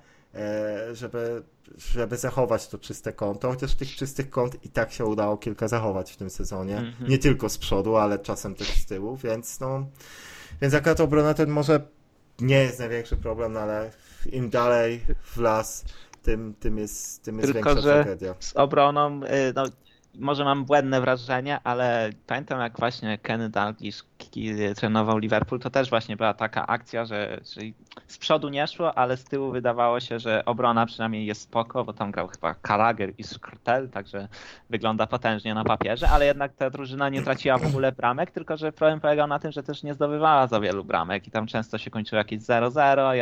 żeby, 0.94 1.44
żeby 1.78 2.18
zachować 2.18 2.68
to 2.68 2.78
czyste 2.78 3.14
konto, 3.14 3.50
chociaż 3.50 3.76
tych 3.76 3.96
czystych 3.96 4.30
kąt 4.30 4.66
i 4.66 4.70
tak 4.70 4.92
się 4.92 5.06
udało 5.06 5.38
kilka 5.38 5.68
zachować 5.68 6.12
w 6.12 6.18
tym 6.18 6.30
sezonie. 6.30 6.78
Mhm. 6.78 7.10
Nie 7.10 7.18
tylko 7.18 7.50
z 7.50 7.58
przodu, 7.58 7.96
ale 7.96 8.20
czasem 8.20 8.56
też 8.56 8.68
z 8.68 8.86
tyłu, 8.86 9.18
więc 9.18 9.60
no 9.60 9.86
więc 10.62 10.74
akurat 10.74 11.00
obrona 11.00 11.34
to 11.34 11.46
może 11.48 11.80
nie 12.40 12.58
jest 12.64 12.80
największy 12.80 13.18
problem, 13.18 13.54
no 13.54 13.60
ale 13.60 13.92
im 14.32 14.50
dalej 14.50 15.02
w 15.24 15.38
las, 15.38 15.86
tym, 16.24 16.54
tym 16.60 16.78
jest, 16.78 17.24
tym 17.24 17.40
jest 17.40 17.54
Tylko, 17.54 17.70
większa 17.70 17.82
że- 17.88 18.04
tragedia. 18.04 18.36
z 18.40 18.54
obroną, 18.56 19.24
y, 19.24 19.54
no, 19.56 19.64
może 20.20 20.46
mam 20.46 20.66
błędne 20.66 21.02
wrażenie, 21.02 21.60
ale 21.64 22.10
pamiętam 22.28 22.60
jak 22.60 22.80
właśnie 22.80 23.18
Kenny 23.18 23.50
Dalglish 23.50 24.04
trenował 24.76 25.18
Liverpool, 25.18 25.62
to 25.62 25.70
też 25.70 25.90
właśnie 25.90 26.18
była 26.18 26.34
taka 26.34 26.68
akcja, 26.68 27.06
że, 27.06 27.42
z 28.08 28.18
przodu 28.18 28.50
nie 28.50 28.68
szło, 28.68 28.98
ale 28.98 29.18
z 29.18 29.24
tyłu 29.24 29.52
wydawało 29.52 30.00
się, 30.00 30.20
że 30.20 30.46
obrona 30.46 30.86
przynajmniej 30.86 31.26
jest 31.26 31.42
spoko, 31.42 31.84
bo 31.84 31.94
tam 31.94 32.12
grał 32.12 32.28
chyba 32.28 32.54
Karager 32.54 33.14
i 33.18 33.24
Skrtel, 33.24 33.90
także 33.90 34.28
wygląda 34.70 35.08
potężnie 35.08 35.54
na 35.54 35.64
papierze, 35.64 36.10
ale 36.10 36.26
jednak 36.26 36.54
ta 36.54 36.70
drużyna 36.70 37.10
nie 37.10 37.22
traciła 37.22 37.58
w 37.58 37.66
ogóle 37.66 37.92
bramek, 37.92 38.32
tylko 38.32 38.58
że 38.58 38.72
problem 38.72 39.00
polegał 39.00 39.28
na 39.28 39.40
tym, 39.40 39.52
że 39.52 39.64
też 39.64 39.84
nie 39.84 39.94
zdobywała 39.94 40.48
za 40.48 40.60
wielu 40.60 40.84
bramek 40.84 41.28
i 41.28 41.32
tam 41.32 41.48
często 41.48 41.78
się 41.78 41.92
kończyło 41.92 42.18
jakieś 42.18 42.40
0-0, 42.40 42.72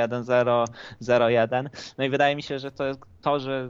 1-0, 0.07 0.65
0-1. 1.01 1.69
No 1.97 2.03
i 2.03 2.09
wydaje 2.09 2.35
mi 2.35 2.43
się, 2.43 2.59
że 2.59 2.71
to 2.71 2.83
to, 3.21 3.39
że 3.39 3.69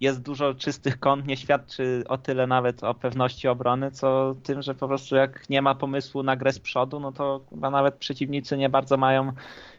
jest 0.00 0.22
dużo 0.22 0.54
czystych 0.54 1.00
kąt, 1.00 1.26
nie 1.26 1.36
świadczy 1.36 2.04
o 2.08 2.18
tyle 2.18 2.46
nawet 2.46 2.84
o 2.84 2.94
pewności 2.94 3.48
obrony, 3.48 3.90
co 3.90 4.34
tym, 4.42 4.62
że 4.62 4.74
po 4.74 4.88
prostu 4.88 5.16
jak 5.16 5.50
nie 5.50 5.62
ma 5.62 5.74
pomysłu 5.74 6.22
na 6.22 6.36
grę 6.36 6.52
z 6.52 6.58
przodu, 6.58 7.00
no 7.00 7.12
to 7.12 7.40
chyba 7.50 7.70
nawet 7.70 7.94
przeciwnicy 7.94 8.56
nie 8.56 8.68
bardzo 8.68 8.96
mają 8.96 9.32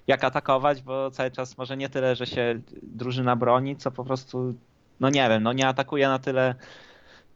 jak 0.07 0.24
atakować, 0.24 0.82
bo 0.82 1.11
cały 1.11 1.32
czas 1.32 1.57
może 1.57 1.78
nie 1.78 1.89
tyle, 1.89 2.15
że 2.15 2.26
się 2.26 2.59
drużyna 2.84 3.36
broni, 3.36 3.76
co 3.76 3.91
po 3.91 4.03
prostu, 4.03 4.53
no 4.99 5.09
nie 5.09 5.30
wiem, 5.30 5.43
no 5.43 5.53
nie 5.53 5.68
atakuje 5.68 6.07
na 6.07 6.20
tyle 6.20 6.55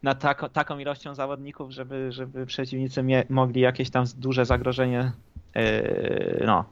na 0.04 0.16
tako, 0.16 0.50
taką 0.50 0.80
ilością 0.80 1.16
zawodników, 1.16 1.72
żeby, 1.72 2.12
żeby 2.12 2.46
przeciwnicy 2.46 3.04
mie- 3.04 3.26
mogli 3.30 3.62
jakieś 3.62 3.90
tam 3.90 4.06
duże 4.18 4.46
zagrożenie 4.46 5.12
no, 6.45 6.66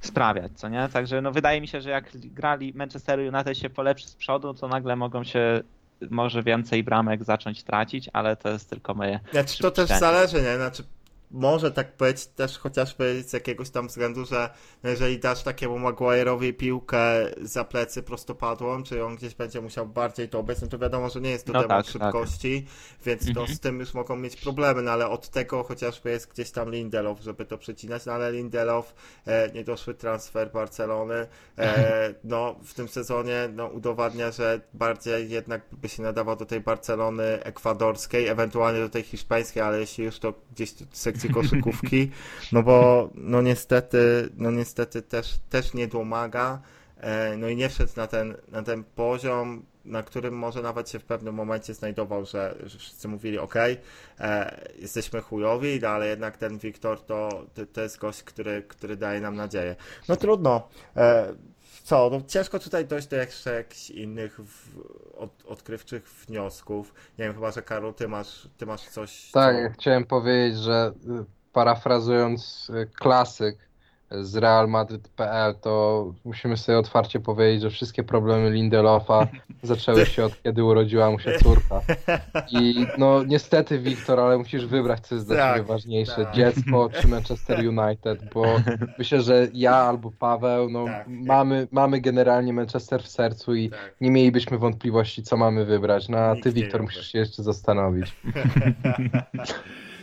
sprawiać, 0.00 0.52
co 0.54 0.68
nie? 0.68 0.88
Także 0.92 1.20
no 1.20 1.32
wydaje 1.32 1.60
mi 1.60 1.68
się, 1.68 1.80
że 1.80 1.90
jak 1.90 2.16
grali 2.16 2.72
Manchester 2.74 3.18
United 3.18 3.58
się 3.58 3.70
polepszy 3.70 4.08
z 4.08 4.14
przodu, 4.14 4.54
to 4.54 4.68
nagle 4.68 4.96
mogą 4.96 5.24
się 5.24 5.62
może 6.10 6.42
więcej 6.42 6.84
bramek 6.84 7.24
zacząć 7.24 7.62
tracić, 7.62 8.10
ale 8.12 8.36
to 8.36 8.48
jest 8.48 8.70
tylko 8.70 8.94
moje 8.94 9.20
Znaczy 9.32 9.58
to 9.58 9.70
też 9.70 9.88
zależy, 9.88 10.42
nie? 10.42 10.56
Znaczy 10.56 10.84
może 11.30 11.70
tak 11.72 11.96
być 11.96 12.26
też 12.26 12.58
chociażby 12.58 13.22
z 13.22 13.32
jakiegoś 13.32 13.70
tam 13.70 13.88
względu, 13.88 14.24
że 14.24 14.50
jeżeli 14.84 15.18
dasz 15.18 15.42
takiemu 15.42 15.78
Maguire'owi 15.78 16.52
piłkę 16.52 17.00
za 17.42 17.64
plecy 17.64 18.02
prostopadłą, 18.02 18.82
czy 18.82 19.04
on 19.04 19.16
gdzieś 19.16 19.34
będzie 19.34 19.60
musiał 19.60 19.86
bardziej 19.86 20.28
to 20.28 20.38
obecny, 20.38 20.68
to 20.68 20.78
wiadomo, 20.78 21.10
że 21.10 21.20
nie 21.20 21.30
jest 21.30 21.46
to 21.46 21.52
No 21.52 21.62
temat 21.62 21.86
tak, 21.86 21.92
szybkości, 21.92 22.66
więc 23.06 23.24
to 23.34 23.40
Mhm. 23.40 23.56
z 23.56 23.60
tym 23.60 23.80
już 23.80 23.94
mogą 23.94 24.16
mieć 24.16 24.36
problemy, 24.36 24.82
no 24.82 24.90
ale 24.90 25.08
od 25.08 25.28
tego 25.28 25.62
chociażby 25.62 26.10
jest 26.10 26.32
gdzieś 26.32 26.50
tam 26.50 26.70
Lindelof, 26.70 27.20
żeby 27.20 27.44
to 27.44 27.58
przecinać, 27.58 28.06
no 28.06 28.12
ale 28.12 28.32
Lindelof, 28.32 28.94
e, 29.26 29.52
niedoszły 29.52 29.94
transfer 29.94 30.52
Barcelony, 30.52 31.26
e, 31.58 32.14
no 32.24 32.56
w 32.64 32.74
tym 32.74 32.88
sezonie 32.88 33.48
no, 33.52 33.66
udowadnia, 33.66 34.30
że 34.30 34.60
bardziej 34.74 35.30
jednak 35.30 35.62
by 35.72 35.88
się 35.88 36.02
nadawał 36.02 36.36
do 36.36 36.46
tej 36.46 36.60
Barcelony 36.60 37.42
ekwadorskiej, 37.44 38.26
ewentualnie 38.28 38.80
do 38.80 38.88
tej 38.88 39.02
hiszpańskiej, 39.02 39.62
ale 39.62 39.80
jeśli 39.80 40.04
już 40.04 40.18
to 40.18 40.34
gdzieś 40.52 40.74
sekcji 41.16 41.34
koszykówki, 41.34 42.10
no 42.52 42.62
bo 42.62 43.10
no 43.14 43.42
niestety, 43.42 44.28
no 44.36 44.50
niestety 44.50 45.02
też, 45.02 45.38
też 45.50 45.74
nie 45.74 45.88
domaga, 45.88 46.60
e, 47.00 47.36
no 47.36 47.48
i 47.48 47.56
nie 47.56 47.68
wszedł 47.68 47.92
na 47.96 48.06
ten, 48.06 48.36
na 48.48 48.62
ten 48.62 48.84
poziom, 48.84 49.62
na 49.84 50.02
którym 50.02 50.34
może 50.34 50.62
nawet 50.62 50.90
się 50.90 50.98
w 50.98 51.04
pewnym 51.04 51.34
momencie 51.34 51.74
znajdował, 51.74 52.24
że, 52.24 52.54
że 52.64 52.78
wszyscy 52.78 53.08
mówili, 53.08 53.38
ok, 53.38 53.54
e, 54.20 54.60
jesteśmy 54.78 55.20
chujowi, 55.20 55.80
no, 55.82 55.88
ale 55.88 56.08
jednak 56.08 56.36
ten 56.36 56.58
Wiktor 56.58 57.00
to, 57.00 57.46
to, 57.54 57.66
to 57.66 57.80
jest 57.80 57.98
gość, 57.98 58.22
który, 58.22 58.62
który 58.68 58.96
daje 58.96 59.20
nam 59.20 59.36
nadzieję. 59.36 59.76
No 60.08 60.16
trudno. 60.16 60.68
E, 60.96 61.34
co, 61.86 62.08
no 62.12 62.20
ciężko 62.26 62.58
tutaj 62.58 62.86
dojść 62.86 63.08
do 63.08 63.16
jakichś 63.16 63.90
innych 63.90 64.40
w, 64.40 64.78
od, 65.18 65.30
odkrywczych 65.46 66.08
wniosków. 66.08 66.94
Nie 67.18 67.24
wiem, 67.24 67.34
chyba, 67.34 67.50
że 67.50 67.62
Karol, 67.62 67.94
ty 67.94 68.08
masz, 68.08 68.48
ty 68.56 68.66
masz 68.66 68.88
coś, 68.88 69.30
Tak, 69.30 69.56
co... 69.56 69.72
chciałem 69.80 70.04
powiedzieć, 70.04 70.58
że 70.58 70.92
y, 71.20 71.24
parafrazując 71.52 72.70
y, 72.70 72.90
klasyk 72.94 73.65
z 74.10 74.36
Real 74.36 74.68
Madrid.pl, 74.68 75.54
to 75.54 76.04
musimy 76.24 76.56
sobie 76.56 76.78
otwarcie 76.78 77.20
powiedzieć, 77.20 77.62
że 77.62 77.70
wszystkie 77.70 78.02
problemy 78.02 78.50
Lindelofa 78.50 79.26
zaczęły 79.62 80.06
się 80.06 80.24
od 80.24 80.42
kiedy 80.42 80.64
urodziła 80.64 81.10
mu 81.10 81.18
się 81.18 81.38
córka. 81.38 81.80
I 82.50 82.86
no 82.98 83.24
niestety, 83.24 83.78
Wiktor, 83.78 84.20
ale 84.20 84.38
musisz 84.38 84.66
wybrać, 84.66 85.06
co 85.06 85.14
jest 85.14 85.26
dla 85.26 85.36
Tak, 85.36 85.56
ciebie 85.56 85.68
ważniejsze, 85.68 86.24
tak. 86.24 86.34
dziecko 86.34 86.90
czy 87.00 87.08
Manchester 87.16 87.58
United, 87.68 88.34
bo 88.34 88.44
myślę, 88.98 89.22
że 89.22 89.48
ja 89.54 89.74
albo 89.74 90.10
Paweł, 90.18 90.70
no 90.70 90.84
Tak. 90.84 91.06
mamy, 91.08 91.68
mamy 91.70 92.00
generalnie 92.00 92.52
Manchester 92.52 93.02
w 93.02 93.08
sercu 93.08 93.54
i 93.54 93.70
Tak. 93.70 93.94
nie 94.00 94.10
mielibyśmy 94.10 94.58
wątpliwości, 94.58 95.22
co 95.22 95.36
mamy 95.36 95.64
wybrać. 95.64 96.08
No 96.08 96.18
a 96.18 96.36
ty, 96.42 96.52
Wiktor, 96.52 96.82
musisz 96.82 97.12
się 97.12 97.18
jeszcze 97.18 97.42
zastanowić. 97.42 98.16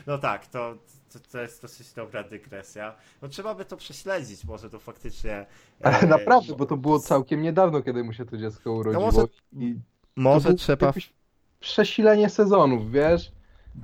No 0.07 0.17
tak, 0.17 0.47
to, 0.47 0.73
to, 1.14 1.20
to 1.32 1.41
jest 1.41 1.61
dosyć 1.61 1.93
dobra 1.93 2.24
dygresja. 2.24 2.95
No 3.22 3.28
trzeba 3.28 3.55
by 3.55 3.66
to 3.66 3.78
prześledzić, 3.78 4.45
może 4.45 4.70
to 4.70 4.80
faktycznie... 4.80 5.45
Ale 5.84 5.99
e, 5.99 6.07
naprawdę, 6.07 6.55
bo 6.55 6.66
to 6.66 6.78
było 6.78 6.99
całkiem 6.99 7.41
niedawno, 7.41 7.82
kiedy 7.82 8.03
mu 8.03 8.14
się 8.14 8.26
to 8.26 8.38
dziecko 8.38 8.72
urodziło. 8.72 9.05
może- 9.05 9.28
I 9.53 9.76
Może 10.16 10.53
trzeba... 10.53 10.93
przesilenie 11.59 12.30
sezonów, 12.30 12.91
wiesz? 12.91 13.32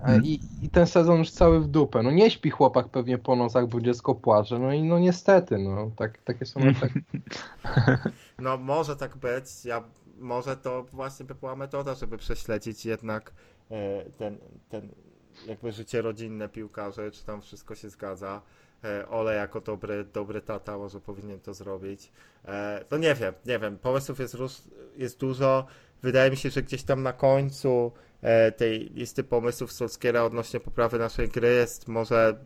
E, 0.05 0.19
I, 0.23 0.39
I 0.61 0.69
ten 0.69 0.87
sezon 0.87 1.17
już 1.19 1.31
cały 1.31 1.59
w 1.59 1.67
dupę. 1.67 2.03
No 2.03 2.11
nie 2.11 2.31
śpi 2.31 2.49
chłopak 2.49 2.87
pewnie 2.89 3.17
po 3.17 3.35
nocach, 3.35 3.67
bo 3.67 3.81
dziecko 3.81 4.15
płacze. 4.15 4.59
No 4.59 4.73
i 4.73 4.83
no 4.83 4.99
niestety, 4.99 5.57
no 5.57 5.91
tak, 5.95 6.17
takie 6.17 6.45
są 6.45 6.59
efekty. 6.69 7.01
No 8.39 8.57
może 8.57 8.95
tak 8.95 9.17
być. 9.17 9.65
Ja, 9.65 9.83
może 10.19 10.57
to 10.57 10.83
właśnie 10.83 11.25
by 11.25 11.35
była 11.35 11.55
metoda, 11.55 11.95
żeby 11.95 12.17
prześledzić 12.17 12.85
jednak 12.85 13.31
e, 13.71 14.05
ten, 14.17 14.37
ten 14.69 14.89
jakby 15.47 15.71
życie 15.71 16.01
rodzinne 16.01 16.49
piłkarzy, 16.49 17.11
czy 17.11 17.25
tam 17.25 17.41
wszystko 17.41 17.75
się 17.75 17.89
zgadza. 17.89 18.41
E, 18.83 19.09
Ole 19.09 19.35
jako 19.35 19.61
dobry, 19.61 20.05
dobry 20.05 20.41
tata 20.41 20.77
może 20.77 21.01
powinien 21.01 21.39
to 21.39 21.53
zrobić. 21.53 22.11
E, 22.45 22.85
no 22.91 22.97
nie 22.97 23.15
wiem, 23.15 23.33
nie 23.45 23.59
wiem. 23.59 23.77
Pomysłów 23.77 24.19
jest, 24.19 24.37
jest 24.95 25.19
dużo. 25.19 25.65
Wydaje 26.01 26.31
mi 26.31 26.37
się, 26.37 26.49
że 26.49 26.61
gdzieś 26.61 26.83
tam 26.83 27.03
na 27.03 27.13
końcu 27.13 27.91
e, 28.21 28.51
tej 28.51 28.79
listy 28.79 29.23
pomysłów 29.23 29.71
Solskiera 29.71 30.23
odnośnie 30.23 30.59
poprawy 30.59 30.99
naszej 30.99 31.29
gry 31.29 31.47
jest 31.53 31.87
może 31.87 32.39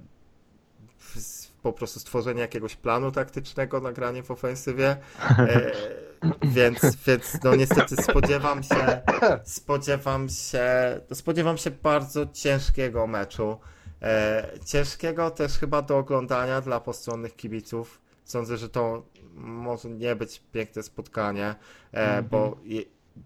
po 1.64 1.74
prostu 1.74 2.00
stworzenie 2.00 2.42
jakiegoś 2.42 2.76
planu 2.76 3.12
taktycznego, 3.12 3.82
nagranie 3.82 4.24
w 4.24 4.32
ofensywie. 4.32 4.98
E, 5.30 5.72
więc, 6.44 6.96
więc 7.08 7.38
no 7.44 7.56
niestety 7.56 7.96
spodziewam 7.96 8.64
się, 8.64 9.02
spodziewam 9.44 10.30
się, 10.30 10.62
no 11.10 11.16
spodziewam 11.16 11.58
się 11.58 11.72
bardzo 11.72 12.26
ciężkiego 12.26 13.08
meczu. 13.08 13.58
E, 14.02 14.50
ciężkiego 14.66 15.32
też 15.32 15.52
chyba 15.52 15.82
do 15.82 15.98
oglądania 15.98 16.62
dla 16.62 16.80
postronnych 16.80 17.36
kibiców. 17.36 18.02
Sądzę, 18.26 18.58
że 18.58 18.70
to 18.70 19.04
może 19.34 19.90
nie 19.90 20.16
być 20.16 20.42
piękne 20.52 20.84
spotkanie, 20.84 21.56
e, 21.92 22.24
bo 22.24 22.58
je, 22.64 22.82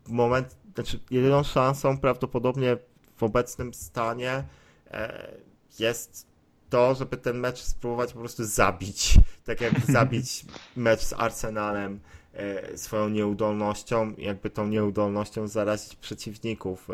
moment, 0.08 0.56
znaczy 0.74 1.00
jedyną 1.12 1.44
szansą 1.44 1.98
prawdopodobnie 1.98 2.78
w 3.16 3.24
obecnym 3.24 3.74
stanie 3.74 4.44
e, 4.92 5.32
jest 5.80 6.27
to, 6.70 6.96
żeby 6.96 7.18
ten 7.18 7.40
mecz 7.40 7.62
spróbować 7.62 8.14
po 8.14 8.20
prostu 8.20 8.46
zabić. 8.46 9.20
Tak 9.46 9.62
jak 9.62 9.80
zabić 9.92 10.46
mecz 10.76 11.02
z 11.02 11.14
Arsenalem 11.14 12.00
e, 12.34 12.78
swoją 12.78 13.10
nieudolnością, 13.10 14.14
jakby 14.18 14.50
tą 14.50 14.68
nieudolnością 14.68 15.48
zarazić 15.48 15.96
przeciwników. 15.96 16.88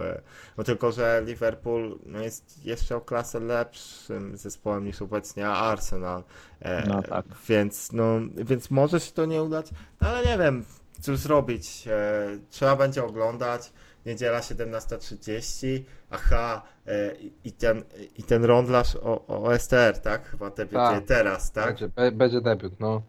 No 0.57 0.63
tylko, 0.63 0.91
że 0.91 1.23
Liverpool 1.25 1.99
no, 2.05 2.19
jest 2.19 2.65
jeszcze 2.65 2.95
o 2.95 3.01
klasę 3.01 3.39
lepszym 3.39 4.37
zespołem 4.37 4.85
niż 4.85 5.01
obecnie 5.01 5.47
Arsenal. 5.47 6.23
E, 6.59 6.87
No 6.87 7.01
tak. 7.01 7.25
Więc, 7.49 7.91
no, 7.91 8.19
więc 8.35 8.71
może 8.71 8.99
się 8.99 9.11
to 9.11 9.25
nie 9.25 9.43
udać, 9.43 9.69
no, 10.01 10.07
ale 10.07 10.25
nie 10.25 10.37
wiem, 10.37 10.65
cóż 11.01 11.17
zrobić. 11.19 11.87
E, 11.87 12.27
trzeba 12.49 12.75
będzie 12.75 13.03
oglądać. 13.03 13.73
Niedziela 14.05 14.39
17.30. 14.39 15.83
Aha, 16.11 16.61
e, 16.87 17.15
i- 17.15 17.33
i 17.43 17.51
ten, 17.51 17.83
i 18.17 18.23
ten 18.23 18.45
rondlarz 18.45 18.95
o, 18.95 19.25
o 19.27 19.53
STR, 19.59 19.99
tak? 20.01 20.29
Chyba 20.29 20.49
debiutuje 20.49 20.81
Tak. 20.99 21.05
teraz, 21.05 21.51
tak? 21.51 21.65
Będzie, 21.67 21.87
be, 21.89 22.11
będzie 22.11 22.41
debiut, 22.41 22.79
no. 22.79 23.01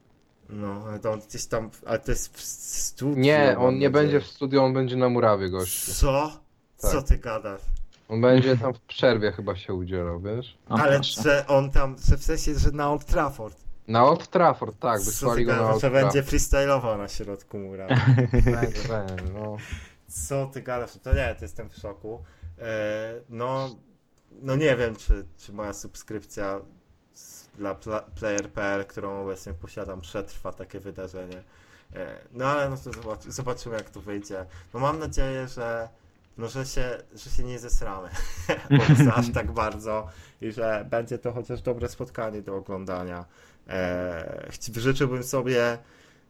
No, 0.48 0.84
ale 0.88 0.98
to 0.98 1.12
on 1.12 1.20
gdzieś 1.20 1.46
tam, 1.46 1.70
ale 1.86 1.98
to 1.98 2.10
jest 2.10 2.36
w 2.36 2.40
studiu. 2.42 3.18
Nie, 3.22 3.56
on 3.58 3.78
nie 3.78 3.90
będzie 3.90 4.20
w 4.20 4.26
studiu, 4.26 4.62
on 4.62 4.74
będzie 4.74 4.96
na 4.96 5.08
murawie, 5.08 5.50
gościu. 5.50 5.92
Co? 5.94 6.40
Co 6.76 6.92
Tak. 6.92 7.08
ty 7.08 7.18
gadasz? 7.18 7.60
On 8.08 8.20
będzie 8.20 8.56
tam 8.56 8.74
w 8.74 8.80
przerwie 8.80 9.32
chyba 9.32 9.56
się 9.56 9.74
udzielał, 9.74 10.20
wiesz? 10.20 10.58
O, 10.68 10.74
ale 10.78 11.02
że 11.02 11.46
on 11.46 11.70
tam, 11.70 11.96
że 12.08 12.16
w 12.16 12.24
sensie, 12.24 12.54
że 12.58 12.70
na 12.70 12.90
Old 12.92 13.04
Trafford. 13.04 13.63
Na 13.88 14.04
Old 14.04 14.28
Trafford, 14.28 14.78
tak, 14.78 15.02
wysłali 15.02 15.44
go 15.44 15.56
na 15.56 15.70
Old 15.70 15.80
że 15.80 15.90
będzie 15.90 16.10
Trafford. 16.10 16.28
freestylował 16.28 16.98
na 16.98 17.08
środku 17.08 17.58
mura. 17.58 17.86
Będzie, 18.32 18.88
będzie, 18.88 19.32
no. 19.34 19.56
Co 20.08 20.46
ty 20.46 20.62
gadasz? 20.62 20.90
To 21.02 21.14
nie, 21.14 21.34
to 21.34 21.44
jestem 21.44 21.70
w 21.70 21.76
szoku. 21.76 22.24
E, 22.58 23.14
no, 23.28 23.76
no 24.42 24.56
nie 24.56 24.76
wiem, 24.76 24.96
czy, 24.96 25.24
czy 25.36 25.52
moja 25.52 25.72
subskrypcja 25.72 26.60
dla 27.58 27.74
pla- 27.74 28.04
player.pl, 28.14 28.84
którą 28.84 29.22
obecnie 29.22 29.52
posiadam, 29.54 30.00
przetrwa 30.00 30.52
takie 30.52 30.80
wydarzenie. 30.80 31.42
E, 31.94 32.18
no 32.32 32.46
ale 32.46 32.70
no 32.70 32.76
to 32.76 32.92
zobacz, 32.92 33.22
zobaczymy, 33.22 33.76
jak 33.76 33.90
to 33.90 34.00
wyjdzie. 34.00 34.46
No 34.74 34.80
mam 34.80 34.98
nadzieję, 34.98 35.48
że 35.48 35.88
no, 36.38 36.48
że 36.48 36.66
się, 36.66 36.98
że 37.14 37.30
się 37.30 37.44
nie 37.44 37.58
zesramy 37.58 38.08
aż 39.16 39.32
tak 39.32 39.52
bardzo 39.62 40.08
i 40.40 40.52
że 40.52 40.86
będzie 40.90 41.18
to 41.18 41.32
chociaż 41.32 41.62
dobre 41.62 41.88
spotkanie 41.88 42.42
do 42.42 42.56
oglądania. 42.56 43.24
E, 43.68 44.48
życzyłbym 44.76 45.22
sobie 45.22 45.78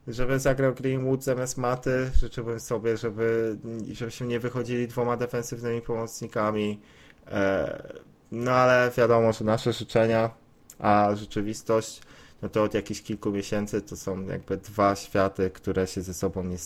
żeby 0.08 0.38
zagrał 0.38 0.74
Greenwood 0.74 1.24
zamiast 1.24 1.58
Maty. 1.58 2.10
Życzyłbym 2.20 2.60
sobie, 2.60 2.96
żeby, 2.96 3.56
żebyśmy 3.92 4.26
nie 4.26 4.40
wychodzili 4.40 4.88
dwoma 4.88 5.16
defensywnymi 5.16 5.80
pomocnikami. 5.80 6.80
E, 7.26 7.92
no 8.32 8.52
ale 8.52 8.90
wiadomo, 8.96 9.32
że 9.32 9.44
nasze 9.44 9.72
życzenia, 9.72 10.30
a 10.78 11.10
rzeczywistość, 11.14 12.00
no 12.42 12.48
to 12.48 12.62
od 12.62 12.74
jakichś 12.74 13.02
kilku 13.02 13.30
miesięcy 13.30 13.82
to 13.82 13.96
są 13.96 14.26
jakby 14.26 14.56
dwa 14.56 14.96
światy, 14.96 15.50
które 15.50 15.86
się 15.86 16.02
ze 16.02 16.14
sobą 16.14 16.44
nie, 16.44 16.56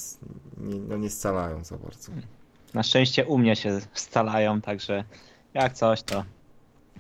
nie, 0.57 0.81
no 0.81 0.97
nie 0.97 1.11
scalają 1.11 1.65
za 1.65 1.77
bardzo. 1.77 2.13
Na 2.75 2.83
szczęście 2.83 3.27
u 3.27 3.39
mnie 3.39 3.57
się 3.57 3.81
scalają, 3.95 4.61
także 4.61 5.05
jak 5.55 5.73
coś, 5.73 6.03
to 6.03 6.25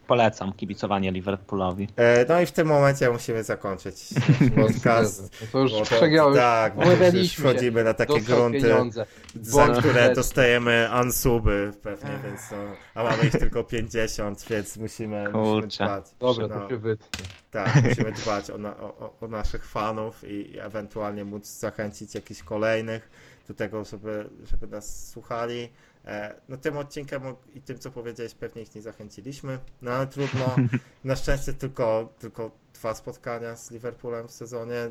polecam 0.08 0.52
kibicowanie 0.52 1.12
Liverpoolowi. 1.12 1.88
E, 1.96 2.24
no 2.28 2.40
i 2.40 2.46
w 2.46 2.52
tym 2.52 2.66
momencie 2.68 3.10
musimy 3.10 3.44
zakończyć 3.44 4.04
podcast. 4.56 5.30
No 5.40 5.46
to 5.52 5.58
już 5.58 5.72
przegiąłeś. 5.88 6.36
Tak, 6.38 6.74
już 7.14 7.32
wchodzimy 7.32 7.84
na 7.84 7.94
takie 7.94 8.14
Dostał 8.14 8.36
grunty. 8.36 8.60
pieniądze. 8.60 9.06
za 9.42 9.68
które 9.68 10.14
dostajemy 10.14 10.88
ansuby 10.90 11.72
pewnie, 11.82 12.10
więc 12.24 12.40
no, 12.50 12.56
a 12.94 13.04
mamy 13.04 13.22
ich 13.24 13.32
tylko 13.32 13.64
50, 13.64 14.44
więc 14.50 14.76
musimy, 14.76 15.28
musimy 15.32 15.66
dbać. 15.68 16.04
Dobra, 16.20 16.46
no, 16.48 16.60
to 16.60 16.68
się 16.68 16.76
wytnie. 16.76 17.06
tak, 17.50 17.74
musimy 17.88 18.12
dbać 18.12 18.50
o, 18.50 18.58
na, 18.58 18.76
o, 18.76 18.84
o- 18.98 19.16
o 19.20 19.28
naszych 19.28 19.64
fanów 19.64 20.24
i, 20.30 20.50
i 20.54 20.60
ewentualnie 20.60 21.24
móc 21.24 21.46
zachęcić 21.46 22.14
jakichś 22.14 22.42
kolejnych 22.42 23.10
do 23.48 23.54
tego, 23.54 23.84
żeby, 23.84 24.28
żeby 24.44 24.66
nas 24.66 25.08
słuchali. 25.10 25.68
E, 26.04 26.34
no 26.48 26.56
tym 26.56 26.76
odcinkiem 26.76 27.22
i 27.54 27.62
tym, 27.62 27.78
co 27.78 27.90
powiedziałeś, 27.90 28.34
pewnie 28.34 28.62
ich 28.62 28.74
nie 28.74 28.82
zachęciliśmy, 28.82 29.58
no 29.82 29.90
ale 29.90 30.06
trudno. 30.06 30.56
Na 31.04 31.16
szczęście 31.16 31.52
tylko, 31.52 32.12
tylko 32.18 32.50
dwa 32.74 32.94
spotkania 32.94 33.56
z 33.56 33.70
Liverpoolem 33.70 34.28
w 34.28 34.32
sezonie 34.32 34.90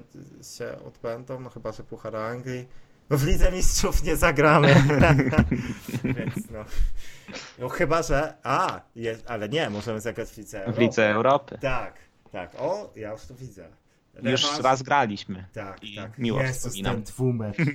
się 0.57 0.77
odbędą, 0.85 1.39
no 1.39 1.49
chyba, 1.49 1.71
że 1.71 1.83
Puchar 1.83 2.15
Anglii. 2.15 2.67
No 3.09 3.17
w 3.17 3.23
Lidze 3.23 3.51
Mistrzów 3.51 4.03
nie 4.03 4.15
zagramy. 4.15 4.75
Więc 6.03 6.49
no. 6.51 6.65
No 7.59 7.69
chyba, 7.69 8.03
że. 8.03 8.33
A, 8.43 8.81
je, 8.95 9.17
ale 9.25 9.49
nie, 9.49 9.69
możemy 9.69 10.01
zagrać 10.01 10.29
w 10.29 10.37
Lidze 10.37 10.59
W 10.59 10.61
Europy. 10.61 10.81
Lidze 10.81 11.09
Europy. 11.09 11.57
Tak, 11.61 11.93
tak. 12.31 12.51
O, 12.57 12.93
ja 12.95 13.11
już 13.11 13.25
to 13.25 13.35
widzę. 13.35 13.69
Już 14.23 14.59
raz 14.59 14.81
graliśmy. 14.83 15.45
Tak, 15.53 15.83
i 15.83 15.95
tak. 15.95 16.17
miło 16.17 16.41
Jezus, 16.41 16.57
wspominam. 16.57 16.93
ten 16.93 17.03
dwumecz. 17.03 17.57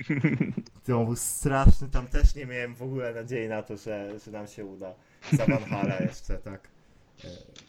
To 0.85 1.05
był 1.05 1.15
straszny. 1.15 1.87
Tam 1.89 2.07
też 2.07 2.35
nie 2.35 2.45
miałem 2.45 2.75
w 2.75 2.81
ogóle 2.81 3.13
nadziei 3.13 3.47
na 3.49 3.63
to, 3.63 3.77
że, 3.77 4.19
że 4.25 4.31
nam 4.31 4.47
się 4.47 4.65
uda. 4.65 4.93
Za 5.31 5.45
Van 5.45 5.63
Hala 5.63 5.95
jeszcze, 5.99 6.37
tak. 6.37 6.67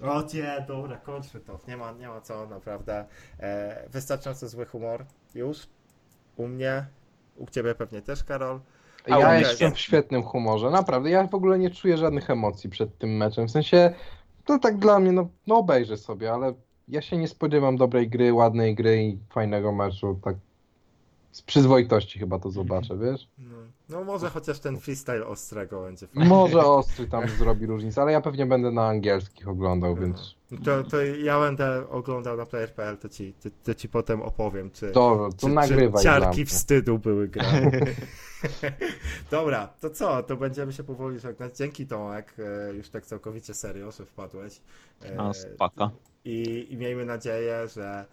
E, 0.01 0.11
O 0.11 0.23
nie, 0.35 0.65
dobra, 0.69 0.97
kończmy 0.97 1.41
to. 1.41 1.61
Nie 1.69 1.77
ma, 1.77 1.93
nie 1.93 2.09
ma 2.09 2.21
co, 2.21 2.47
naprawdę. 2.47 3.05
E, 3.41 3.89
wystarczająco 3.93 4.49
zły 4.49 4.67
humor 4.67 5.05
już. 5.35 5.67
U 6.37 6.49
mnie. 6.49 6.87
U 7.37 7.47
ciebie 7.47 7.75
pewnie 7.75 8.03
też, 8.03 8.25
Karol. 8.25 8.61
A 9.11 9.19
Ja 9.19 9.39
jestem 9.39 9.73
w 9.75 9.79
świetnym 9.79 10.23
humorze, 10.23 10.71
naprawdę. 10.71 11.11
Ja 11.11 11.27
w 11.27 11.35
ogóle 11.35 11.59
nie 11.59 11.71
czuję 11.71 11.97
żadnych 11.97 12.31
emocji 12.31 12.71
przed 12.71 12.99
tym 12.99 13.17
meczem. 13.17 13.47
W 13.47 13.51
sensie, 13.51 13.95
to 14.45 14.59
tak 14.59 14.79
dla 14.79 15.01
mnie, 15.01 15.13
no, 15.13 15.29
no 15.47 15.57
obejrzę 15.57 15.97
sobie, 15.97 16.33
ale 16.33 16.55
ja 16.89 17.03
się 17.03 17.17
nie 17.17 17.29
spodziewam 17.29 17.77
dobrej 17.77 18.09
gry, 18.09 18.33
ładnej 18.33 18.75
gry 18.75 19.05
i 19.05 19.19
fajnego 19.31 19.73
meczu. 19.73 20.19
Tak 20.25 20.37
z 21.33 21.43
przyzwoitości 21.43 22.19
chyba 22.19 22.39
to 22.39 22.51
zobaczę, 22.51 22.99
wiesz? 22.99 23.29
No, 23.39 23.57
no 23.89 24.05
może 24.05 24.31
chociaż 24.31 24.59
ten 24.59 24.81
freestyle 24.81 25.27
ostrego 25.27 25.83
będzie 25.83 26.07
fajny. 26.07 26.29
Może 26.29 26.59
ostry 26.81 27.07
tam 27.07 27.29
zrobi 27.29 27.67
różnicę, 27.67 28.03
ale 28.03 28.13
ja 28.13 28.21
pewnie 28.21 28.47
będę 28.47 28.71
na 28.71 28.89
angielskich 28.89 29.49
oglądał, 29.49 29.97
więc 29.97 30.35
To, 30.65 30.85
to 30.85 31.03
ja 31.03 31.41
będę 31.41 31.89
oglądał 31.91 32.37
na 32.37 32.47
player.pl, 32.47 32.97
to 32.99 33.09
ci, 33.09 33.35
to, 33.43 33.49
to 33.65 33.75
ci 33.75 33.89
potem 33.89 34.23
opowiem, 34.23 34.71
czy, 34.71 34.91
to, 34.91 35.29
to 35.37 35.47
czy, 35.49 35.55
nagrywaj 35.55 36.03
czy 36.03 36.05
ciarki 36.05 36.45
wstydu 36.45 36.99
były 36.99 37.29
grane. 37.29 37.71
Dobra, 39.31 39.69
to 39.81 39.91
co? 39.91 40.23
To 40.23 40.37
będziemy 40.37 40.73
się 40.73 40.85
powoli 40.85 41.19
żegnać. 41.19 41.57
Dzięki 41.57 41.87
Tomek, 41.87 42.35
e, 42.39 42.75
już 42.75 42.89
tak 42.89 43.07
całkowicie 43.07 43.55
serio, 43.55 43.93
że 43.93 44.05
wpadłeś. 44.05 44.61
E, 45.03 45.15
No 45.15 45.35
spoko. 45.35 45.91
I, 46.25 46.67
I 46.71 46.77
miejmy 46.77 47.05
nadzieję, 47.05 47.69
że 47.69 48.07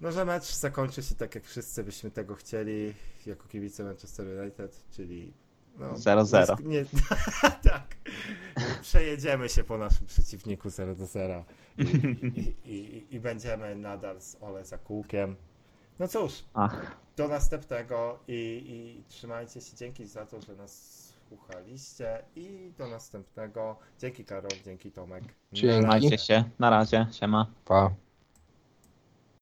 no, 0.00 0.12
że 0.12 0.24
mecz 0.24 0.44
zakończy 0.44 1.02
się 1.02 1.14
tak, 1.14 1.34
jak 1.34 1.44
wszyscy 1.44 1.84
byśmy 1.84 2.10
tego 2.10 2.34
chcieli, 2.34 2.94
jako 3.26 3.48
kibice 3.48 3.84
Manchester 3.84 4.26
United, 4.40 4.84
czyli 4.90 5.32
no, 5.78 5.92
0-0. 5.92 6.64
Nie, 6.64 6.84
tak. 7.70 7.96
Przejedziemy 8.82 9.48
się 9.48 9.64
po 9.64 9.78
naszym 9.78 10.06
przeciwniku 10.06 10.70
0 10.70 10.94
do 10.94 11.06
0 11.06 11.44
i, 11.78 11.82
i, 11.82 12.70
i, 12.70 13.06
i 13.14 13.20
będziemy 13.20 13.76
nadal 13.76 14.20
z 14.20 14.36
Ole 14.40 14.64
za 14.64 14.78
kółkiem. 14.78 15.36
No 15.98 16.08
cóż, 16.08 16.44
Ach, 16.54 16.96
do 17.16 17.28
następnego 17.28 18.18
i, 18.28 18.62
i 18.66 19.04
trzymajcie 19.08 19.60
się. 19.60 19.76
Dzięki 19.76 20.06
za 20.06 20.26
to, 20.26 20.40
że 20.40 20.56
nas 20.56 21.09
słuchaliście 21.30 22.22
i 22.36 22.72
do 22.78 22.88
następnego. 22.88 23.76
Dzięki 23.98 24.24
Karol, 24.24 24.50
dzięki 24.64 24.92
Tomek. 24.92 25.24
Dzięki. 25.52 25.78
Trzymajcie 25.78 26.18
się. 26.18 26.44
Na 26.58 26.70
razie. 26.70 27.06
Siema. 27.12 27.46
Pa. 27.64 27.90